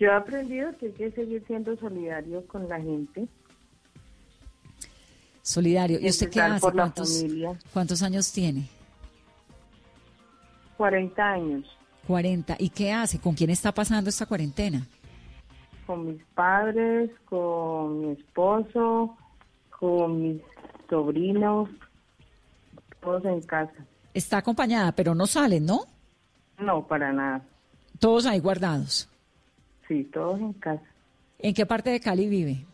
Yo 0.00 0.06
he 0.08 0.14
aprendido 0.14 0.74
que 0.78 0.86
hay 0.86 0.92
que 0.92 1.10
seguir 1.10 1.44
siendo 1.46 1.76
solidario 1.76 2.46
con 2.46 2.66
la 2.66 2.80
gente. 2.80 3.28
Solidario. 5.42 5.98
¿Y 6.00 6.08
usted 6.08 6.30
qué 6.30 6.40
hace? 6.40 6.72
¿Cuántos, 6.72 7.22
¿Cuántos 7.70 8.02
años 8.02 8.32
tiene? 8.32 8.66
40 10.78 11.22
años. 11.22 11.66
40. 12.06 12.56
¿Y 12.58 12.70
qué 12.70 12.92
hace? 12.92 13.20
¿Con 13.20 13.34
quién 13.34 13.50
está 13.50 13.72
pasando 13.72 14.08
esta 14.08 14.24
cuarentena? 14.24 14.86
Con 15.86 16.06
mis 16.06 16.24
padres, 16.34 17.10
con 17.26 18.00
mi 18.00 18.12
esposo, 18.12 19.18
con 19.78 20.22
mis 20.22 20.42
sobrinos, 20.88 21.68
todos 23.02 23.22
en 23.26 23.42
casa. 23.42 23.84
Está 24.14 24.38
acompañada, 24.38 24.92
pero 24.92 25.14
no 25.14 25.26
salen, 25.26 25.66
¿no? 25.66 25.84
No, 26.58 26.86
para 26.86 27.12
nada. 27.12 27.42
Todos 27.98 28.24
ahí 28.24 28.38
guardados. 28.38 29.09
Sí, 29.90 30.04
todos 30.04 30.38
en 30.38 30.52
casa. 30.52 30.84
¿En 31.40 31.52
qué 31.52 31.66
parte 31.66 31.90
de 31.90 31.98
Cali 31.98 32.28
vive? 32.28 32.64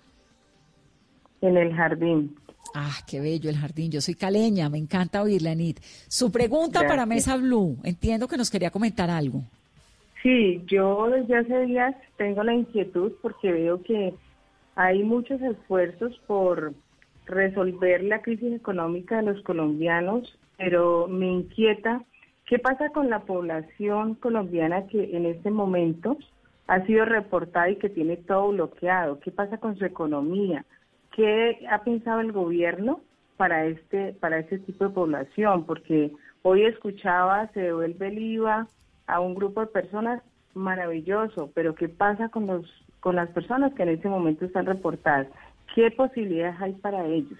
En 1.40 1.56
el 1.56 1.74
jardín. 1.74 2.36
Ah, 2.74 2.98
qué 3.08 3.20
bello 3.20 3.48
el 3.48 3.56
jardín. 3.56 3.90
Yo 3.90 4.02
soy 4.02 4.16
caleña, 4.16 4.68
me 4.68 4.76
encanta 4.76 5.22
oírla, 5.22 5.52
Anit. 5.52 5.80
Su 6.08 6.30
pregunta 6.30 6.86
para 6.86 7.06
Mesa 7.06 7.38
Blue. 7.38 7.78
Entiendo 7.84 8.28
que 8.28 8.36
nos 8.36 8.50
quería 8.50 8.70
comentar 8.70 9.08
algo. 9.08 9.44
Sí, 10.22 10.62
yo 10.66 11.08
desde 11.08 11.38
hace 11.38 11.60
días 11.64 11.96
tengo 12.18 12.44
la 12.44 12.52
inquietud 12.52 13.12
porque 13.22 13.50
veo 13.50 13.82
que 13.82 14.12
hay 14.74 15.02
muchos 15.02 15.40
esfuerzos 15.40 16.20
por 16.26 16.74
resolver 17.24 18.04
la 18.04 18.20
crisis 18.20 18.52
económica 18.52 19.16
de 19.16 19.32
los 19.32 19.42
colombianos, 19.42 20.38
pero 20.58 21.08
me 21.08 21.32
inquieta 21.32 22.02
qué 22.44 22.58
pasa 22.58 22.90
con 22.90 23.08
la 23.08 23.20
población 23.20 24.16
colombiana 24.16 24.86
que 24.86 25.16
en 25.16 25.24
este 25.24 25.50
momento 25.50 26.18
ha 26.66 26.84
sido 26.86 27.04
reportada 27.04 27.70
y 27.70 27.76
que 27.76 27.88
tiene 27.88 28.16
todo 28.16 28.48
bloqueado, 28.48 29.20
qué 29.20 29.30
pasa 29.30 29.58
con 29.58 29.76
su 29.76 29.84
economía, 29.84 30.64
qué 31.14 31.66
ha 31.70 31.82
pensado 31.82 32.20
el 32.20 32.32
gobierno 32.32 33.00
para 33.36 33.66
este 33.66 34.14
para 34.14 34.38
este 34.38 34.58
tipo 34.58 34.84
de 34.84 34.94
población, 34.94 35.64
porque 35.64 36.12
hoy 36.42 36.64
escuchaba 36.64 37.48
se 37.48 37.60
devuelve 37.60 38.08
el 38.08 38.18
IVA 38.18 38.66
a 39.06 39.20
un 39.20 39.34
grupo 39.34 39.60
de 39.60 39.66
personas 39.66 40.22
maravilloso, 40.54 41.50
pero 41.54 41.74
qué 41.74 41.88
pasa 41.88 42.28
con 42.28 42.46
los 42.46 42.66
con 43.00 43.16
las 43.16 43.28
personas 43.30 43.72
que 43.74 43.84
en 43.84 43.90
este 43.90 44.08
momento 44.08 44.44
están 44.44 44.66
reportadas, 44.66 45.28
qué 45.74 45.90
posibilidades 45.90 46.60
hay 46.60 46.72
para 46.72 47.04
ellos. 47.06 47.38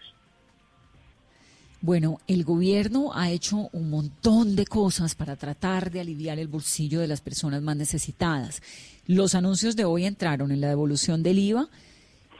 Bueno, 1.87 2.18
el 2.26 2.43
gobierno 2.43 3.12
ha 3.14 3.30
hecho 3.30 3.68
un 3.72 3.91
montón 3.91 4.57
de 4.57 4.66
cosas 4.66 5.14
para 5.14 5.37
tratar 5.37 5.93
de 5.93 6.01
aliviar 6.01 6.37
el 6.41 6.49
bolsillo 6.49 6.99
de 6.99 7.07
las 7.07 7.20
personas 7.20 7.62
más 7.62 7.76
necesitadas. 7.76 8.61
Los 9.07 9.37
anuncios 9.37 9.76
de 9.76 9.84
hoy 9.84 10.05
entraron 10.05 10.51
en 10.51 10.61
la 10.61 10.68
devolución 10.68 11.22
del 11.22 11.39
IVA, 11.39 11.68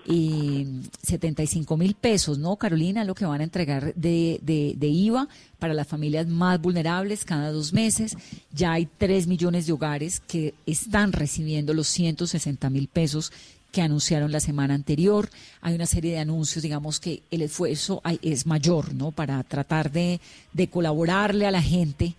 y 0.09 0.67
75 1.03 1.77
mil 1.77 1.95
pesos, 1.95 2.39
¿no, 2.39 2.57
Carolina? 2.57 3.05
Lo 3.05 3.15
que 3.15 3.27
van 3.27 3.41
a 3.41 3.45
entregar 3.45 3.93
de, 3.95 4.39
de, 4.43 4.87
IVA 4.87 5.29
para 5.59 5.75
las 5.75 5.89
familias 5.89 6.29
más 6.29 6.61
vulnerables 6.61 7.25
cada 7.25 7.51
dos 7.51 7.73
meses. 7.73 8.17
Ya 8.53 8.73
hay 8.73 8.87
3 8.87 9.27
millones 9.27 9.67
de 9.67 9.73
hogares 9.73 10.21
que 10.21 10.55
están 10.65 11.13
recibiendo 11.13 11.75
los 11.75 11.89
160 11.89 12.71
mil 12.71 12.87
pesos 12.87 13.33
que 13.73 13.83
anunciaron 13.83 14.33
la 14.33 14.41
semana 14.41 14.75
anterior. 14.75 15.29
Hay 15.61 15.75
una 15.75 15.87
serie 15.87 16.13
de 16.13 16.19
anuncios, 16.19 16.63
digamos 16.63 17.01
que 17.01 17.23
el 17.31 17.43
esfuerzo 17.43 18.03
es 18.23 18.47
mayor, 18.47 18.95
¿no? 18.95 19.11
Para 19.13 19.43
tratar 19.43 19.93
de, 19.93 20.21
de 20.53 20.69
colaborarle 20.69 21.47
a 21.47 21.51
la 21.51 21.63
gente 21.63 22.15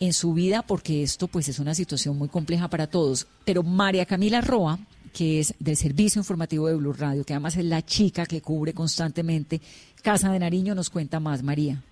en 0.00 0.12
su 0.14 0.32
vida, 0.32 0.62
porque 0.62 1.02
esto 1.02 1.28
pues 1.28 1.48
es 1.48 1.58
una 1.58 1.74
situación 1.74 2.16
muy 2.16 2.28
compleja 2.28 2.68
para 2.68 2.86
todos. 2.86 3.26
Pero 3.44 3.62
María 3.62 4.06
Camila 4.06 4.40
Roa, 4.40 4.78
que 5.12 5.40
es 5.40 5.54
del 5.58 5.76
Servicio 5.76 6.20
Informativo 6.20 6.68
de 6.68 6.74
Blue 6.74 6.92
Radio, 6.92 7.24
que 7.24 7.34
además 7.34 7.56
es 7.56 7.64
la 7.64 7.84
chica 7.84 8.26
que 8.26 8.40
cubre 8.40 8.72
constantemente 8.72 9.60
Casa 10.02 10.32
de 10.32 10.38
Nariño, 10.38 10.74
nos 10.74 10.88
cuenta 10.88 11.20
más, 11.20 11.42
María. 11.42 11.82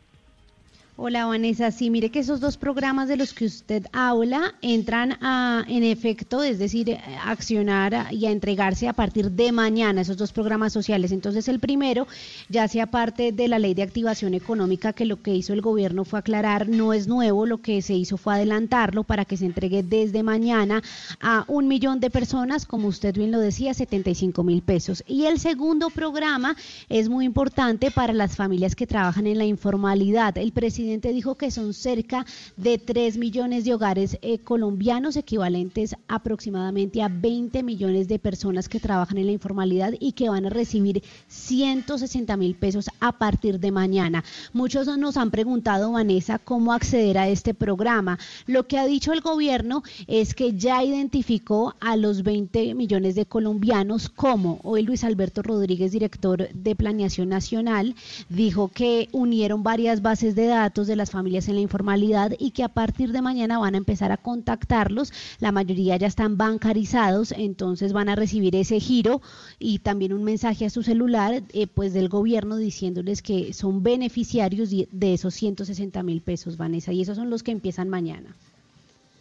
Hola 1.01 1.27
Vanessa, 1.27 1.71
sí, 1.71 1.91
mire 1.91 2.11
que 2.11 2.19
esos 2.19 2.41
dos 2.41 2.57
programas 2.57 3.07
de 3.07 3.17
los 3.17 3.33
que 3.33 3.45
usted 3.45 3.87
habla 3.93 4.57
entran 4.63 5.13
a, 5.21 5.65
en 5.69 5.85
efecto, 5.85 6.43
es 6.43 6.59
decir, 6.59 6.91
eh, 6.91 7.01
accionar 7.25 8.09
y 8.11 8.27
a 8.27 8.33
entregarse 8.33 8.89
a 8.89 8.93
partir 8.93 9.31
de 9.31 9.53
mañana, 9.53 10.01
esos 10.01 10.17
dos 10.17 10.33
programas 10.33 10.73
sociales. 10.73 11.13
Entonces 11.13 11.47
el 11.47 11.61
primero 11.61 12.09
ya 12.49 12.67
sea 12.67 12.87
parte 12.87 13.31
de 13.31 13.47
la 13.47 13.61
ley 13.61 13.75
de 13.75 13.85
activación 13.85 14.35
económica 14.35 14.93
que 14.93 15.05
lo 15.05 15.23
que 15.23 15.37
hizo 15.37 15.53
el 15.53 15.61
gobierno 15.61 16.05
fue 16.05 16.19
aclarar, 16.19 16.69
no 16.69 16.93
es 16.93 17.07
nuevo, 17.07 17.47
lo 17.47 17.59
que 17.59 17.81
se 17.81 17.95
hizo 17.95 18.17
fue 18.17 18.35
adelantarlo 18.35 19.05
para 19.05 19.25
que 19.25 19.37
se 19.37 19.47
entregue 19.47 19.85
desde 19.85 20.25
mañana 20.25 20.83
a 21.21 21.45
un 21.47 21.69
millón 21.69 22.01
de 22.01 22.11
personas, 22.11 22.67
como 22.67 22.89
usted 22.89 23.15
bien 23.15 23.31
lo 23.31 23.39
decía, 23.39 23.73
75 23.73 24.43
mil 24.43 24.63
pesos. 24.63 25.05
Y 25.07 25.27
el 25.27 25.39
segundo 25.39 25.91
programa 25.91 26.57
es 26.89 27.09
muy 27.09 27.25
importante 27.25 27.93
para 27.93 28.13
las 28.13 28.35
familias 28.35 28.75
que 28.75 28.89
trabajan 28.89 29.29
en 29.29 29.39
la 29.39 29.45
informalidad. 29.45 30.37
El 30.37 30.51
presidente 30.51 30.88
dijo 30.97 31.35
que 31.35 31.51
son 31.51 31.75
cerca 31.75 32.25
de 32.57 32.79
3 32.79 33.19
millones 33.19 33.65
de 33.65 33.75
hogares 33.75 34.19
eh, 34.23 34.39
colombianos, 34.39 35.17
equivalentes 35.17 35.95
aproximadamente 36.09 37.03
a 37.03 37.09
20 37.09 37.63
millones 37.63 38.09
de 38.09 38.19
personas 38.19 38.69
que 38.69 38.81
trabajan 38.81 39.19
en 39.19 39.27
la 39.27 39.33
informalidad 39.33 39.93
y 40.01 40.13
que 40.13 40.29
van 40.29 40.47
a 40.47 40.51
recibir 40.51 41.03
160 41.29 42.37
mil 42.37 42.55
pesos 42.55 42.89
a 43.01 43.13
partir 43.19 43.61
de 43.61 43.71
mañana. 43.71 44.25
Muchos 44.53 44.87
nos 44.99 45.17
han 45.17 45.31
preguntado, 45.31 45.93
Vanessa, 45.93 46.39
cómo 46.39 46.73
acceder 46.73 47.19
a 47.19 47.29
este 47.29 47.55
programa. 47.55 48.19
Lo 48.47 48.67
que 48.67 48.79
ha 48.79 48.87
dicho 48.87 49.13
el 49.13 49.21
gobierno 49.21 49.83
es 50.07 50.35
que 50.35 50.55
ya 50.55 50.83
identificó 50.83 51.75
a 51.81 51.97
los 51.97 52.23
20 52.23 52.75
millones 52.75 53.15
de 53.15 53.27
colombianos 53.27 54.09
como 54.09 54.61
hoy 54.63 54.83
Luis 54.83 55.05
Alberto 55.05 55.43
Rodríguez, 55.43 55.93
director 55.93 56.49
de 56.49 56.77
Planeación 56.77 57.29
Nacional, 57.29 57.95
dijo 58.29 58.69
que 58.69 59.09
unieron 59.13 59.63
varias 59.63 60.03
bases 60.03 60.35
de 60.35 60.47
datos 60.47 60.78
de 60.87 60.97
las 60.97 61.11
familias 61.11 61.49
en 61.49 61.57
la 61.57 61.61
informalidad 61.61 62.33
y 62.39 62.53
que 62.53 62.63
a 62.63 62.69
partir 62.69 63.13
de 63.13 63.23
mañana 63.23 63.59
van 63.59 63.75
a 63.75 63.79
empezar 63.79 64.13
a 64.13 64.17
contactarlos. 64.17 65.13
La 65.41 65.53
mayoría 65.53 65.97
ya 65.97 66.07
están 66.07 66.37
bancarizados, 66.37 67.33
entonces 67.33 67.93
van 67.93 68.09
a 68.09 68.15
recibir 68.15 68.55
ese 68.57 68.81
giro 68.81 69.21
y 69.59 69.81
también 69.81 70.13
un 70.13 70.25
mensaje 70.25 70.67
a 70.67 70.71
su 70.71 70.83
celular 70.83 71.43
eh, 71.53 71.67
pues 71.67 71.93
del 71.93 72.09
gobierno 72.09 72.57
diciéndoles 72.57 73.23
que 73.23 73.53
son 73.53 73.83
beneficiarios 73.83 74.71
de 74.71 75.15
esos 75.15 75.35
160 75.35 76.03
mil 76.03 76.21
pesos, 76.21 76.57
Vanessa, 76.57 76.93
y 76.93 77.03
esos 77.03 77.17
son 77.17 77.31
los 77.31 77.43
que 77.43 77.53
empiezan 77.53 77.89
mañana. 77.89 78.35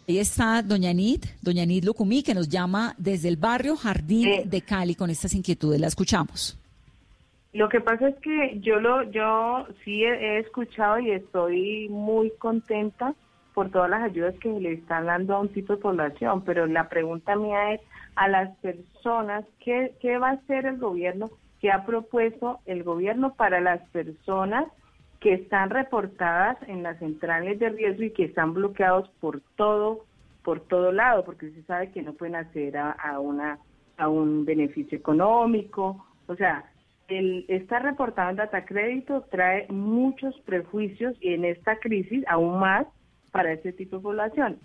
Ahí 0.06 0.18
está 0.18 0.62
doña 0.62 0.92
Nid, 0.92 1.24
doña 1.42 1.66
Nid 1.66 1.84
Lucumí, 1.84 2.22
que 2.22 2.34
nos 2.34 2.48
llama 2.48 2.94
desde 2.96 3.28
el 3.28 3.36
barrio 3.36 3.76
Jardín 3.76 4.48
de 4.48 4.62
Cali 4.62 4.94
con 4.94 5.10
estas 5.10 5.34
inquietudes. 5.34 5.78
La 5.78 5.86
escuchamos. 5.86 6.57
Lo 7.52 7.68
que 7.68 7.80
pasa 7.80 8.08
es 8.08 8.16
que 8.16 8.60
yo 8.60 8.78
lo, 8.78 9.04
yo 9.04 9.66
sí 9.84 10.04
he, 10.04 10.38
escuchado 10.38 10.98
y 10.98 11.10
estoy 11.10 11.88
muy 11.88 12.30
contenta 12.38 13.14
por 13.54 13.70
todas 13.70 13.90
las 13.90 14.02
ayudas 14.02 14.34
que 14.40 14.48
le 14.48 14.74
están 14.74 15.06
dando 15.06 15.34
a 15.34 15.40
un 15.40 15.48
tipo 15.48 15.74
de 15.74 15.82
población, 15.82 16.44
pero 16.44 16.66
la 16.66 16.88
pregunta 16.88 17.36
mía 17.36 17.72
es 17.72 17.80
a 18.16 18.28
las 18.28 18.54
personas, 18.58 19.44
¿qué, 19.60 19.94
qué 20.00 20.18
va 20.18 20.28
a 20.28 20.32
hacer 20.32 20.66
el 20.66 20.78
gobierno? 20.78 21.30
¿Qué 21.60 21.72
ha 21.72 21.84
propuesto 21.84 22.60
el 22.66 22.84
gobierno 22.84 23.34
para 23.34 23.60
las 23.60 23.80
personas 23.88 24.66
que 25.20 25.32
están 25.32 25.70
reportadas 25.70 26.56
en 26.68 26.82
las 26.82 26.98
centrales 26.98 27.58
de 27.58 27.70
riesgo 27.70 28.04
y 28.04 28.12
que 28.12 28.24
están 28.24 28.54
bloqueados 28.54 29.08
por 29.20 29.40
todo, 29.56 30.04
por 30.44 30.60
todo 30.60 30.92
lado, 30.92 31.24
porque 31.24 31.50
se 31.50 31.62
sabe 31.62 31.90
que 31.90 32.02
no 32.02 32.12
pueden 32.12 32.36
acceder 32.36 32.76
a, 32.76 32.90
a 32.92 33.18
una 33.18 33.58
a 33.96 34.08
un 34.08 34.44
beneficio 34.44 34.96
económico, 34.96 36.06
o 36.28 36.36
sea, 36.36 36.64
el 37.08 37.46
estar 37.48 37.82
reportado 37.82 38.30
en 38.30 38.36
data 38.36 38.64
crédito 38.64 39.24
trae 39.30 39.66
muchos 39.68 40.34
prejuicios 40.44 41.16
y 41.20 41.32
en 41.32 41.44
esta 41.44 41.78
crisis 41.78 42.22
aún 42.28 42.60
más 42.60 42.86
para 43.32 43.52
ese 43.52 43.72
tipo 43.72 43.96
de 43.96 44.02
población. 44.02 44.58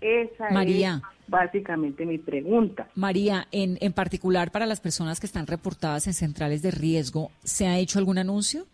Esa 0.00 0.48
es 0.48 1.00
básicamente 1.28 2.04
mi 2.04 2.18
pregunta. 2.18 2.88
María, 2.94 3.46
en, 3.52 3.78
en 3.80 3.92
particular 3.92 4.50
para 4.50 4.66
las 4.66 4.80
personas 4.80 5.20
que 5.20 5.26
están 5.26 5.46
reportadas 5.46 6.06
en 6.06 6.14
centrales 6.14 6.62
de 6.62 6.72
riesgo, 6.72 7.30
¿se 7.44 7.66
ha 7.66 7.78
hecho 7.78 7.98
algún 7.98 8.18
anuncio? 8.18 8.66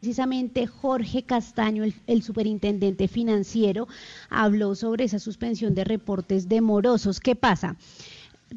Precisamente 0.00 0.66
Jorge 0.66 1.22
Castaño, 1.22 1.84
el, 1.84 1.94
el, 2.06 2.22
superintendente 2.22 3.08
financiero, 3.08 3.88
habló 4.28 4.74
sobre 4.74 5.04
esa 5.04 5.18
suspensión 5.18 5.74
de 5.74 5.84
reportes 5.84 6.46
demorosos. 6.46 7.20
¿Qué 7.20 7.34
pasa? 7.34 7.76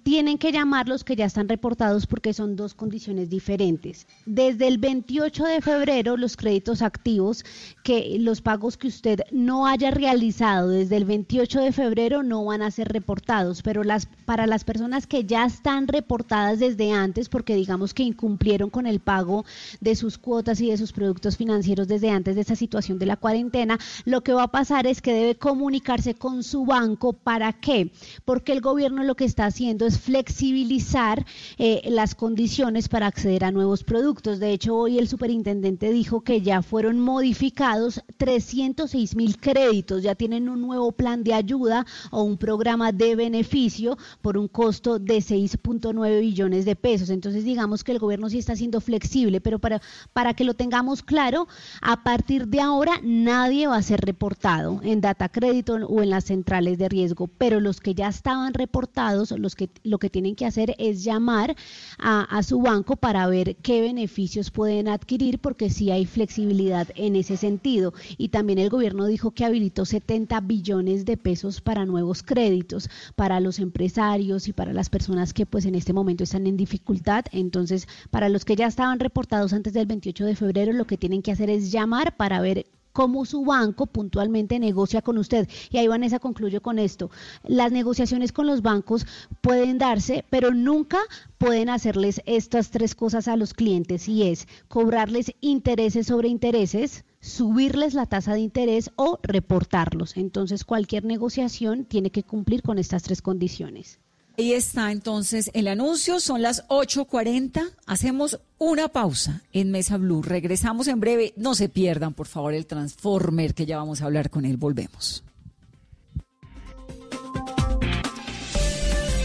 Tienen 0.04 0.38
que 0.38 0.52
llamar 0.52 0.88
los 0.88 1.04
que 1.04 1.16
ya 1.16 1.26
están 1.26 1.50
reportados 1.50 2.08
porque 2.08 2.34
son 2.34 2.56
dos 2.56 2.74
condiciones 2.74 3.30
diferentes. 3.30 4.08
Desde 4.26 4.68
el 4.68 4.78
28 4.78 5.44
de 5.46 5.62
febrero, 5.62 6.18
los 6.18 6.38
créditos 6.38 6.82
activos, 6.82 7.44
que 7.84 8.18
los 8.20 8.42
pagos 8.42 8.78
que 8.78 8.88
usted 8.88 9.22
no 9.32 9.66
haya 9.68 9.92
realizado 9.92 10.70
desde 10.70 10.98
el 10.98 11.06
28 11.06 11.62
de 11.62 11.72
febrero 11.72 12.24
no 12.24 12.46
van 12.46 12.62
a 12.62 12.72
ser 12.72 12.90
reportados, 12.90 13.62
pero 13.62 13.82
para 14.26 14.48
las 14.48 14.64
personas 14.64 15.08
que 15.08 15.24
ya 15.24 15.46
están 15.46 15.88
reportadas 15.88 16.60
desde 16.60 16.92
antes, 16.92 17.30
porque 17.30 17.56
digamos 17.56 17.94
que 17.94 18.04
incumplieron 18.04 18.70
con 18.70 18.88
el 18.88 19.00
pago 19.00 19.46
de 19.80 19.96
sus 19.96 20.18
cuotas 20.18 20.62
y 20.62 20.70
de 20.70 20.78
sus 20.78 20.94
productos 20.94 21.38
financieros 21.38 21.88
desde 21.88 22.10
antes 22.10 22.36
de 22.36 22.42
esa 22.42 22.56
situación 22.56 23.00
de 23.00 23.06
la 23.06 23.18
cuarentena, 23.18 23.80
lo 24.06 24.22
que 24.22 24.34
va 24.34 24.44
a 24.44 24.52
pasar 24.52 24.88
es 24.88 25.02
que 25.02 25.14
debe 25.14 25.36
comunicarse 25.36 26.16
con 26.16 26.44
su 26.44 26.66
banco. 26.66 27.14
¿Para 27.14 27.54
qué? 27.54 27.92
Porque 28.26 28.52
el 28.52 28.62
gobierno 28.62 29.04
lo 29.04 29.16
que 29.16 29.26
está 29.26 29.46
haciendo 29.46 29.77
es 29.86 30.00
flexibilizar 30.00 31.26
eh, 31.58 31.82
las 31.90 32.16
condiciones 32.16 32.90
para 32.90 33.08
acceder 33.08 33.44
a 33.44 33.52
nuevos 33.52 33.84
productos. 33.84 34.40
De 34.40 34.52
hecho, 34.52 34.76
hoy 34.76 34.98
el 34.98 35.08
superintendente 35.08 35.92
dijo 35.92 36.22
que 36.22 36.42
ya 36.42 36.62
fueron 36.62 37.00
modificados 37.00 38.02
306 38.18 39.16
mil 39.16 39.38
créditos, 39.38 40.04
ya 40.04 40.16
tienen 40.16 40.50
un 40.50 40.62
nuevo 40.62 40.92
plan 40.92 41.24
de 41.24 41.34
ayuda 41.34 41.86
o 42.12 42.24
un 42.24 42.38
programa 42.38 42.92
de 42.92 43.16
beneficio 43.16 43.98
por 44.22 44.38
un 44.38 44.48
costo 44.48 45.00
de 45.00 45.18
6.9 45.18 46.20
billones 46.20 46.66
de 46.66 46.76
pesos. 46.76 47.10
Entonces, 47.10 47.44
digamos 47.44 47.84
que 47.84 47.92
el 47.92 48.00
gobierno 48.00 48.30
sí 48.30 48.38
está 48.38 48.56
siendo 48.56 48.82
flexible, 48.82 49.42
pero 49.42 49.60
para, 49.60 49.82
para 50.14 50.34
que 50.34 50.44
lo 50.44 50.54
tengamos 50.54 51.04
claro, 51.04 51.48
a 51.82 52.04
partir 52.04 52.48
de 52.48 52.62
ahora 52.62 52.94
nadie 53.04 53.68
va 53.68 53.78
a 53.78 53.82
ser 53.82 54.02
reportado 54.02 54.80
en 54.84 55.02
data 55.02 55.30
crédito 55.30 55.76
o 55.76 56.02
en 56.02 56.10
las 56.10 56.26
centrales 56.26 56.78
de 56.78 56.90
riesgo, 56.90 57.28
pero 57.28 57.60
los 57.60 57.80
que 57.80 57.94
ya 57.94 58.08
estaban 58.08 58.54
reportados, 58.54 59.32
los 59.32 59.56
que 59.56 59.67
lo 59.84 59.98
que 60.00 60.10
tienen 60.10 60.36
que 60.36 60.46
hacer 60.46 60.76
es 60.78 61.04
llamar 61.04 61.56
a, 61.98 62.22
a 62.24 62.44
su 62.44 62.62
banco 62.62 62.96
para 62.96 63.28
ver 63.28 63.56
qué 63.58 63.82
beneficios 63.82 64.52
pueden 64.52 64.88
adquirir, 64.88 65.40
porque 65.40 65.70
sí 65.70 65.92
hay 65.92 66.06
flexibilidad 66.06 66.88
en 66.96 67.16
ese 67.16 67.38
sentido. 67.38 67.94
Y 68.18 68.30
también 68.30 68.60
el 68.60 68.70
gobierno 68.70 69.06
dijo 69.06 69.32
que 69.32 69.46
habilitó 69.46 69.86
70 69.86 70.40
billones 70.42 71.06
de 71.06 71.18
pesos 71.18 71.62
para 71.62 71.86
nuevos 71.86 72.24
créditos, 72.24 72.90
para 73.16 73.40
los 73.40 73.60
empresarios 73.60 74.48
y 74.48 74.54
para 74.54 74.74
las 74.74 74.90
personas 74.90 75.34
que 75.34 75.46
pues 75.46 75.66
en 75.66 75.76
este 75.76 75.94
momento 75.94 76.24
están 76.24 76.48
en 76.48 76.58
dificultad. 76.58 77.26
Entonces, 77.32 77.88
para 78.10 78.30
los 78.30 78.46
que 78.46 78.56
ya 78.56 78.68
estaban 78.68 79.00
reportados 79.00 79.54
antes 79.54 79.74
del 79.74 79.86
28 79.86 80.26
de 80.26 80.36
febrero, 80.36 80.74
lo 80.74 80.86
que 80.86 80.98
tienen 80.98 81.22
que 81.22 81.32
hacer 81.32 81.50
es 81.50 81.72
llamar 81.72 82.16
para 82.18 82.42
ver 82.42 82.66
cómo 82.98 83.26
su 83.26 83.46
banco 83.46 83.86
puntualmente 83.86 84.58
negocia 84.58 85.04
con 85.04 85.20
usted. 85.20 85.48
Y 85.70 85.78
ahí 85.78 85.88
Vanessa 85.88 86.18
concluyo 86.18 86.64
con 86.64 86.80
esto. 86.80 87.12
Las 87.44 87.72
negociaciones 87.72 88.32
con 88.32 88.48
los 88.48 88.64
bancos 88.64 89.06
pueden 89.42 89.78
darse, 89.78 90.26
pero 90.32 90.52
nunca 90.52 90.98
pueden 91.38 91.70
hacerles 91.70 92.24
estas 92.26 92.72
tres 92.72 92.96
cosas 92.96 93.28
a 93.28 93.38
los 93.38 93.54
clientes 93.54 94.10
y 94.10 94.24
es 94.24 94.48
cobrarles 94.68 95.32
intereses 95.42 96.08
sobre 96.08 96.30
intereses, 96.30 97.06
subirles 97.20 97.94
la 97.94 98.08
tasa 98.08 98.34
de 98.34 98.40
interés 98.40 98.90
o 98.96 99.20
reportarlos. 99.22 100.18
Entonces 100.18 100.66
cualquier 100.66 101.06
negociación 101.06 101.86
tiene 101.86 102.10
que 102.10 102.24
cumplir 102.24 102.64
con 102.64 102.80
estas 102.80 103.04
tres 103.04 103.22
condiciones. 103.22 104.00
Ahí 104.40 104.54
está 104.54 104.92
entonces 104.92 105.50
el 105.56 105.68
anuncio, 105.68 106.20
son 106.20 106.44
las 106.44 106.68
8.40, 106.68 107.72
hacemos 107.88 108.40
una 108.60 108.88
pausa 108.88 109.42
en 109.52 109.72
Mesa 109.72 109.98
Blue, 109.98 110.22
regresamos 110.22 110.88
en 110.88 111.00
breve, 111.00 111.34
no 111.38 111.56
se 111.56 111.70
pierdan 111.70 112.14
por 112.14 112.28
favor 112.28 112.54
el 112.54 112.68
Transformer 112.68 113.56
que 113.56 113.66
ya 113.66 113.78
vamos 113.78 114.04
a 114.04 114.06
hablar 114.06 114.30
con 114.30 114.46
él, 114.46 114.58
volvemos. 114.58 115.24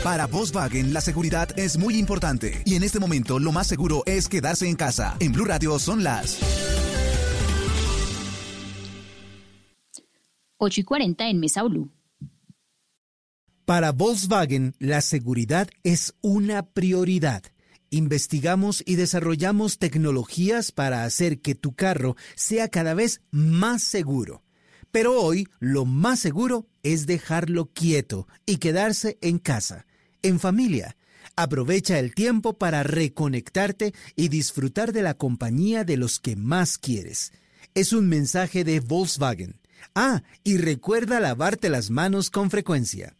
Para 0.02 0.26
Volkswagen 0.26 0.94
la 0.94 1.02
seguridad 1.02 1.50
es 1.58 1.76
muy 1.76 1.98
importante 1.98 2.62
y 2.64 2.76
en 2.76 2.82
este 2.82 2.98
momento 2.98 3.38
lo 3.38 3.52
más 3.52 3.66
seguro 3.66 4.04
es 4.06 4.30
quedarse 4.30 4.66
en 4.66 4.76
casa. 4.76 5.18
En 5.20 5.32
Blue 5.32 5.44
Radio 5.44 5.78
son 5.78 6.02
las 6.02 6.38
8 10.56 10.80
y 10.80 10.84
40 10.84 11.28
en 11.28 11.38
Mesa 11.38 11.62
Blue. 11.64 11.90
Para 13.64 13.92
Volkswagen, 13.92 14.74
la 14.80 15.00
seguridad 15.00 15.68
es 15.84 16.14
una 16.20 16.64
prioridad. 16.64 17.44
Investigamos 17.90 18.82
y 18.84 18.96
desarrollamos 18.96 19.78
tecnologías 19.78 20.72
para 20.72 21.04
hacer 21.04 21.40
que 21.40 21.54
tu 21.54 21.72
carro 21.74 22.16
sea 22.34 22.68
cada 22.68 22.94
vez 22.94 23.20
más 23.30 23.84
seguro. 23.84 24.42
Pero 24.90 25.20
hoy 25.20 25.46
lo 25.60 25.84
más 25.84 26.18
seguro 26.18 26.66
es 26.82 27.06
dejarlo 27.06 27.66
quieto 27.66 28.26
y 28.46 28.56
quedarse 28.56 29.16
en 29.20 29.38
casa, 29.38 29.86
en 30.22 30.40
familia. 30.40 30.96
Aprovecha 31.36 32.00
el 32.00 32.14
tiempo 32.14 32.54
para 32.54 32.82
reconectarte 32.82 33.94
y 34.16 34.28
disfrutar 34.28 34.92
de 34.92 35.02
la 35.02 35.14
compañía 35.14 35.84
de 35.84 35.96
los 35.96 36.18
que 36.18 36.34
más 36.34 36.78
quieres. 36.78 37.32
Es 37.74 37.92
un 37.92 38.08
mensaje 38.08 38.64
de 38.64 38.80
Volkswagen. 38.80 39.60
Ah, 39.94 40.24
y 40.42 40.56
recuerda 40.56 41.20
lavarte 41.20 41.70
las 41.70 41.90
manos 41.90 42.28
con 42.28 42.50
frecuencia. 42.50 43.14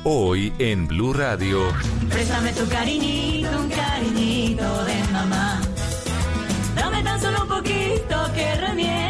Hoy 0.09 0.53
en 0.61 0.87
Blue 0.87 1.13
Radio. 1.13 1.63
Préstame 2.09 2.53
tu 2.53 2.65
cariñito, 2.69 3.49
un 3.59 3.69
cariñito 3.69 4.85
de 4.85 5.13
mamá. 5.13 5.61
Dame 6.77 7.03
tan 7.03 7.21
solo 7.21 7.43
un 7.43 7.49
poquito 7.49 8.17
que 8.33 8.55
remiende 8.55 9.06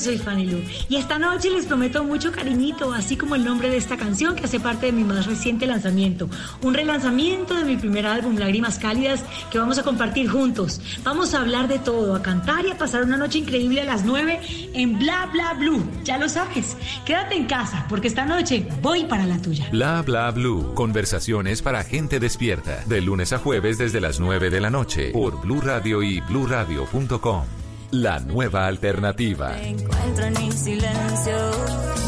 soy 0.00 0.18
Fanny 0.18 0.46
Lu. 0.46 0.58
Y 0.88 0.96
esta 0.96 1.18
noche 1.18 1.50
les 1.50 1.66
prometo 1.66 2.04
mucho 2.04 2.32
cariñito, 2.32 2.92
así 2.92 3.16
como 3.16 3.34
el 3.34 3.44
nombre 3.44 3.70
de 3.70 3.76
esta 3.76 3.96
canción 3.96 4.34
que 4.34 4.44
hace 4.44 4.60
parte 4.60 4.86
de 4.86 4.92
mi 4.92 5.04
más 5.04 5.26
reciente 5.26 5.66
lanzamiento. 5.66 6.28
Un 6.62 6.74
relanzamiento 6.74 7.54
de 7.54 7.64
mi 7.64 7.76
primer 7.76 8.06
álbum, 8.06 8.36
Lágrimas 8.36 8.78
Cálidas, 8.78 9.24
que 9.50 9.58
vamos 9.58 9.78
a 9.78 9.82
compartir 9.82 10.28
juntos. 10.28 10.80
Vamos 11.02 11.34
a 11.34 11.40
hablar 11.40 11.68
de 11.68 11.78
todo, 11.78 12.14
a 12.14 12.22
cantar 12.22 12.66
y 12.66 12.70
a 12.70 12.78
pasar 12.78 13.02
una 13.02 13.16
noche 13.16 13.38
increíble 13.38 13.82
a 13.82 13.84
las 13.84 14.04
9 14.04 14.40
en 14.74 14.98
Bla 14.98 15.28
Bla 15.32 15.54
Blue. 15.54 15.84
Ya 16.04 16.18
lo 16.18 16.28
sabes. 16.28 16.76
Quédate 17.04 17.36
en 17.36 17.46
casa, 17.46 17.86
porque 17.88 18.08
esta 18.08 18.24
noche 18.24 18.66
voy 18.82 19.04
para 19.04 19.26
la 19.26 19.40
tuya. 19.40 19.68
Bla 19.70 20.02
bla 20.02 20.30
blue. 20.30 20.74
Conversaciones 20.74 21.62
para 21.62 21.84
gente 21.84 22.20
despierta. 22.20 22.84
De 22.86 23.00
lunes 23.00 23.32
a 23.32 23.38
jueves 23.38 23.78
desde 23.78 24.00
las 24.00 24.20
9 24.20 24.50
de 24.50 24.60
la 24.60 24.70
noche. 24.70 25.10
Por 25.12 25.40
Blue 25.40 25.60
Radio 25.60 26.02
y 26.02 26.20
bluradio.com. 26.20 27.67
La 27.90 28.20
nueva 28.20 28.66
alternativa. 28.66 29.52
Me 29.52 29.70
encuentro 29.70 30.26
en 30.26 30.34
mi 30.34 30.52
silencio. 30.52 32.07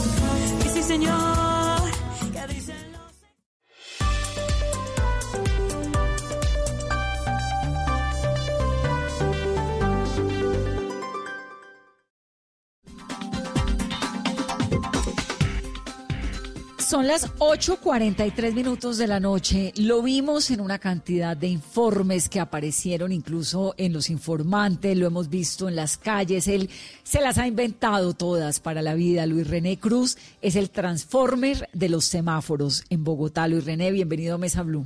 Son 17.00 17.06
las 17.06 17.34
8.43 17.38 18.52
minutos 18.52 18.98
de 18.98 19.06
la 19.06 19.20
noche. 19.20 19.72
Lo 19.78 20.02
vimos 20.02 20.50
en 20.50 20.60
una 20.60 20.78
cantidad 20.78 21.34
de 21.34 21.46
informes 21.46 22.28
que 22.28 22.40
aparecieron 22.40 23.10
incluso 23.10 23.74
en 23.78 23.94
los 23.94 24.10
informantes, 24.10 24.98
lo 24.98 25.06
hemos 25.06 25.30
visto 25.30 25.66
en 25.66 25.76
las 25.76 25.96
calles. 25.96 26.46
Él 26.46 26.68
se 27.02 27.22
las 27.22 27.38
ha 27.38 27.46
inventado 27.46 28.12
todas 28.12 28.60
para 28.60 28.82
la 28.82 28.92
vida. 28.92 29.24
Luis 29.24 29.48
René 29.48 29.78
Cruz 29.78 30.18
es 30.42 30.56
el 30.56 30.68
transformer 30.68 31.70
de 31.72 31.88
los 31.88 32.04
semáforos 32.04 32.84
en 32.90 33.02
Bogotá. 33.02 33.48
Luis 33.48 33.64
René, 33.64 33.92
bienvenido 33.92 34.34
a 34.34 34.38
Mesa 34.38 34.62
Blue. 34.62 34.84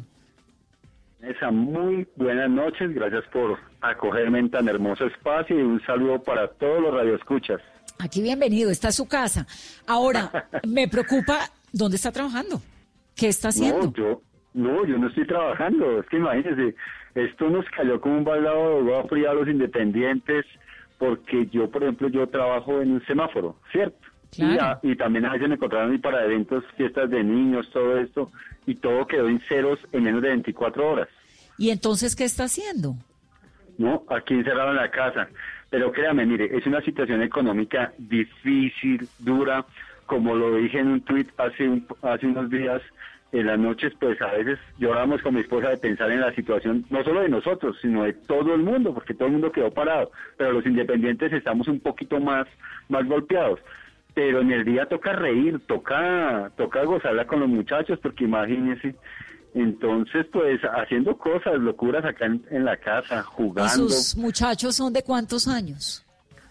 Esa 1.20 1.50
muy 1.50 2.06
buenas 2.14 2.48
noches, 2.48 2.94
gracias 2.94 3.24
por 3.32 3.58
acogerme 3.80 4.38
en 4.38 4.50
tan 4.52 4.68
hermoso 4.68 5.04
espacio 5.06 5.58
y 5.58 5.62
un 5.62 5.84
saludo 5.84 6.22
para 6.22 6.46
todos 6.46 6.80
los 6.80 6.94
radioescuchas. 6.94 7.60
Aquí 7.98 8.22
bienvenido, 8.22 8.70
esta 8.70 8.90
es 8.90 8.94
su 8.94 9.08
casa. 9.08 9.48
Ahora, 9.88 10.48
me 10.64 10.86
preocupa, 10.86 11.50
¿dónde 11.74 11.96
está 11.96 12.10
trabajando? 12.12 12.62
¿Qué 13.16 13.28
está 13.28 13.48
haciendo? 13.48 13.86
No, 13.86 13.92
yo 13.94 14.22
no, 14.54 14.86
yo 14.86 14.96
no 14.98 15.08
estoy 15.08 15.26
trabajando, 15.26 16.00
es 16.00 16.06
que 16.08 16.16
imagínense, 16.16 16.74
esto 17.14 17.50
nos 17.50 17.64
cayó 17.70 18.00
como 18.00 18.18
un 18.18 18.24
baldado 18.24 18.82
de 18.84 18.94
agua 18.94 19.08
fría 19.08 19.30
a 19.30 19.34
los 19.34 19.48
independientes 19.48 20.44
porque 20.98 21.46
yo, 21.52 21.70
por 21.70 21.82
ejemplo, 21.82 22.08
yo 22.08 22.26
trabajo 22.28 22.80
en 22.80 22.92
un 22.92 23.04
semáforo, 23.06 23.56
¿cierto? 23.72 23.98
Y, 24.32 24.36
Claro. 24.36 24.62
a- 24.62 24.80
y 24.82 24.96
también 24.96 25.26
a 25.26 25.32
veces 25.32 25.48
me 25.48 25.54
encontraron 25.56 25.94
y 25.94 25.98
para 25.98 26.24
eventos, 26.24 26.64
fiestas 26.76 27.10
de 27.10 27.22
niños, 27.22 27.68
todo 27.72 27.98
esto, 27.98 28.30
y 28.66 28.74
todo 28.76 29.06
quedó 29.06 29.28
en 29.28 29.40
ceros 29.40 29.78
en 29.92 30.04
menos 30.04 30.22
de 30.22 30.28
24 30.28 30.88
horas. 30.88 31.08
¿Y 31.58 31.70
entonces 31.70 32.16
qué 32.16 32.24
está 32.24 32.44
haciendo? 32.44 32.94
No, 33.78 34.04
aquí 34.08 34.34
encerrado 34.34 34.70
en 34.70 34.76
la 34.76 34.90
casa. 34.90 35.28
Pero 35.70 35.90
créame, 35.92 36.24
mire, 36.26 36.56
es 36.56 36.64
una 36.66 36.80
situación 36.80 37.22
económica 37.22 37.92
difícil, 37.98 39.08
dura. 39.18 39.64
Como 40.06 40.34
lo 40.34 40.56
dije 40.56 40.78
en 40.80 40.88
un 40.88 41.00
tuit 41.02 41.28
hace, 41.38 41.68
un- 41.68 41.86
hace 42.02 42.26
unos 42.26 42.50
días, 42.50 42.82
en 43.32 43.46
las 43.46 43.58
noches, 43.58 43.92
pues 43.98 44.20
a 44.22 44.26
veces 44.32 44.58
lloramos 44.78 45.20
con 45.20 45.34
mi 45.34 45.40
esposa 45.40 45.70
de 45.70 45.76
pensar 45.78 46.08
en 46.12 46.20
la 46.20 46.32
situación, 46.34 46.84
no 46.88 47.02
solo 47.02 47.20
de 47.22 47.28
nosotros, 47.28 47.76
sino 47.82 48.04
de 48.04 48.12
todo 48.12 48.54
el 48.54 48.62
mundo, 48.62 48.94
porque 48.94 49.12
todo 49.12 49.26
el 49.26 49.32
mundo 49.32 49.50
quedó 49.50 49.72
parado. 49.72 50.12
Pero 50.36 50.52
los 50.52 50.64
independientes 50.64 51.32
estamos 51.32 51.66
un 51.66 51.80
poquito 51.80 52.20
más, 52.20 52.46
más 52.88 53.04
golpeados. 53.06 53.58
Pero 54.14 54.40
en 54.40 54.52
el 54.52 54.64
día 54.64 54.86
toca 54.86 55.12
reír, 55.14 55.58
toca, 55.66 56.52
toca 56.56 56.84
gozarla 56.84 57.26
con 57.26 57.40
los 57.40 57.48
muchachos, 57.48 57.98
porque 58.00 58.22
imagínense. 58.22 58.94
Entonces, 59.54 60.26
pues 60.32 60.60
haciendo 60.62 61.16
cosas, 61.16 61.54
locuras 61.58 62.04
acá 62.04 62.26
en, 62.26 62.44
en 62.50 62.64
la 62.64 62.76
casa, 62.76 63.20
¿Y 63.20 63.22
jugando. 63.24 63.88
sus 63.88 64.16
muchachos 64.16 64.76
son 64.76 64.92
de 64.92 65.02
cuántos 65.02 65.48
años? 65.48 66.03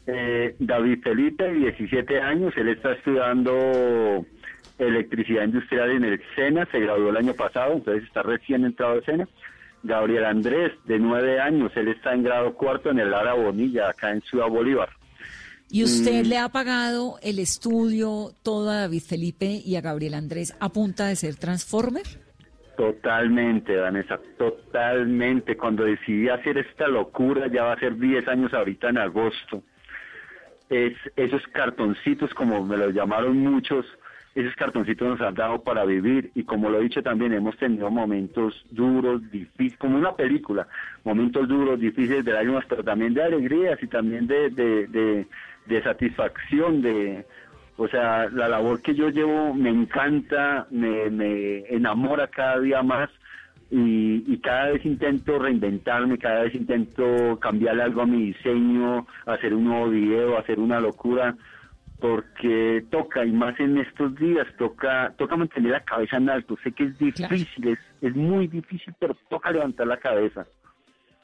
Eh, 0.05 0.55
David 0.59 0.99
Felipe, 1.03 1.51
17 1.53 2.19
años, 2.21 2.53
él 2.57 2.69
está 2.69 2.91
estudiando 2.93 4.25
electricidad 4.77 5.43
industrial 5.45 5.91
en 5.91 6.03
el 6.03 6.21
SENA, 6.35 6.67
se 6.71 6.79
graduó 6.79 7.09
el 7.09 7.17
año 7.17 7.33
pasado, 7.33 7.73
entonces 7.73 8.03
está 8.03 8.21
recién 8.23 8.65
entrado 8.65 8.93
al 8.93 9.05
SENA. 9.05 9.27
Gabriel 9.83 10.25
Andrés, 10.25 10.71
de 10.85 10.97
9 10.99 11.39
años, 11.39 11.71
él 11.75 11.89
está 11.89 12.13
en 12.13 12.23
grado 12.23 12.53
cuarto 12.53 12.89
en 12.89 12.99
el 12.99 13.11
Lara 13.11 13.33
Bonilla, 13.33 13.89
acá 13.89 14.11
en 14.11 14.21
Ciudad 14.21 14.47
Bolívar. 14.47 14.89
¿Y 15.69 15.83
usted 15.83 16.23
Mm. 16.23 16.27
le 16.29 16.37
ha 16.37 16.49
pagado 16.49 17.17
el 17.23 17.39
estudio 17.39 18.31
todo 18.43 18.69
a 18.69 18.81
David 18.81 19.01
Felipe 19.01 19.61
y 19.65 19.75
a 19.75 19.81
Gabriel 19.81 20.13
Andrés 20.13 20.55
a 20.59 20.69
punta 20.69 21.07
de 21.07 21.15
ser 21.15 21.35
Transformer? 21.35 22.03
Totalmente, 22.77 23.75
Vanessa, 23.75 24.19
totalmente. 24.37 25.55
Cuando 25.57 25.83
decidí 25.83 26.29
hacer 26.29 26.57
esta 26.57 26.87
locura, 26.87 27.47
ya 27.47 27.63
va 27.63 27.73
a 27.73 27.79
ser 27.79 27.97
10 27.97 28.27
años 28.27 28.53
ahorita 28.53 28.89
en 28.89 28.97
agosto, 28.97 29.63
es 30.70 30.93
esos 31.16 31.45
cartoncitos, 31.47 32.34
como 32.34 32.64
me 32.64 32.78
los 32.78 32.93
llamaron 32.93 33.38
muchos, 33.38 33.86
esos 34.36 34.55
cartoncitos 34.55 35.07
nos 35.07 35.22
han 35.22 35.36
dado 35.36 35.64
para 35.64 35.86
vivir. 35.86 36.32
Y 36.36 36.43
como 36.43 36.70
lo 36.70 36.80
he 36.80 36.84
dicho 36.84 37.03
también, 37.03 37.34
hemos 37.34 37.57
tenido 37.57 37.89
momentos 37.91 38.66
duros, 38.72 39.22
difíciles, 39.32 39.78
como 39.78 39.97
una 39.97 40.16
película, 40.16 40.68
momentos 41.03 41.47
duros, 41.47 41.80
difíciles 41.80 42.26
de 42.26 42.34
lágrimas, 42.34 42.66
pero 42.68 42.84
también 42.84 43.14
de 43.14 43.24
alegrías 43.24 43.82
y 43.82 43.88
también 43.88 44.28
de, 44.28 44.49
de, 44.49 44.88
de, 44.88 45.28
de 45.68 45.84
satisfacción, 45.84 46.82
de, 46.82 47.26
o 47.78 47.88
sea, 47.88 48.30
la 48.30 48.47
labor 48.47 48.82
que 48.82 48.95
yo 48.95 49.09
llevo 49.09 49.53
me 49.53 49.70
encanta, 49.70 50.68
me, 50.72 51.09
me 51.09 51.59
enamora 51.68 52.28
cada 52.28 52.59
día 52.59 52.82
más 52.84 53.09
y, 53.70 54.24
y 54.32 54.38
cada 54.39 54.72
vez 54.72 54.86
intento 54.86 55.39
reinventarme, 55.39 56.18
cada 56.18 56.43
vez 56.43 56.55
intento 56.55 57.39
cambiarle 57.39 57.84
algo 57.84 58.01
a 58.01 58.05
mi 58.05 58.28
diseño, 58.28 59.07
hacer 59.26 59.53
un 59.53 59.66
nuevo 59.66 59.89
video, 59.89 60.38
hacer 60.38 60.59
una 60.59 60.80
locura, 60.80 61.36
porque 61.99 62.86
toca, 62.91 63.26
y 63.26 63.32
más 63.32 63.57
en 63.59 63.78
estos 63.78 64.16
días, 64.16 64.45
toca 64.57 65.14
toca 65.18 65.38
mantener 65.38 65.72
la 65.72 65.80
cabeza 65.80 66.18
en 66.18 66.30
alto. 66.30 66.57
Sé 66.64 66.72
que 66.74 66.84
es 66.84 66.97
difícil, 66.99 67.68
es, 67.68 67.80
es 68.01 68.16
muy 68.16 68.47
difícil, 68.47 68.93
pero 68.99 69.16
toca 69.30 69.51
levantar 69.51 69.88
la 69.88 69.97
cabeza. 69.97 70.45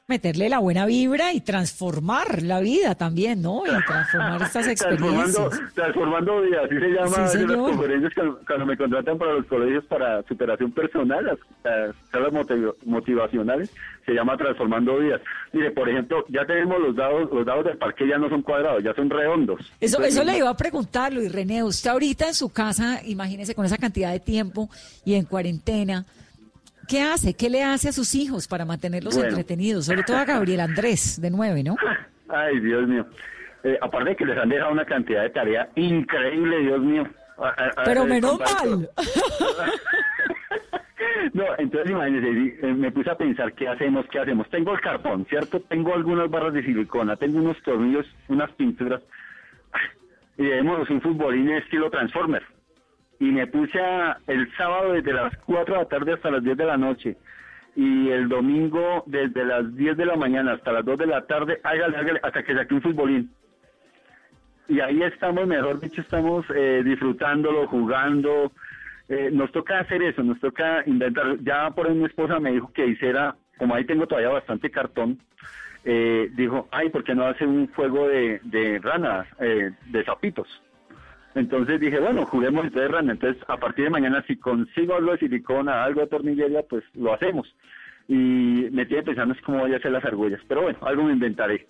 Meterle 0.10 0.50
la 0.50 0.58
buena 0.58 0.88
vibra 0.88 1.34
y 1.34 1.42
transformar 1.42 2.42
la 2.42 2.60
vida 2.60 2.96
también, 2.96 3.44
¿no? 3.44 3.62
Y 3.66 3.86
transformar 3.86 4.42
estas 4.42 4.68
experiencias. 4.68 5.34
Transformando, 5.36 5.74
transformando 5.76 6.42
vidas, 6.42 6.62
así 6.66 6.76
se 6.80 6.88
llama 6.90 7.28
Sí, 7.28 7.38
las 7.46 7.58
conferencias 7.58 8.14
cuando, 8.16 8.40
cuando 8.48 8.66
me 8.66 8.78
contratan 8.78 9.18
para 9.20 9.34
los 9.34 9.46
colegios 9.46 9.86
para 9.86 10.24
superación 10.24 10.72
personal, 10.72 11.24
las, 11.26 11.38
las 11.64 11.96
charlas 12.12 12.34
motiv- 12.34 12.74
motivacionales, 12.86 13.72
se 14.06 14.14
llama 14.14 14.36
transformando 14.36 14.98
vidas. 14.98 15.22
Mire, 15.54 15.70
por 15.72 15.88
ejemplo, 15.88 16.26
ya 16.30 16.44
tenemos 16.46 16.80
los 16.80 16.96
dados, 16.96 17.30
los 17.32 17.46
dados 17.46 17.66
del 17.66 17.78
parque 17.78 18.08
ya 18.08 18.18
no 18.18 18.30
son 18.30 18.42
cuadrados, 18.42 18.84
ya 18.84 18.94
son 18.96 19.10
redondos. 19.12 19.60
Eso, 19.80 19.98
Entonces, 19.98 20.16
eso 20.16 20.24
le 20.24 20.38
iba 20.40 20.50
a 20.50 20.58
preguntar, 20.58 21.14
Luis 21.14 21.32
René. 21.32 21.64
Usted 21.64 21.92
ahorita 21.92 22.28
en 22.30 22.34
su 22.34 22.50
casa, 22.50 23.02
imagínese 23.06 23.54
con 23.54 23.66
esa 23.66 23.78
cantidad 23.78 24.12
de 24.12 24.20
tiempo 24.20 24.70
y 25.06 25.14
en 25.14 25.26
cuarentena, 25.26 26.06
¿qué 26.90 27.02
hace? 27.02 27.34
¿Qué 27.36 27.50
le 27.50 27.64
hace 27.64 27.90
a 27.90 27.92
sus 27.92 28.16
hijos 28.16 28.48
para 28.48 28.66
mantenerlos 28.66 29.14
Bueno. 29.16 29.30
entretenidos? 29.30 29.86
Sobre 29.86 30.04
todo 30.04 30.18
a 30.18 30.26
Gabriel 30.26 30.60
Andrés, 30.62 31.22
de 31.22 31.30
nueve, 31.30 31.64
¿no? 31.64 31.76
Ay, 32.28 32.60
Dios 32.60 32.88
mío. 32.88 33.06
Eh, 33.64 33.78
aparte 33.82 34.10
de 34.12 34.16
que 34.16 34.26
les 34.26 34.38
han 34.38 34.50
dejado 34.50 34.72
una 34.72 34.86
cantidad 34.86 35.22
de 35.24 35.30
tarea 35.30 35.70
increíble, 35.76 36.60
Dios 36.62 36.82
mío. 36.82 37.08
A- 37.38 37.48
a- 37.50 37.82
a- 37.82 37.84
Pero 37.86 38.06
menos 38.06 38.40
mal. 38.40 38.90
No, 41.34 41.44
entonces 41.58 41.92
imagínense, 41.92 42.58
eh, 42.68 42.74
me 42.74 42.92
puse 42.92 43.10
a 43.10 43.16
pensar 43.18 43.54
qué 43.54 43.68
hacemos, 43.68 44.06
qué 44.12 44.20
hacemos. 44.20 44.50
Tengo 44.50 44.74
el 44.74 44.82
cartón, 44.82 45.26
¿cierto? 45.30 45.60
Tengo 45.62 45.94
algunas 45.94 46.30
barras 46.30 46.54
de 46.54 46.64
silicona, 46.64 47.16
tengo 47.18 47.40
unos 47.40 47.62
tornillos, 47.64 48.06
unas 48.30 48.50
pinturas. 48.54 49.02
Y 50.38 50.44
debemos 50.44 50.90
un 50.90 51.02
futbolín 51.02 51.50
estilo 51.52 51.90
Transformer. 51.90 52.44
Y 53.20 53.26
me 53.26 53.48
puse 53.48 53.80
a, 53.80 54.18
el 54.28 54.50
sábado 54.56 54.94
desde 54.94 55.14
las 55.14 55.36
4 55.46 55.74
de 55.74 55.82
la 55.82 55.88
tarde 55.88 56.14
hasta 56.14 56.32
las 56.32 56.44
10 56.44 56.58
de 56.58 56.66
la 56.66 56.78
noche. 56.78 57.18
Y 57.76 58.10
el 58.10 58.30
domingo 58.30 59.04
desde 59.06 59.46
las 59.46 59.76
10 59.76 59.98
de 59.98 60.06
la 60.06 60.16
mañana 60.16 60.54
hasta 60.54 60.72
las 60.72 60.86
2 60.86 60.98
de 60.98 61.08
la 61.08 61.26
tarde, 61.26 61.60
hágale, 61.64 61.98
hágale, 61.98 62.20
hasta 62.24 62.44
que 62.44 62.56
saque 62.56 62.74
un 62.74 62.82
futbolín. 62.82 63.32
Y 64.68 64.80
ahí 64.80 65.02
estamos, 65.04 65.48
mejor 65.48 65.80
dicho, 65.80 66.02
estamos 66.02 66.46
eh, 66.56 66.82
disfrutándolo, 66.84 67.68
jugando. 67.68 68.52
Eh, 69.10 69.30
nos 69.34 69.52
toca 69.52 69.80
hacer 69.80 70.04
eso, 70.04 70.24
nos 70.24 70.40
toca 70.40 70.84
inventar. 70.86 71.40
Ya 71.42 71.72
por 71.72 71.88
ahí 71.88 71.96
mi 71.96 72.06
esposa 72.06 72.40
me 72.40 72.52
dijo 72.52 72.72
que 72.72 72.86
hiciera, 72.86 73.36
como 73.58 73.74
ahí 73.74 73.84
tengo 73.86 74.06
todavía 74.06 74.30
bastante 74.30 74.70
cartón, 74.70 75.20
eh, 75.84 76.30
dijo, 76.36 76.68
ay, 76.72 76.90
¿por 76.90 77.04
qué 77.04 77.16
no 77.16 77.26
hace 77.26 77.46
un 77.46 77.68
juego 77.74 78.08
de, 78.08 78.40
de 78.44 78.80
ranas, 78.80 79.28
eh, 79.40 79.72
de 79.88 80.04
sapitos? 80.04 80.48
Entonces 81.36 81.80
dije, 81.80 82.00
bueno, 82.00 82.26
juguemos 82.26 82.66
entonces 82.66 82.92
rana. 82.92 83.12
Entonces, 83.14 83.42
a 83.48 83.58
partir 83.58 83.86
de 83.86 83.92
mañana, 83.92 84.24
si 84.28 84.38
consigo 84.38 84.96
algo 84.96 85.12
de 85.12 85.20
silicona, 85.20 85.84
algo 85.84 86.02
de 86.02 86.08
tornillería, 86.08 86.64
pues 86.64 86.84
lo 86.94 87.14
hacemos. 87.14 87.48
Y 88.08 88.14
me 88.72 88.86
tiene 88.86 89.04
pensando 89.04 89.36
es 89.36 89.42
cómo 89.42 89.60
voy 89.60 89.74
a 89.74 89.78
hacer 89.78 89.92
las 89.92 90.04
argollas. 90.04 90.42
Pero 90.48 90.64
bueno, 90.64 90.80
algo 90.82 91.04
me 91.04 91.14
inventaré. 91.14 91.68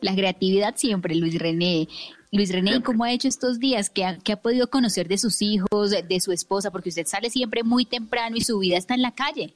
La 0.00 0.14
creatividad 0.14 0.76
siempre, 0.76 1.14
Luis 1.14 1.38
René. 1.38 1.88
Luis 2.32 2.52
René, 2.52 2.76
¿y 2.76 2.82
cómo 2.82 3.04
ha 3.04 3.12
hecho 3.12 3.26
estos 3.26 3.58
días? 3.58 3.90
¿Qué 3.90 4.04
ha, 4.04 4.16
qué 4.24 4.32
ha 4.32 4.36
podido 4.36 4.68
conocer 4.68 5.08
de 5.08 5.18
sus 5.18 5.42
hijos, 5.42 5.90
de 5.90 6.20
su 6.20 6.30
esposa? 6.30 6.70
Porque 6.70 6.90
usted 6.90 7.06
sale 7.06 7.28
siempre 7.28 7.64
muy 7.64 7.84
temprano 7.84 8.36
y 8.36 8.40
su 8.40 8.60
vida 8.60 8.76
está 8.76 8.94
en 8.94 9.02
la 9.02 9.12
calle. 9.12 9.52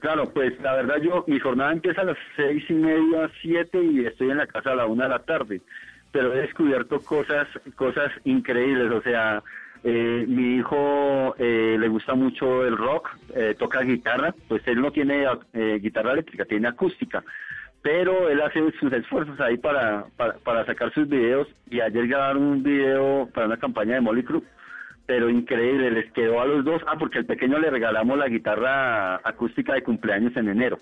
Claro, 0.00 0.32
pues 0.32 0.58
la 0.60 0.74
verdad 0.74 0.96
yo, 1.02 1.24
mi 1.26 1.40
jornada 1.40 1.72
empieza 1.72 2.02
a 2.02 2.04
las 2.04 2.18
seis 2.36 2.62
y 2.68 2.74
media, 2.74 3.30
siete 3.42 3.82
y 3.82 4.06
estoy 4.06 4.30
en 4.30 4.38
la 4.38 4.46
casa 4.46 4.70
a 4.70 4.76
la 4.76 4.86
una 4.86 5.04
de 5.04 5.10
la 5.10 5.18
tarde. 5.24 5.60
Pero 6.12 6.32
he 6.32 6.42
descubierto 6.42 7.00
cosas, 7.00 7.48
cosas 7.76 8.10
increíbles. 8.24 8.90
O 8.92 9.02
sea, 9.02 9.42
eh, 9.84 10.24
mi 10.26 10.56
hijo 10.56 11.34
eh, 11.38 11.76
le 11.78 11.88
gusta 11.88 12.14
mucho 12.14 12.64
el 12.64 12.76
rock, 12.76 13.10
eh, 13.34 13.54
toca 13.58 13.82
guitarra. 13.82 14.34
Pues 14.48 14.66
él 14.66 14.80
no 14.80 14.90
tiene 14.90 15.26
eh, 15.52 15.78
guitarra 15.80 16.12
eléctrica, 16.12 16.44
tiene 16.44 16.68
acústica. 16.68 17.22
Pero 17.82 18.28
él 18.28 18.40
hace 18.40 18.60
sus 18.80 18.92
esfuerzos 18.92 19.38
ahí 19.40 19.56
para, 19.56 20.06
para, 20.16 20.34
para 20.38 20.66
sacar 20.66 20.92
sus 20.92 21.08
videos. 21.08 21.48
Y 21.70 21.80
ayer 21.80 22.08
grabaron 22.08 22.42
un 22.42 22.62
video 22.62 23.28
para 23.32 23.46
una 23.46 23.56
campaña 23.56 23.94
de 23.94 24.00
Molly 24.00 24.24
Crew 24.24 24.42
pero 25.08 25.30
increíble, 25.30 25.90
les 25.90 26.12
quedó 26.12 26.38
a 26.38 26.44
los 26.44 26.66
dos, 26.66 26.82
ah, 26.86 26.96
porque 26.98 27.16
al 27.16 27.24
pequeño 27.24 27.58
le 27.58 27.70
regalamos 27.70 28.18
la 28.18 28.28
guitarra 28.28 29.16
acústica 29.26 29.72
de 29.72 29.82
cumpleaños 29.82 30.36
en 30.36 30.50
enero. 30.50 30.78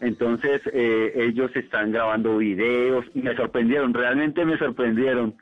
Entonces 0.00 0.62
eh, 0.72 1.12
ellos 1.16 1.50
están 1.56 1.92
grabando 1.92 2.38
videos 2.38 3.04
y 3.14 3.20
me 3.22 3.34
sorprendieron, 3.36 3.92
realmente 3.94 4.44
me 4.44 4.56
sorprendieron. 4.58 5.34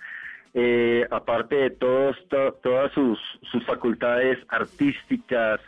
Eh, 0.55 1.07
aparte 1.11 1.55
de 1.57 1.71
todos, 1.71 2.17
to- 2.29 2.55
todas 2.63 2.91
sus, 2.93 3.19
sus 3.53 3.63
facultades 3.67 4.39
artísticas, 4.49 5.61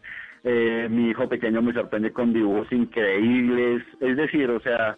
eh, 0.45 0.89
mi 0.91 1.11
hijo 1.11 1.29
pequeño 1.29 1.61
me 1.61 1.75
sorprende 1.75 2.11
con 2.13 2.33
dibujos 2.33 2.73
increíbles, 2.73 3.83
es 4.01 4.17
decir, 4.17 4.49
o 4.51 4.61
sea, 4.61 4.97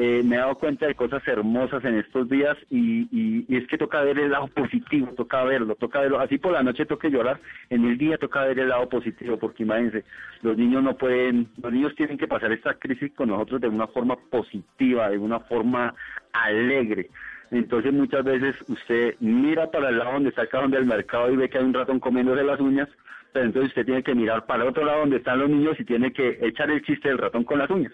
eh, 0.00 0.22
me 0.24 0.36
he 0.36 0.38
dado 0.38 0.54
cuenta 0.54 0.86
de 0.86 0.94
cosas 0.94 1.26
hermosas 1.26 1.84
en 1.84 1.96
estos 1.98 2.28
días 2.28 2.56
y, 2.70 3.44
es 3.48 3.66
que 3.66 3.76
toca 3.76 4.00
ver 4.02 4.16
el 4.20 4.30
lado 4.30 4.46
positivo, 4.46 5.08
toca 5.16 5.42
verlo, 5.42 5.74
toca 5.74 6.02
verlo. 6.02 6.20
Así 6.20 6.38
por 6.38 6.52
la 6.52 6.62
noche 6.62 6.86
toque 6.86 7.10
llorar, 7.10 7.40
en 7.68 7.84
el 7.84 7.98
día 7.98 8.16
toca 8.16 8.44
ver 8.44 8.60
el 8.60 8.68
lado 8.68 8.88
positivo, 8.88 9.36
porque 9.38 9.64
imagínense, 9.64 10.04
los 10.42 10.56
niños 10.56 10.84
no 10.84 10.96
pueden, 10.96 11.48
los 11.60 11.72
niños 11.72 11.96
tienen 11.96 12.16
que 12.16 12.28
pasar 12.28 12.52
esta 12.52 12.74
crisis 12.74 13.12
con 13.12 13.30
nosotros 13.30 13.60
de 13.60 13.66
una 13.66 13.88
forma 13.88 14.14
positiva, 14.14 15.10
de 15.10 15.18
una 15.18 15.40
forma 15.40 15.92
alegre. 16.32 17.10
Entonces 17.50 17.92
muchas 17.92 18.22
veces 18.22 18.54
usted 18.68 19.16
mira 19.18 19.68
para 19.68 19.88
el 19.88 19.98
lado 19.98 20.12
donde 20.12 20.28
está 20.28 20.42
el 20.42 20.48
cajón 20.48 20.70
del 20.70 20.86
mercado 20.86 21.32
y 21.32 21.36
ve 21.36 21.50
que 21.50 21.58
hay 21.58 21.64
un 21.64 21.74
ratón 21.74 21.98
comiéndose 21.98 22.44
las 22.44 22.60
uñas, 22.60 22.88
pero 23.32 23.46
entonces 23.46 23.70
usted 23.70 23.84
tiene 23.84 24.04
que 24.04 24.14
mirar 24.14 24.46
para 24.46 24.62
el 24.62 24.68
otro 24.68 24.84
lado 24.84 25.00
donde 25.00 25.16
están 25.16 25.40
los 25.40 25.50
niños 25.50 25.74
y 25.80 25.84
tiene 25.84 26.12
que 26.12 26.38
echar 26.40 26.70
el 26.70 26.84
chiste 26.84 27.08
del 27.08 27.18
ratón 27.18 27.42
con 27.42 27.58
las 27.58 27.68
uñas. 27.68 27.92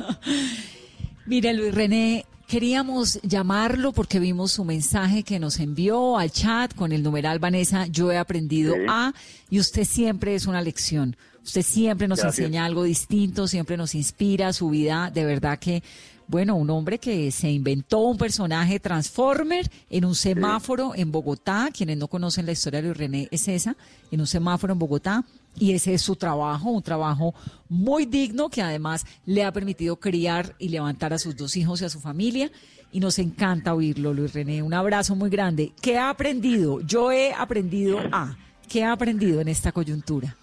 Mire, 1.26 1.52
Luis 1.54 1.74
René, 1.74 2.26
Queríamos 2.50 3.20
llamarlo 3.22 3.92
porque 3.92 4.18
vimos 4.18 4.50
su 4.50 4.64
mensaje 4.64 5.22
que 5.22 5.38
nos 5.38 5.60
envió 5.60 6.18
al 6.18 6.32
chat 6.32 6.74
con 6.74 6.90
el 6.90 7.00
numeral 7.00 7.38
Vanessa, 7.38 7.86
yo 7.86 8.10
he 8.10 8.18
aprendido 8.18 8.74
Sí. 8.74 8.80
a, 8.88 9.14
y 9.50 9.60
usted 9.60 9.84
siempre 9.84 10.34
es 10.34 10.46
una 10.48 10.60
lección. 10.60 11.16
Usted 11.44 11.62
siempre 11.62 12.08
nos 12.08 12.18
Gracias. 12.18 12.40
enseña 12.40 12.64
algo 12.64 12.82
distinto, 12.82 13.46
siempre 13.46 13.76
nos 13.76 13.94
inspira 13.94 14.52
su 14.52 14.68
vida. 14.68 15.12
De 15.14 15.24
verdad 15.24 15.60
que, 15.60 15.84
bueno, 16.26 16.56
un 16.56 16.70
hombre 16.70 16.98
que 16.98 17.30
se 17.30 17.48
inventó 17.48 18.00
un 18.00 18.18
personaje 18.18 18.80
Transformer 18.80 19.70
en 19.88 20.04
un 20.04 20.16
semáforo 20.16 20.92
en 20.96 21.12
Bogotá. 21.12 21.68
Quienes 21.72 21.98
no 21.98 22.08
conocen 22.08 22.46
la 22.46 22.52
historia 22.52 22.80
de 22.82 22.88
Luis 22.88 22.98
René 22.98 23.28
es 23.30 23.46
esa, 23.46 23.76
en 24.10 24.20
un 24.20 24.26
semáforo 24.26 24.72
en 24.72 24.78
Bogotá. 24.80 25.24
Y 25.58 25.74
ese 25.74 25.94
es 25.94 26.02
su 26.02 26.16
trabajo, 26.16 26.70
un 26.70 26.82
trabajo 26.82 27.34
muy 27.68 28.06
digno 28.06 28.48
que 28.48 28.62
además 28.62 29.04
le 29.26 29.44
ha 29.44 29.52
permitido 29.52 29.96
criar 29.96 30.54
y 30.58 30.68
levantar 30.68 31.12
a 31.12 31.18
sus 31.18 31.36
dos 31.36 31.56
hijos 31.56 31.82
y 31.82 31.84
a 31.84 31.88
su 31.88 32.00
familia. 32.00 32.50
Y 32.92 33.00
nos 33.00 33.18
encanta 33.18 33.74
oírlo, 33.74 34.12
Luis 34.14 34.34
René. 34.34 34.62
Un 34.62 34.74
abrazo 34.74 35.14
muy 35.14 35.30
grande. 35.30 35.72
¿Qué 35.82 35.98
ha 35.98 36.10
aprendido? 36.10 36.80
Yo 36.80 37.12
he 37.12 37.32
aprendido 37.32 38.00
a. 38.12 38.36
¿Qué 38.68 38.84
ha 38.84 38.92
aprendido 38.92 39.40
en 39.40 39.48
esta 39.48 39.72
coyuntura? 39.72 40.36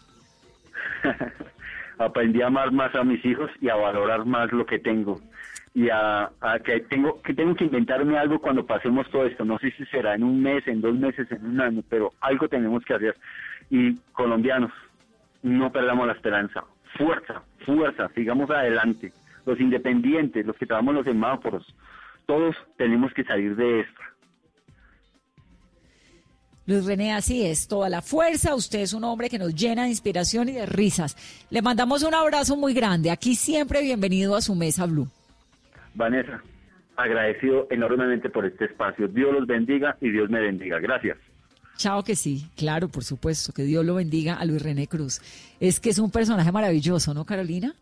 aprendí 1.97 2.41
a 2.41 2.47
amar 2.47 2.71
más 2.71 2.93
a 2.95 3.03
mis 3.03 3.23
hijos 3.25 3.49
y 3.61 3.69
a 3.69 3.75
valorar 3.75 4.25
más 4.25 4.51
lo 4.51 4.65
que 4.65 4.79
tengo 4.79 5.19
y 5.73 5.89
a, 5.89 6.31
a 6.41 6.59
que 6.59 6.79
tengo 6.81 7.21
que 7.21 7.33
tengo 7.33 7.55
que 7.55 7.65
inventarme 7.65 8.17
algo 8.17 8.39
cuando 8.39 8.65
pasemos 8.65 9.09
todo 9.11 9.25
esto 9.25 9.45
no 9.45 9.59
sé 9.59 9.71
si 9.77 9.85
será 9.85 10.15
en 10.15 10.23
un 10.23 10.41
mes 10.41 10.67
en 10.67 10.81
dos 10.81 10.95
meses 10.95 11.31
en 11.31 11.45
un 11.45 11.61
año 11.61 11.83
pero 11.87 12.13
algo 12.21 12.47
tenemos 12.47 12.83
que 12.83 12.93
hacer 12.93 13.15
y 13.69 13.95
colombianos 14.13 14.71
no 15.43 15.71
perdamos 15.71 16.07
la 16.07 16.13
esperanza 16.13 16.63
fuerza 16.97 17.43
fuerza 17.65 18.09
sigamos 18.15 18.49
adelante 18.49 19.11
los 19.45 19.59
independientes 19.59 20.45
los 20.45 20.55
que 20.57 20.65
trabajamos 20.65 20.95
los 20.95 21.05
semáforos 21.05 21.75
todos 22.25 22.55
tenemos 22.77 23.13
que 23.13 23.23
salir 23.23 23.55
de 23.55 23.81
esto 23.81 24.01
Luis 26.65 26.85
René, 26.85 27.13
así 27.13 27.45
es, 27.45 27.69
toda 27.69 27.87
la 27.87 28.01
fuerza. 28.01 28.53
Usted 28.53 28.79
es 28.79 28.91
un 28.91 29.05
hombre 29.05 29.29
que 29.29 29.39
nos 29.39 29.55
llena 29.55 29.83
de 29.83 29.87
inspiración 29.87 30.49
y 30.49 30.51
de 30.51 30.65
risas. 30.65 31.15
Le 31.49 31.61
mandamos 31.61 32.03
un 32.03 32.13
abrazo 32.13 32.57
muy 32.57 32.73
grande. 32.73 33.09
Aquí 33.09 33.35
siempre 33.35 33.81
bienvenido 33.81 34.35
a 34.35 34.41
su 34.41 34.53
mesa 34.53 34.85
Blue. 34.85 35.07
Vanessa 35.93 36.41
agradecido 36.97 37.67
enormemente 37.69 38.29
por 38.29 38.45
este 38.45 38.65
espacio 38.65 39.07
Dios 39.07 39.31
los 39.31 39.47
bendiga 39.47 39.95
y 40.01 40.09
Dios 40.09 40.29
me 40.29 40.41
bendiga 40.41 40.79
gracias 40.79 41.17
Chao 41.77 42.03
que 42.03 42.15
sí, 42.15 42.47
claro, 42.55 42.89
por 42.89 43.03
supuesto, 43.03 43.53
que 43.53 43.63
Dios 43.63 43.85
lo 43.85 43.95
bendiga 43.95 44.35
a 44.35 44.45
Luis 44.45 44.61
René 44.61 44.87
Cruz. 44.87 45.21
Es 45.59 45.79
que 45.79 45.89
es 45.89 45.99
un 45.99 46.09
personaje 46.09 46.51
maravilloso, 46.51 47.13
¿no, 47.13 47.25
Carolina? 47.25 47.75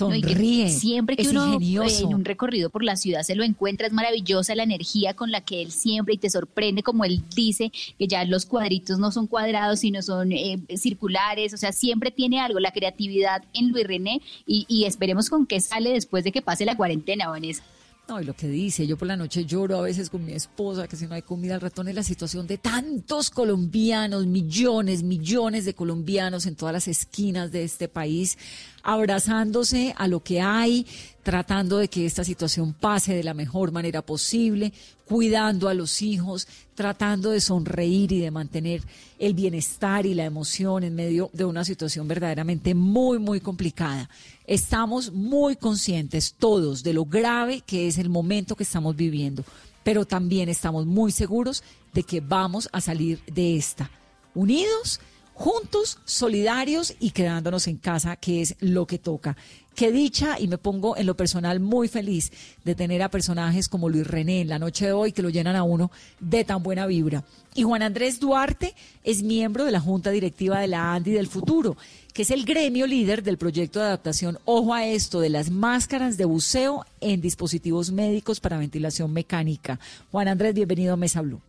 No, 0.00 0.14
y 0.14 0.20
que 0.20 0.28
Sonríe, 0.28 0.68
siempre 0.68 1.16
que 1.16 1.22
es 1.22 1.28
uno 1.28 1.44
eh, 1.44 1.54
ingenioso. 1.54 2.06
en 2.06 2.14
un 2.14 2.24
recorrido 2.24 2.68
por 2.68 2.84
la 2.84 2.96
ciudad 2.96 3.22
se 3.22 3.34
lo 3.34 3.44
encuentra, 3.44 3.86
es 3.86 3.92
maravillosa 3.94 4.54
la 4.54 4.64
energía 4.64 5.14
con 5.14 5.30
la 5.30 5.40
que 5.40 5.62
él 5.62 5.72
siempre 5.72 6.14
y 6.14 6.18
te 6.18 6.28
sorprende, 6.28 6.82
como 6.82 7.04
él 7.04 7.22
dice, 7.34 7.72
que 7.98 8.06
ya 8.06 8.24
los 8.24 8.44
cuadritos 8.44 8.98
no 8.98 9.10
son 9.10 9.26
cuadrados, 9.26 9.80
sino 9.80 10.02
son 10.02 10.32
eh, 10.32 10.58
circulares, 10.76 11.54
o 11.54 11.56
sea, 11.56 11.72
siempre 11.72 12.10
tiene 12.10 12.40
algo, 12.40 12.60
la 12.60 12.72
creatividad 12.72 13.44
en 13.54 13.70
Luis 13.70 13.86
René, 13.86 14.20
y, 14.46 14.66
y 14.68 14.84
esperemos 14.84 15.30
con 15.30 15.46
qué 15.46 15.60
sale 15.60 15.90
después 15.90 16.24
de 16.24 16.32
que 16.32 16.42
pase 16.42 16.66
la 16.66 16.76
cuarentena, 16.76 17.28
Vanessa. 17.28 17.62
No, 18.08 18.20
y 18.20 18.24
lo 18.24 18.36
que 18.36 18.46
dice, 18.46 18.86
yo 18.86 18.96
por 18.96 19.08
la 19.08 19.16
noche 19.16 19.44
lloro 19.44 19.78
a 19.78 19.82
veces 19.82 20.10
con 20.10 20.24
mi 20.24 20.32
esposa, 20.32 20.86
que 20.86 20.94
si 20.94 21.08
no 21.08 21.16
hay 21.16 21.22
comida 21.22 21.56
al 21.56 21.60
ratón, 21.60 21.88
es 21.88 21.94
la 21.96 22.04
situación 22.04 22.46
de 22.46 22.56
tantos 22.56 23.30
colombianos, 23.30 24.26
millones, 24.26 25.02
millones 25.02 25.64
de 25.64 25.74
colombianos 25.74 26.46
en 26.46 26.54
todas 26.54 26.72
las 26.72 26.86
esquinas 26.86 27.50
de 27.50 27.64
este 27.64 27.88
país, 27.88 28.38
abrazándose 28.84 29.92
a 29.98 30.06
lo 30.06 30.22
que 30.22 30.40
hay, 30.40 30.86
tratando 31.24 31.78
de 31.78 31.88
que 31.88 32.06
esta 32.06 32.22
situación 32.22 32.74
pase 32.74 33.12
de 33.12 33.24
la 33.24 33.34
mejor 33.34 33.72
manera 33.72 34.02
posible, 34.02 34.72
cuidando 35.06 35.68
a 35.68 35.74
los 35.74 36.02
hijos, 36.02 36.48
tratando 36.74 37.30
de 37.30 37.40
sonreír 37.40 38.12
y 38.12 38.20
de 38.20 38.30
mantener 38.30 38.82
el 39.18 39.34
bienestar 39.34 40.04
y 40.04 40.14
la 40.14 40.24
emoción 40.24 40.82
en 40.82 40.94
medio 40.94 41.30
de 41.32 41.44
una 41.44 41.64
situación 41.64 42.08
verdaderamente 42.08 42.74
muy, 42.74 43.18
muy 43.18 43.40
complicada. 43.40 44.10
Estamos 44.46 45.12
muy 45.12 45.56
conscientes 45.56 46.34
todos 46.38 46.82
de 46.82 46.92
lo 46.92 47.04
grave 47.04 47.62
que 47.64 47.86
es 47.86 47.98
el 47.98 48.08
momento 48.08 48.56
que 48.56 48.64
estamos 48.64 48.96
viviendo, 48.96 49.44
pero 49.84 50.04
también 50.04 50.48
estamos 50.48 50.86
muy 50.86 51.12
seguros 51.12 51.62
de 51.94 52.02
que 52.02 52.20
vamos 52.20 52.68
a 52.72 52.80
salir 52.80 53.20
de 53.26 53.56
esta, 53.56 53.90
unidos, 54.34 55.00
juntos, 55.34 55.98
solidarios 56.04 56.94
y 56.98 57.10
quedándonos 57.10 57.68
en 57.68 57.76
casa, 57.76 58.16
que 58.16 58.42
es 58.42 58.56
lo 58.58 58.86
que 58.86 58.98
toca. 58.98 59.36
Qué 59.76 59.92
dicha, 59.92 60.40
y 60.40 60.48
me 60.48 60.56
pongo 60.56 60.96
en 60.96 61.04
lo 61.04 61.18
personal 61.18 61.60
muy 61.60 61.86
feliz 61.86 62.32
de 62.64 62.74
tener 62.74 63.02
a 63.02 63.10
personajes 63.10 63.68
como 63.68 63.90
Luis 63.90 64.06
René 64.06 64.40
en 64.40 64.48
la 64.48 64.58
noche 64.58 64.86
de 64.86 64.92
hoy 64.92 65.12
que 65.12 65.20
lo 65.20 65.28
llenan 65.28 65.54
a 65.54 65.64
uno 65.64 65.90
de 66.18 66.44
tan 66.44 66.62
buena 66.62 66.86
vibra. 66.86 67.24
Y 67.54 67.62
Juan 67.62 67.82
Andrés 67.82 68.18
Duarte 68.18 68.74
es 69.04 69.22
miembro 69.22 69.66
de 69.66 69.72
la 69.72 69.80
Junta 69.80 70.10
Directiva 70.10 70.60
de 70.60 70.68
la 70.68 70.94
ANDI 70.94 71.10
del 71.10 71.26
Futuro, 71.26 71.76
que 72.14 72.22
es 72.22 72.30
el 72.30 72.46
gremio 72.46 72.86
líder 72.86 73.22
del 73.22 73.36
proyecto 73.36 73.78
de 73.78 73.84
adaptación 73.84 74.38
Ojo 74.46 74.72
a 74.72 74.86
esto 74.86 75.20
de 75.20 75.28
las 75.28 75.50
máscaras 75.50 76.16
de 76.16 76.24
buceo 76.24 76.86
en 77.02 77.20
dispositivos 77.20 77.92
médicos 77.92 78.40
para 78.40 78.56
ventilación 78.56 79.12
mecánica. 79.12 79.78
Juan 80.10 80.28
Andrés, 80.28 80.54
bienvenido 80.54 80.94
a 80.94 80.96
Mesa 80.96 81.20
Blue. 81.20 81.42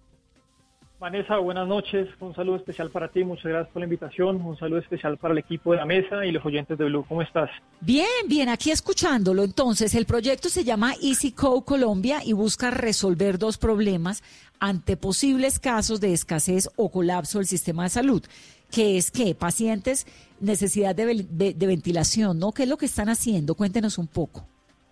Vanessa, 1.00 1.38
buenas 1.38 1.68
noches. 1.68 2.08
Un 2.20 2.34
saludo 2.34 2.56
especial 2.56 2.90
para 2.90 3.08
ti. 3.10 3.24
Muchas 3.24 3.46
gracias 3.46 3.72
por 3.72 3.82
la 3.82 3.86
invitación. 3.86 4.42
Un 4.42 4.58
saludo 4.58 4.80
especial 4.80 5.16
para 5.18 5.32
el 5.34 5.38
equipo 5.38 5.72
de 5.72 5.78
la 5.78 5.86
mesa 5.86 6.26
y 6.26 6.32
los 6.32 6.44
oyentes 6.44 6.76
de 6.76 6.86
Blue. 6.86 7.06
¿Cómo 7.08 7.22
estás? 7.22 7.52
Bien, 7.82 8.08
bien, 8.28 8.50
aquí 8.50 8.72
escuchándolo. 8.72 9.44
Entonces, 9.44 9.94
el 9.94 10.08
proyecto 10.08 10.50
se 10.50 10.64
llama 10.64 10.94
Easy 11.04 11.32
Co 11.34 11.64
Colombia 11.64 12.22
y 12.26 12.34
busca 12.34 12.72
resolver 12.72 13.38
dos 13.38 13.60
problemas 13.60 14.24
ante 14.60 14.98
posibles 14.98 15.60
casos 15.60 16.02
de 16.02 16.14
escasez 16.14 16.68
o 16.78 16.90
colapso 16.90 17.38
del 17.38 17.46
sistema 17.46 17.84
de 17.84 17.90
salud, 17.90 18.24
que 18.72 18.98
es 18.98 19.12
que 19.12 19.36
pacientes 19.36 20.08
necesidad 20.40 20.96
de, 20.96 21.06
vel- 21.14 21.28
de- 21.30 21.54
de 21.54 21.68
ventilación, 21.68 22.40
¿no? 22.40 22.52
¿Qué 22.54 22.64
es 22.64 22.70
lo 22.70 22.78
que 22.78 22.88
están 22.88 23.10
haciendo? 23.10 23.54
Cuéntenos 23.54 24.00
un 24.00 24.08
poco. 24.08 24.48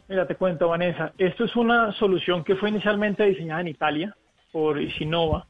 Mira, 0.07 0.27
te 0.27 0.35
cuento, 0.35 0.67
Vanessa. 0.67 1.13
Esto 1.17 1.45
es 1.45 1.55
una 1.55 1.91
solución 1.93 2.43
que 2.43 2.55
fue 2.55 2.69
inicialmente 2.69 3.23
diseñada 3.25 3.61
en 3.61 3.69
Italia 3.69 4.15
por 4.51 4.79
Isinova 4.79 5.47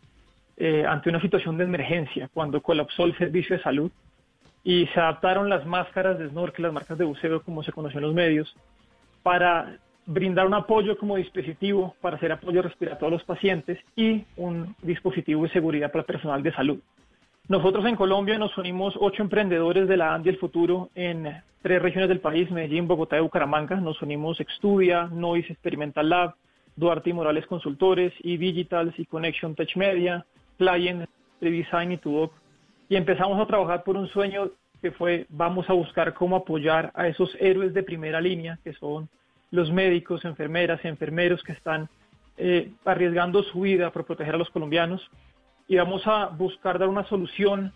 eh, 0.58 0.86
ante 0.88 1.10
una 1.10 1.22
situación 1.22 1.58
de 1.58 1.66
emergencia 1.66 2.30
cuando 2.34 2.62
colapsó 2.62 3.06
el 3.06 3.18
servicio 3.18 3.58
de 3.58 3.64
salud 3.64 3.92
y 4.64 4.88
se 4.88 5.00
adaptaron 5.00 5.50
las 5.50 5.66
máscaras 5.66 6.18
de 6.18 6.30
snorkel, 6.30 6.64
las 6.64 6.74
marcas 6.74 6.98
de 6.98 7.06
buceo, 7.06 7.42
como 7.44 7.62
se 7.64 7.72
conoció 7.72 8.00
en 8.00 8.06
los 8.06 8.16
medios, 8.16 8.56
para 9.22 9.78
brindar 10.06 10.46
un 10.46 10.54
apoyo 10.54 10.98
como 10.98 11.18
dispositivo 11.18 11.96
para 12.02 12.18
hacer 12.18 12.32
apoyo 12.32 12.62
respiratorio 12.62 13.08
a 13.08 13.18
los 13.18 13.24
pacientes 13.24 13.80
y 13.96 14.24
un 14.38 14.76
dispositivo 14.82 15.44
de 15.44 15.50
seguridad 15.50 15.92
para 15.92 16.02
el 16.02 16.06
personal 16.06 16.44
de 16.44 16.54
salud. 16.54 16.80
Nosotros 17.48 17.86
en 17.86 17.96
Colombia 17.96 18.40
nos 18.40 18.58
unimos 18.58 18.96
ocho 19.00 19.22
emprendedores 19.22 19.88
de 19.88 19.98
la 19.98 20.16
ANDI 20.16 20.30
El 20.30 20.38
Futuro 20.38 20.90
en 20.96 21.44
tres 21.62 21.82
regiones 21.82 22.10
del 22.10 22.20
país, 22.20 22.50
Medellín, 22.50 22.88
Bogotá 22.88 23.18
y 23.18 23.22
Bucaramanga. 23.22 23.76
Nos 23.76 24.02
unimos 24.02 24.40
Extudia, 24.40 25.10
Noise 25.12 25.54
Experimental 25.54 26.10
Lab, 26.10 26.36
Duarte 26.76 27.12
y 27.12 27.14
Morales 27.14 27.46
Consultores, 27.46 28.14
y 28.20 28.38
Digitals 28.38 28.98
y 28.98 29.06
Connection 29.06 29.54
Tech 29.54 29.76
Media, 29.76 30.26
Client, 30.58 31.10
Redesign 31.42 31.92
y 31.94 31.98
Tudoc. 31.98 32.34
Y 32.90 32.96
empezamos 32.96 33.40
a 33.40 33.48
trabajar 33.48 33.84
por 33.84 33.98
un 33.98 34.08
sueño 34.08 34.52
que 34.82 34.92
fue 34.92 35.26
vamos 35.30 35.70
a 35.70 35.74
buscar 35.74 36.14
cómo 36.14 36.36
apoyar 36.36 36.92
a 36.94 37.08
esos 37.08 37.36
héroes 37.40 37.74
de 37.74 37.84
primera 37.84 38.22
línea, 38.22 38.60
que 38.64 38.74
son 38.74 39.10
los 39.52 39.72
médicos, 39.72 40.26
enfermeras, 40.26 40.84
enfermeros 40.86 41.42
que 41.44 41.54
están 41.54 41.90
eh, 42.38 42.72
arriesgando 42.84 43.44
su 43.44 43.62
vida 43.62 43.92
por 43.92 44.06
proteger 44.06 44.36
a 44.36 44.38
los 44.38 44.50
colombianos 44.50 45.02
y 45.68 45.78
vamos 45.78 46.06
a 46.06 46.28
buscar 46.28 46.78
dar 46.78 46.90
una 46.90 47.06
solución 47.06 47.72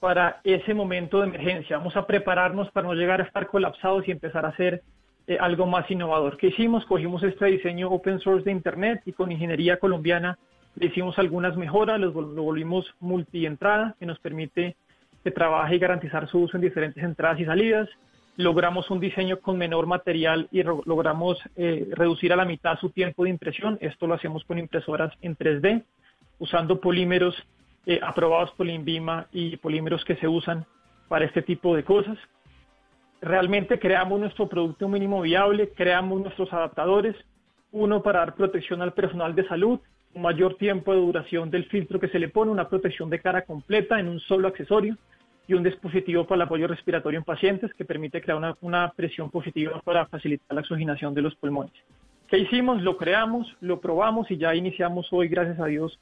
para 0.00 0.40
ese 0.44 0.74
momento 0.74 1.20
de 1.20 1.28
emergencia. 1.28 1.78
Vamos 1.78 1.96
a 1.96 2.06
prepararnos 2.06 2.70
para 2.70 2.88
no 2.88 2.94
llegar 2.94 3.20
a 3.20 3.24
estar 3.24 3.46
colapsados 3.46 4.06
y 4.08 4.10
empezar 4.10 4.44
a 4.44 4.48
hacer 4.48 4.82
eh, 5.26 5.38
algo 5.40 5.66
más 5.66 5.90
innovador. 5.90 6.36
¿Qué 6.36 6.48
hicimos? 6.48 6.84
Cogimos 6.86 7.22
este 7.22 7.46
diseño 7.46 7.88
open 7.90 8.18
source 8.18 8.44
de 8.44 8.52
Internet 8.52 9.02
y 9.06 9.12
con 9.12 9.30
ingeniería 9.30 9.78
colombiana 9.78 10.38
hicimos 10.78 11.18
algunas 11.18 11.56
mejoras, 11.56 12.00
lo 12.00 12.12
volvimos 12.12 12.86
multientrada, 13.00 13.96
que 13.98 14.06
nos 14.06 14.18
permite 14.18 14.76
que 15.24 15.30
trabaje 15.30 15.76
y 15.76 15.78
garantizar 15.78 16.28
su 16.28 16.38
uso 16.40 16.56
en 16.56 16.62
diferentes 16.62 17.02
entradas 17.02 17.40
y 17.40 17.44
salidas. 17.44 17.88
Logramos 18.36 18.90
un 18.90 19.00
diseño 19.00 19.40
con 19.40 19.58
menor 19.58 19.86
material 19.86 20.48
y 20.50 20.62
logramos 20.62 21.38
eh, 21.56 21.88
reducir 21.90 22.32
a 22.32 22.36
la 22.36 22.44
mitad 22.44 22.78
su 22.78 22.90
tiempo 22.90 23.24
de 23.24 23.30
impresión. 23.30 23.76
Esto 23.80 24.06
lo 24.06 24.14
hacemos 24.14 24.44
con 24.44 24.58
impresoras 24.58 25.12
en 25.20 25.36
3D 25.36 25.84
usando 26.38 26.80
polímeros 26.80 27.36
eh, 27.86 28.00
aprobados 28.02 28.50
por 28.52 28.66
INVIMA 28.66 29.26
y 29.32 29.56
polímeros 29.58 30.04
que 30.04 30.16
se 30.16 30.26
usan 30.26 30.64
para 31.08 31.24
este 31.24 31.42
tipo 31.42 31.76
de 31.76 31.84
cosas. 31.84 32.18
Realmente 33.20 33.78
creamos 33.78 34.18
nuestro 34.18 34.48
producto 34.48 34.88
mínimo 34.88 35.20
viable, 35.20 35.70
creamos 35.74 36.20
nuestros 36.20 36.50
adaptadores, 36.52 37.14
uno 37.72 38.02
para 38.02 38.20
dar 38.20 38.34
protección 38.34 38.80
al 38.80 38.94
personal 38.94 39.34
de 39.34 39.46
salud, 39.46 39.80
mayor 40.14 40.56
tiempo 40.56 40.92
de 40.92 41.00
duración 41.00 41.50
del 41.50 41.66
filtro 41.66 42.00
que 42.00 42.08
se 42.08 42.18
le 42.18 42.28
pone, 42.28 42.50
una 42.50 42.68
protección 42.68 43.10
de 43.10 43.20
cara 43.20 43.42
completa 43.42 44.00
en 44.00 44.08
un 44.08 44.20
solo 44.20 44.48
accesorio 44.48 44.96
y 45.46 45.54
un 45.54 45.62
dispositivo 45.62 46.24
para 46.24 46.36
el 46.36 46.42
apoyo 46.42 46.66
respiratorio 46.66 47.18
en 47.18 47.24
pacientes 47.24 47.72
que 47.74 47.84
permite 47.84 48.20
crear 48.20 48.38
una, 48.38 48.56
una 48.60 48.92
presión 48.94 49.30
positiva 49.30 49.80
para 49.84 50.06
facilitar 50.06 50.54
la 50.54 50.60
oxigenación 50.60 51.14
de 51.14 51.22
los 51.22 51.34
pulmones. 51.34 51.72
¿Qué 52.28 52.38
hicimos? 52.38 52.82
Lo 52.82 52.96
creamos, 52.96 53.56
lo 53.60 53.80
probamos 53.80 54.30
y 54.30 54.36
ya 54.36 54.54
iniciamos 54.54 55.08
hoy, 55.10 55.28
gracias 55.28 55.58
a 55.58 55.66
Dios, 55.66 55.98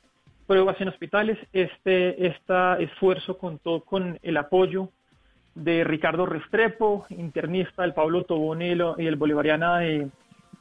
pruebas 0.46 0.80
en 0.80 0.88
hospitales. 0.88 1.38
Este, 1.52 2.26
este 2.26 2.82
esfuerzo 2.82 3.38
contó 3.38 3.80
con 3.80 4.18
el 4.22 4.36
apoyo 4.36 4.90
de 5.54 5.84
Ricardo 5.84 6.26
Restrepo, 6.26 7.06
internista 7.11 7.82
del 7.82 7.94
Pablo 7.94 8.24
Tobonelo 8.24 8.94
y 8.98 9.06
el 9.06 9.16
Bolivariana 9.16 9.78
de, 9.78 10.09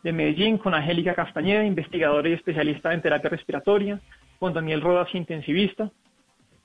de 0.03 0.13
Medellín, 0.13 0.57
con 0.57 0.73
Angélica 0.73 1.15
Castañeda, 1.15 1.65
investigadora 1.65 2.29
y 2.29 2.33
especialista 2.33 2.93
en 2.93 3.01
terapia 3.01 3.29
respiratoria, 3.29 3.99
con 4.39 4.53
Daniel 4.53 4.81
Rodas, 4.81 5.13
intensivista, 5.13 5.91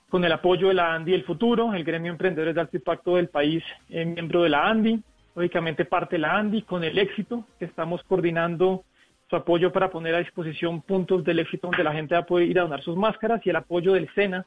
con 0.08 0.24
el 0.24 0.32
apoyo 0.32 0.68
de 0.68 0.74
la 0.74 0.94
ANDI 0.94 1.14
El 1.14 1.24
Futuro, 1.24 1.72
el 1.72 1.84
gremio 1.84 2.12
emprendedores 2.12 2.54
de 2.54 2.60
alto 2.60 2.76
impacto 2.76 3.16
del 3.16 3.28
país, 3.28 3.64
eh, 3.88 4.04
miembro 4.04 4.42
de 4.42 4.50
la 4.50 4.68
ANDI, 4.68 5.02
lógicamente 5.34 5.84
parte 5.84 6.16
de 6.16 6.20
la 6.20 6.36
ANDI, 6.36 6.62
con 6.62 6.84
el 6.84 6.98
éxito, 6.98 7.46
que 7.58 7.64
estamos 7.64 8.02
coordinando 8.04 8.84
su 9.30 9.36
apoyo 9.36 9.72
para 9.72 9.90
poner 9.90 10.14
a 10.14 10.18
disposición 10.18 10.82
puntos 10.82 11.24
del 11.24 11.38
éxito 11.38 11.68
donde 11.68 11.82
la 11.82 11.94
gente 11.94 12.14
va 12.14 12.20
a 12.20 12.26
poder 12.26 12.48
ir 12.48 12.58
a 12.58 12.62
donar 12.62 12.82
sus 12.82 12.96
máscaras 12.96 13.40
y 13.46 13.50
el 13.50 13.56
apoyo 13.56 13.94
del 13.94 14.12
SENA 14.14 14.44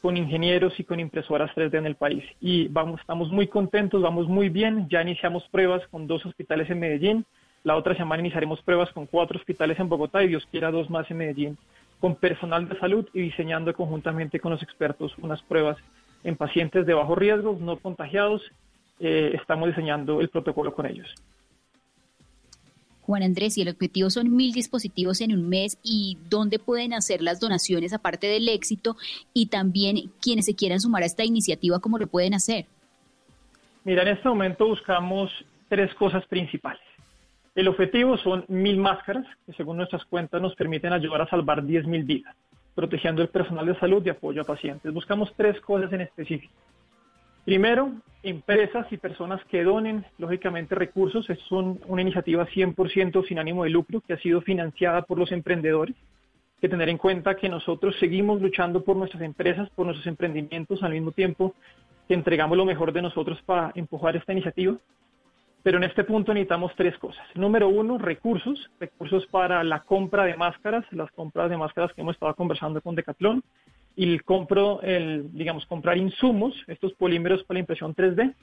con 0.00 0.16
ingenieros 0.16 0.78
y 0.80 0.84
con 0.84 1.00
impresoras 1.00 1.50
3D 1.54 1.78
en 1.78 1.86
el 1.86 1.96
país. 1.96 2.24
Y 2.40 2.68
vamos, 2.68 3.00
estamos 3.00 3.30
muy 3.30 3.46
contentos, 3.46 4.00
vamos 4.02 4.26
muy 4.26 4.48
bien, 4.48 4.88
ya 4.88 5.02
iniciamos 5.02 5.46
pruebas 5.50 5.86
con 5.88 6.06
dos 6.06 6.24
hospitales 6.24 6.70
en 6.70 6.80
Medellín, 6.80 7.26
la 7.64 7.76
otra 7.76 7.96
semana 7.96 8.20
iniciaremos 8.20 8.60
pruebas 8.62 8.92
con 8.92 9.06
cuatro 9.06 9.38
hospitales 9.38 9.80
en 9.80 9.88
Bogotá 9.88 10.22
y 10.22 10.28
Dios 10.28 10.46
quiera 10.50 10.70
dos 10.70 10.90
más 10.90 11.10
en 11.10 11.16
Medellín, 11.16 11.58
con 11.98 12.14
personal 12.14 12.68
de 12.68 12.78
salud 12.78 13.08
y 13.14 13.22
diseñando 13.22 13.72
conjuntamente 13.72 14.38
con 14.38 14.52
los 14.52 14.62
expertos 14.62 15.16
unas 15.18 15.42
pruebas 15.42 15.78
en 16.22 16.36
pacientes 16.36 16.86
de 16.86 16.94
bajo 16.94 17.14
riesgo, 17.14 17.56
no 17.58 17.78
contagiados. 17.78 18.42
Eh, 19.00 19.32
estamos 19.34 19.68
diseñando 19.68 20.20
el 20.20 20.28
protocolo 20.28 20.74
con 20.74 20.86
ellos. 20.86 21.12
Juan 23.02 23.22
Andrés, 23.22 23.58
y 23.58 23.62
el 23.62 23.68
objetivo 23.68 24.08
son 24.08 24.34
mil 24.34 24.52
dispositivos 24.52 25.20
en 25.20 25.32
un 25.32 25.48
mes 25.48 25.78
y 25.82 26.16
dónde 26.28 26.58
pueden 26.58 26.94
hacer 26.94 27.22
las 27.22 27.40
donaciones 27.40 27.92
aparte 27.92 28.26
del 28.26 28.48
éxito 28.48 28.96
y 29.32 29.46
también 29.46 30.10
quienes 30.22 30.46
se 30.46 30.54
quieran 30.54 30.80
sumar 30.80 31.02
a 31.02 31.06
esta 31.06 31.24
iniciativa, 31.24 31.80
¿cómo 31.80 31.98
lo 31.98 32.06
pueden 32.06 32.34
hacer? 32.34 32.66
Mira, 33.84 34.02
en 34.02 34.08
este 34.08 34.28
momento 34.28 34.66
buscamos 34.66 35.30
tres 35.68 35.94
cosas 35.94 36.24
principales. 36.26 36.80
El 37.54 37.68
objetivo 37.68 38.16
son 38.18 38.44
mil 38.48 38.78
máscaras, 38.78 39.26
que 39.46 39.52
según 39.52 39.76
nuestras 39.76 40.04
cuentas 40.06 40.42
nos 40.42 40.56
permiten 40.56 40.92
ayudar 40.92 41.22
a 41.22 41.28
salvar 41.28 41.62
10.000 41.62 42.04
vidas, 42.04 42.34
protegiendo 42.74 43.22
el 43.22 43.28
personal 43.28 43.66
de 43.66 43.78
salud 43.78 44.04
y 44.04 44.10
apoyo 44.10 44.42
a 44.42 44.44
pacientes. 44.44 44.92
Buscamos 44.92 45.32
tres 45.36 45.60
cosas 45.60 45.92
en 45.92 46.00
específico. 46.00 46.52
Primero, 47.44 47.92
empresas 48.24 48.90
y 48.90 48.96
personas 48.96 49.44
que 49.44 49.62
donen, 49.62 50.04
lógicamente, 50.18 50.74
recursos. 50.74 51.28
Es 51.30 51.38
una 51.50 52.02
iniciativa 52.02 52.46
100% 52.46 53.28
sin 53.28 53.38
ánimo 53.38 53.64
de 53.64 53.70
lucro 53.70 54.00
que 54.00 54.14
ha 54.14 54.18
sido 54.18 54.40
financiada 54.40 55.02
por 55.02 55.18
los 55.18 55.30
emprendedores. 55.30 55.94
Que 56.60 56.68
tener 56.68 56.88
en 56.88 56.98
cuenta 56.98 57.36
que 57.36 57.50
nosotros 57.50 57.94
seguimos 58.00 58.40
luchando 58.40 58.82
por 58.82 58.96
nuestras 58.96 59.22
empresas, 59.22 59.68
por 59.70 59.84
nuestros 59.84 60.06
emprendimientos, 60.06 60.82
al 60.82 60.92
mismo 60.92 61.12
tiempo 61.12 61.54
que 62.08 62.14
entregamos 62.14 62.56
lo 62.56 62.64
mejor 62.64 62.92
de 62.92 63.02
nosotros 63.02 63.40
para 63.42 63.70
empujar 63.74 64.16
esta 64.16 64.32
iniciativa. 64.32 64.76
Pero 65.64 65.78
en 65.78 65.84
este 65.84 66.04
punto 66.04 66.34
necesitamos 66.34 66.72
tres 66.76 66.96
cosas. 66.98 67.26
Número 67.34 67.68
uno, 67.68 67.96
recursos, 67.96 68.70
recursos 68.78 69.26
para 69.28 69.64
la 69.64 69.80
compra 69.80 70.24
de 70.26 70.36
máscaras, 70.36 70.84
las 70.92 71.10
compras 71.12 71.48
de 71.48 71.56
máscaras 71.56 71.90
que 71.94 72.02
hemos 72.02 72.16
estado 72.16 72.34
conversando 72.34 72.82
con 72.82 72.94
Decathlon, 72.94 73.42
y 73.96 74.12
el 74.12 74.24
compro, 74.24 74.82
el, 74.82 75.32
digamos, 75.32 75.64
comprar 75.64 75.96
insumos, 75.96 76.54
estos 76.66 76.92
polímeros 76.92 77.42
para 77.44 77.56
la 77.56 77.60
impresión 77.60 77.94
3D, 77.94 78.34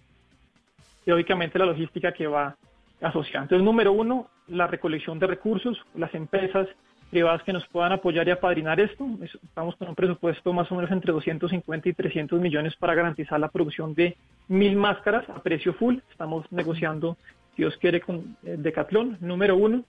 y 1.06 1.12
lógicamente 1.12 1.60
la 1.60 1.68
logística 1.68 2.12
que 2.12 2.26
va 2.26 2.56
asociada. 3.02 3.44
Entonces, 3.44 3.64
número 3.64 3.92
uno, 3.92 4.28
la 4.48 4.66
recolección 4.66 5.20
de 5.20 5.28
recursos, 5.28 5.80
las 5.94 6.14
empresas 6.16 6.68
privadas 7.12 7.44
que 7.44 7.54
nos 7.54 7.68
puedan 7.68 7.92
apoyar 7.92 8.28
y 8.28 8.32
apadrinar 8.32 8.80
esto. 8.80 9.06
Estamos 9.22 9.76
con 9.76 9.90
un 9.90 9.96
presupuesto 9.96 10.54
más 10.54 10.72
o 10.72 10.76
menos 10.76 10.90
entre 10.90 11.12
250 11.12 11.90
y 11.90 11.94
300 11.94 12.40
millones 12.40 12.76
para 12.78 12.96
garantizar 12.96 13.40
la 13.40 13.50
producción 13.50 13.94
de 13.94 14.18
mil 14.48 14.78
máscaras 14.78 15.30
a 15.30 15.44
precio 15.44 15.74
full. 15.74 15.98
Estamos 16.10 16.50
negociando, 16.52 17.18
si 17.56 17.64
Dios 17.64 17.78
quiere, 17.78 18.00
con 18.00 18.38
eh, 18.44 18.56
Decathlon. 18.58 19.18
Número 19.20 19.58
uno, 19.58 19.84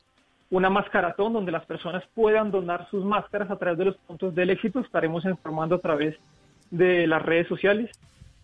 una 0.50 0.68
mascaratón 0.68 1.32
donde 1.32 1.52
las 1.52 1.64
personas 1.64 2.02
puedan 2.12 2.50
donar 2.50 2.88
sus 2.90 3.04
máscaras 3.04 3.50
a 3.50 3.56
través 3.56 3.78
de 3.78 3.84
los 3.86 3.96
puntos 3.98 4.34
del 4.34 4.50
éxito. 4.50 4.80
Estaremos 4.80 5.24
informando 5.24 5.76
a 5.76 5.80
través 5.80 6.16
de 6.70 7.06
las 7.06 7.22
redes 7.22 7.46
sociales. 7.46 7.90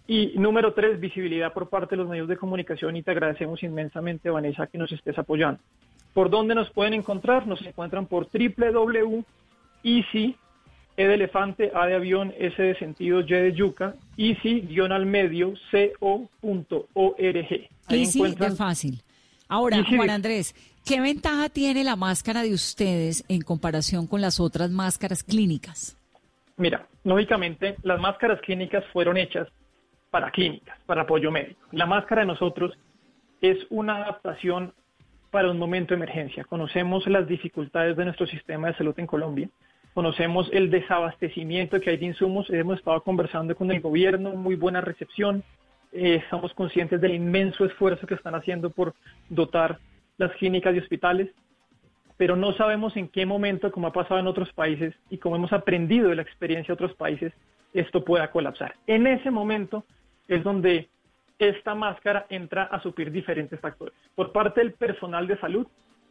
Y 0.06 0.38
número 0.38 0.72
tres, 0.72 1.00
visibilidad 1.00 1.52
por 1.52 1.68
parte 1.68 1.96
de 1.96 2.02
los 2.02 2.08
medios 2.08 2.28
de 2.28 2.36
comunicación 2.36 2.96
y 2.96 3.02
te 3.02 3.10
agradecemos 3.10 3.62
inmensamente, 3.62 4.30
Vanessa, 4.30 4.68
que 4.68 4.78
nos 4.78 4.90
estés 4.92 5.18
apoyando. 5.18 5.60
¿Por 6.18 6.30
dónde 6.30 6.56
nos 6.56 6.68
pueden 6.70 6.94
encontrar? 6.94 7.46
Nos 7.46 7.62
encuentran 7.62 8.06
por 8.06 8.26
www.easy, 8.32 9.24
E 10.96 11.06
de 11.06 11.14
elefante, 11.14 11.70
A 11.72 11.86
de 11.86 11.94
avión, 11.94 12.34
S 12.36 12.60
de 12.60 12.76
sentido, 12.76 13.20
Y 13.20 13.26
de 13.26 13.52
yuca, 13.52 13.94
easy-al 14.16 15.06
medio, 15.06 15.54
co.org. 16.00 17.68
Easy 17.88 18.34
de 18.34 18.50
fácil. 18.50 19.00
Ahora, 19.46 19.84
Juan 19.84 20.10
Andrés, 20.10 20.56
¿qué 20.84 21.00
ventaja 21.00 21.50
tiene 21.50 21.84
la 21.84 21.94
máscara 21.94 22.42
de 22.42 22.52
ustedes 22.52 23.24
en 23.28 23.42
comparación 23.42 24.08
con 24.08 24.20
las 24.20 24.40
otras 24.40 24.72
máscaras 24.72 25.22
clínicas? 25.22 25.96
Mira, 26.56 26.88
lógicamente 27.04 27.76
las 27.84 28.00
máscaras 28.00 28.40
clínicas 28.40 28.84
fueron 28.92 29.18
hechas 29.18 29.46
para 30.10 30.32
clínicas, 30.32 30.80
para 30.84 31.02
apoyo 31.02 31.30
médico. 31.30 31.60
La 31.70 31.86
máscara 31.86 32.22
de 32.22 32.26
nosotros 32.26 32.76
es 33.40 33.56
una 33.70 33.98
adaptación 33.98 34.74
para 35.30 35.50
un 35.50 35.58
momento 35.58 35.94
de 35.94 35.96
emergencia. 35.96 36.44
Conocemos 36.44 37.06
las 37.06 37.26
dificultades 37.26 37.96
de 37.96 38.04
nuestro 38.04 38.26
sistema 38.26 38.68
de 38.68 38.74
salud 38.74 38.94
en 38.98 39.06
Colombia, 39.06 39.48
conocemos 39.94 40.48
el 40.52 40.70
desabastecimiento 40.70 41.80
que 41.80 41.90
hay 41.90 41.96
de 41.96 42.06
insumos, 42.06 42.48
hemos 42.50 42.78
estado 42.78 43.02
conversando 43.02 43.56
con 43.56 43.70
el 43.70 43.80
gobierno, 43.80 44.30
muy 44.34 44.54
buena 44.54 44.80
recepción, 44.80 45.42
eh, 45.92 46.20
estamos 46.22 46.52
conscientes 46.54 47.00
del 47.00 47.14
inmenso 47.14 47.64
esfuerzo 47.64 48.06
que 48.06 48.14
están 48.14 48.34
haciendo 48.34 48.70
por 48.70 48.94
dotar 49.28 49.78
las 50.16 50.32
clínicas 50.32 50.74
y 50.74 50.78
hospitales, 50.78 51.30
pero 52.16 52.36
no 52.36 52.52
sabemos 52.52 52.96
en 52.96 53.08
qué 53.08 53.24
momento, 53.24 53.70
como 53.72 53.86
ha 53.86 53.92
pasado 53.92 54.20
en 54.20 54.26
otros 54.26 54.52
países 54.52 54.94
y 55.08 55.18
como 55.18 55.36
hemos 55.36 55.52
aprendido 55.52 56.10
de 56.10 56.16
la 56.16 56.22
experiencia 56.22 56.74
de 56.74 56.84
otros 56.84 56.96
países, 56.96 57.32
esto 57.72 58.04
pueda 58.04 58.30
colapsar. 58.30 58.74
En 58.86 59.06
ese 59.06 59.30
momento 59.30 59.84
es 60.26 60.42
donde 60.42 60.88
esta 61.38 61.74
máscara 61.74 62.26
entra 62.28 62.64
a 62.64 62.80
suplir 62.80 63.12
diferentes 63.12 63.58
factores. 63.60 63.94
Por 64.14 64.32
parte 64.32 64.60
del 64.60 64.72
personal 64.72 65.26
de 65.26 65.38
salud, 65.38 65.66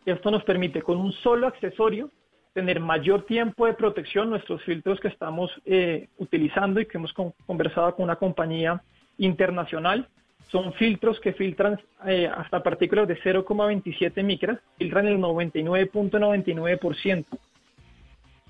esto 0.06 0.32
nos 0.32 0.44
permite 0.44 0.82
con 0.82 0.98
un 0.98 1.12
solo 1.12 1.48
accesorio 1.48 2.10
tener 2.54 2.80
mayor 2.80 3.26
tiempo 3.26 3.66
de 3.66 3.74
protección. 3.74 4.30
Nuestros 4.30 4.64
filtros 4.64 5.00
que 5.00 5.10
estamos 5.10 5.52
eh, 5.66 6.08
utilizando 6.18 6.80
y 6.80 6.86
que 6.86 6.98
hemos 6.98 7.14
conversado 7.46 7.94
con 7.96 8.06
una 8.06 8.16
compañía 8.16 8.82
internacional 9.18 10.08
son 10.50 10.74
filtros 10.74 11.20
que 11.20 11.34
filtran 11.34 11.80
eh, 12.06 12.32
hasta 12.34 12.64
partículas 12.64 13.08
de 13.08 13.20
0,27 13.20 14.24
micras, 14.24 14.60
filtran 14.78 15.06
el 15.08 15.20
99.99% 15.20 17.26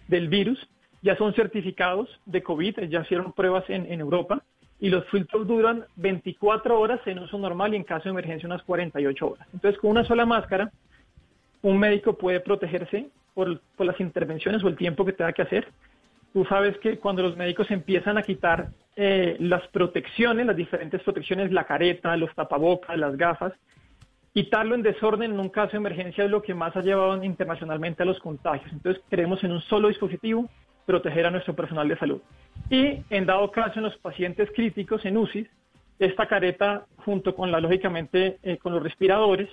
del 0.07 0.29
virus, 0.29 0.59
ya 1.01 1.17
son 1.17 1.33
certificados 1.33 2.07
de 2.25 2.43
COVID, 2.43 2.81
ya 2.89 3.01
hicieron 3.01 3.33
pruebas 3.33 3.67
en, 3.69 3.91
en 3.91 3.99
Europa 3.99 4.43
y 4.79 4.89
los 4.89 5.05
filtros 5.05 5.47
duran 5.47 5.85
24 5.95 6.79
horas 6.79 6.99
en 7.05 7.19
uso 7.19 7.37
normal 7.37 7.73
y 7.73 7.77
en 7.77 7.83
caso 7.83 8.05
de 8.05 8.11
emergencia 8.11 8.47
unas 8.47 8.63
48 8.63 9.27
horas. 9.27 9.47
Entonces, 9.53 9.79
con 9.79 9.91
una 9.91 10.03
sola 10.03 10.25
máscara, 10.25 10.71
un 11.63 11.79
médico 11.79 12.17
puede 12.17 12.39
protegerse 12.39 13.09
por, 13.33 13.59
las 13.79 13.99
intervenciones 13.99 14.63
o 14.63 14.67
el 14.67 14.75
tiempo 14.75 15.05
que 15.05 15.13
tenga 15.13 15.33
que 15.33 15.41
hacer. 15.41 15.67
Tú 16.33 16.45
sabes 16.45 16.77
que 16.79 16.99
cuando 16.99 17.23
los 17.23 17.35
médicos 17.35 17.71
empiezan 17.71 18.17
a 18.17 18.21
quitar 18.21 18.69
eh, 18.95 19.37
las 19.39 19.67
protecciones, 19.69 20.45
las 20.45 20.55
diferentes 20.55 21.01
protecciones, 21.01 21.51
la 21.51 21.65
careta, 21.65 22.15
los 22.15 22.33
tapabocas, 22.35 22.97
las 22.97 23.17
gafas, 23.17 23.53
quitarlo 24.33 24.75
en 24.75 24.83
desorden 24.83 25.31
en 25.31 25.39
un 25.39 25.49
caso 25.49 25.71
de 25.71 25.77
emergencia 25.77 26.23
es 26.23 26.29
lo 26.29 26.43
que 26.43 26.53
más 26.53 26.75
ha 26.75 26.81
llevado 26.81 27.23
internacionalmente 27.23 28.03
a 28.03 28.05
los 28.05 28.19
contagios. 28.19 28.71
Entonces, 28.71 29.03
queremos 29.09 29.43
en 29.43 29.51
un 29.51 29.61
solo 29.61 29.87
dispositivo 29.87 30.47
proteger 30.85 31.25
a 31.25 31.31
nuestro 31.31 31.55
personal 31.55 31.87
de 31.87 31.97
salud. 31.97 32.21
Y 32.69 32.99
en 33.09 33.25
dado 33.25 33.51
caso 33.51 33.79
en 33.79 33.83
los 33.83 33.97
pacientes 33.97 34.49
críticos 34.53 35.05
en 35.05 35.17
UCI, 35.17 35.47
esta 35.99 36.27
careta 36.27 36.85
junto 36.97 37.35
con 37.35 37.51
la 37.51 37.59
lógicamente 37.59 38.37
eh, 38.43 38.57
con 38.57 38.73
los 38.73 38.83
respiradores 38.83 39.49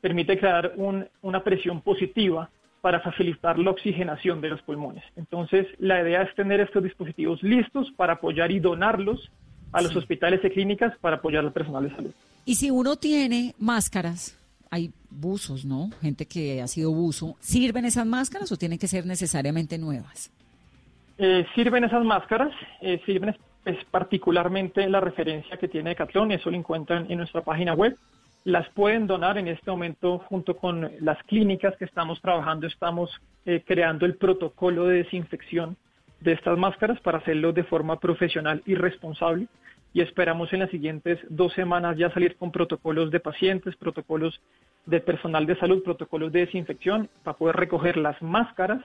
permite 0.00 0.38
crear 0.38 0.74
una 0.76 1.44
presión 1.44 1.80
positiva 1.80 2.50
para 2.82 3.00
facilitar 3.00 3.58
la 3.58 3.70
oxigenación 3.70 4.42
de 4.42 4.50
los 4.50 4.60
pulmones. 4.60 5.02
Entonces, 5.16 5.66
la 5.78 6.02
idea 6.02 6.22
es 6.22 6.34
tener 6.34 6.60
estos 6.60 6.82
dispositivos 6.82 7.42
listos 7.42 7.90
para 7.96 8.14
apoyar 8.14 8.50
y 8.50 8.60
donarlos 8.60 9.30
a 9.72 9.80
los 9.80 9.96
hospitales 9.96 10.40
y 10.44 10.50
clínicas 10.50 10.92
para 10.98 11.16
apoyar 11.16 11.44
al 11.44 11.52
personal 11.52 11.88
de 11.88 11.96
salud. 11.96 12.10
Y 12.44 12.56
si 12.56 12.70
uno 12.70 12.96
tiene 12.96 13.54
máscaras, 13.58 14.38
hay 14.70 14.92
buzos, 15.08 15.64
¿no? 15.64 15.90
Gente 16.02 16.26
que 16.26 16.60
ha 16.60 16.66
sido 16.66 16.92
buzo, 16.92 17.36
¿sirven 17.40 17.86
esas 17.86 18.04
máscaras 18.04 18.52
o 18.52 18.58
tienen 18.58 18.78
que 18.78 18.88
ser 18.88 19.06
necesariamente 19.06 19.78
nuevas? 19.78 20.30
Eh, 21.16 21.46
sirven 21.54 21.84
esas 21.84 22.04
máscaras, 22.04 22.52
eh, 22.80 23.00
sirven 23.06 23.36
es, 23.64 23.84
particularmente 23.90 24.88
la 24.88 25.00
referencia 25.00 25.56
que 25.56 25.68
tiene 25.68 25.90
Decathlon, 25.90 26.32
eso 26.32 26.50
lo 26.50 26.56
encuentran 26.56 27.06
en 27.10 27.18
nuestra 27.18 27.42
página 27.42 27.74
web. 27.74 27.96
las 28.44 28.68
pueden 28.70 29.06
donar 29.06 29.38
en 29.38 29.48
este 29.48 29.70
momento 29.70 30.18
junto 30.18 30.54
con 30.54 30.90
las 31.00 31.16
clínicas 31.22 31.74
que 31.78 31.86
estamos 31.86 32.20
trabajando, 32.20 32.66
estamos 32.66 33.10
eh, 33.46 33.62
creando 33.66 34.04
el 34.04 34.16
protocolo 34.16 34.84
de 34.84 34.98
desinfección 34.98 35.78
de 36.20 36.32
estas 36.32 36.58
máscaras 36.58 37.00
para 37.00 37.18
hacerlo 37.18 37.54
de 37.54 37.64
forma 37.64 37.98
profesional 37.98 38.62
y 38.66 38.74
responsable 38.74 39.46
y 39.94 40.02
esperamos 40.02 40.52
en 40.52 40.58
las 40.58 40.70
siguientes 40.70 41.20
dos 41.30 41.54
semanas 41.54 41.96
ya 41.96 42.10
salir 42.10 42.36
con 42.36 42.50
protocolos 42.50 43.10
de 43.10 43.20
pacientes, 43.20 43.76
protocolos 43.76 44.38
de 44.84 45.00
personal 45.00 45.46
de 45.46 45.56
salud, 45.56 45.82
protocolos 45.82 46.30
de 46.30 46.40
desinfección 46.40 47.08
para 47.22 47.38
poder 47.38 47.56
recoger 47.56 47.96
las 47.96 48.20
máscaras 48.20 48.82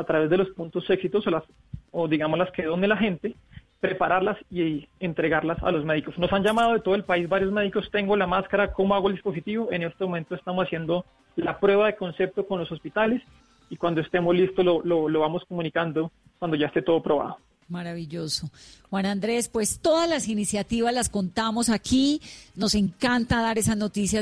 a 0.00 0.04
través 0.04 0.30
de 0.30 0.38
los 0.38 0.50
puntos 0.50 0.88
éxitos 0.90 1.26
o, 1.26 1.30
las, 1.30 1.44
o 1.90 2.08
digamos 2.08 2.38
las 2.38 2.50
que 2.50 2.64
donde 2.64 2.88
la 2.88 2.96
gente, 2.96 3.34
prepararlas 3.80 4.36
y 4.50 4.88
entregarlas 4.98 5.62
a 5.62 5.70
los 5.70 5.84
médicos. 5.84 6.18
Nos 6.18 6.32
han 6.32 6.42
llamado 6.42 6.74
de 6.74 6.80
todo 6.80 6.94
el 6.94 7.04
país 7.04 7.28
varios 7.28 7.52
médicos, 7.52 7.90
tengo 7.90 8.16
la 8.16 8.26
máscara, 8.26 8.72
¿cómo 8.72 8.94
hago 8.94 9.08
el 9.08 9.14
dispositivo? 9.14 9.68
En 9.72 9.82
este 9.82 10.04
momento 10.04 10.34
estamos 10.34 10.66
haciendo 10.66 11.04
la 11.36 11.58
prueba 11.58 11.86
de 11.86 11.96
concepto 11.96 12.46
con 12.46 12.58
los 12.58 12.70
hospitales 12.70 13.22
y 13.70 13.76
cuando 13.76 14.00
estemos 14.00 14.34
listos 14.34 14.64
lo, 14.64 14.82
lo, 14.82 15.08
lo 15.08 15.20
vamos 15.20 15.44
comunicando 15.48 16.10
cuando 16.38 16.56
ya 16.56 16.66
esté 16.66 16.82
todo 16.82 17.02
probado. 17.02 17.38
Maravilloso. 17.70 18.50
Juan 18.90 19.06
Andrés, 19.06 19.48
pues 19.48 19.78
todas 19.78 20.08
las 20.08 20.26
iniciativas 20.26 20.92
las 20.92 21.08
contamos 21.08 21.68
aquí. 21.68 22.20
Nos 22.56 22.74
encanta 22.74 23.40
dar 23.40 23.58
esas 23.58 23.76
noticias. 23.76 24.18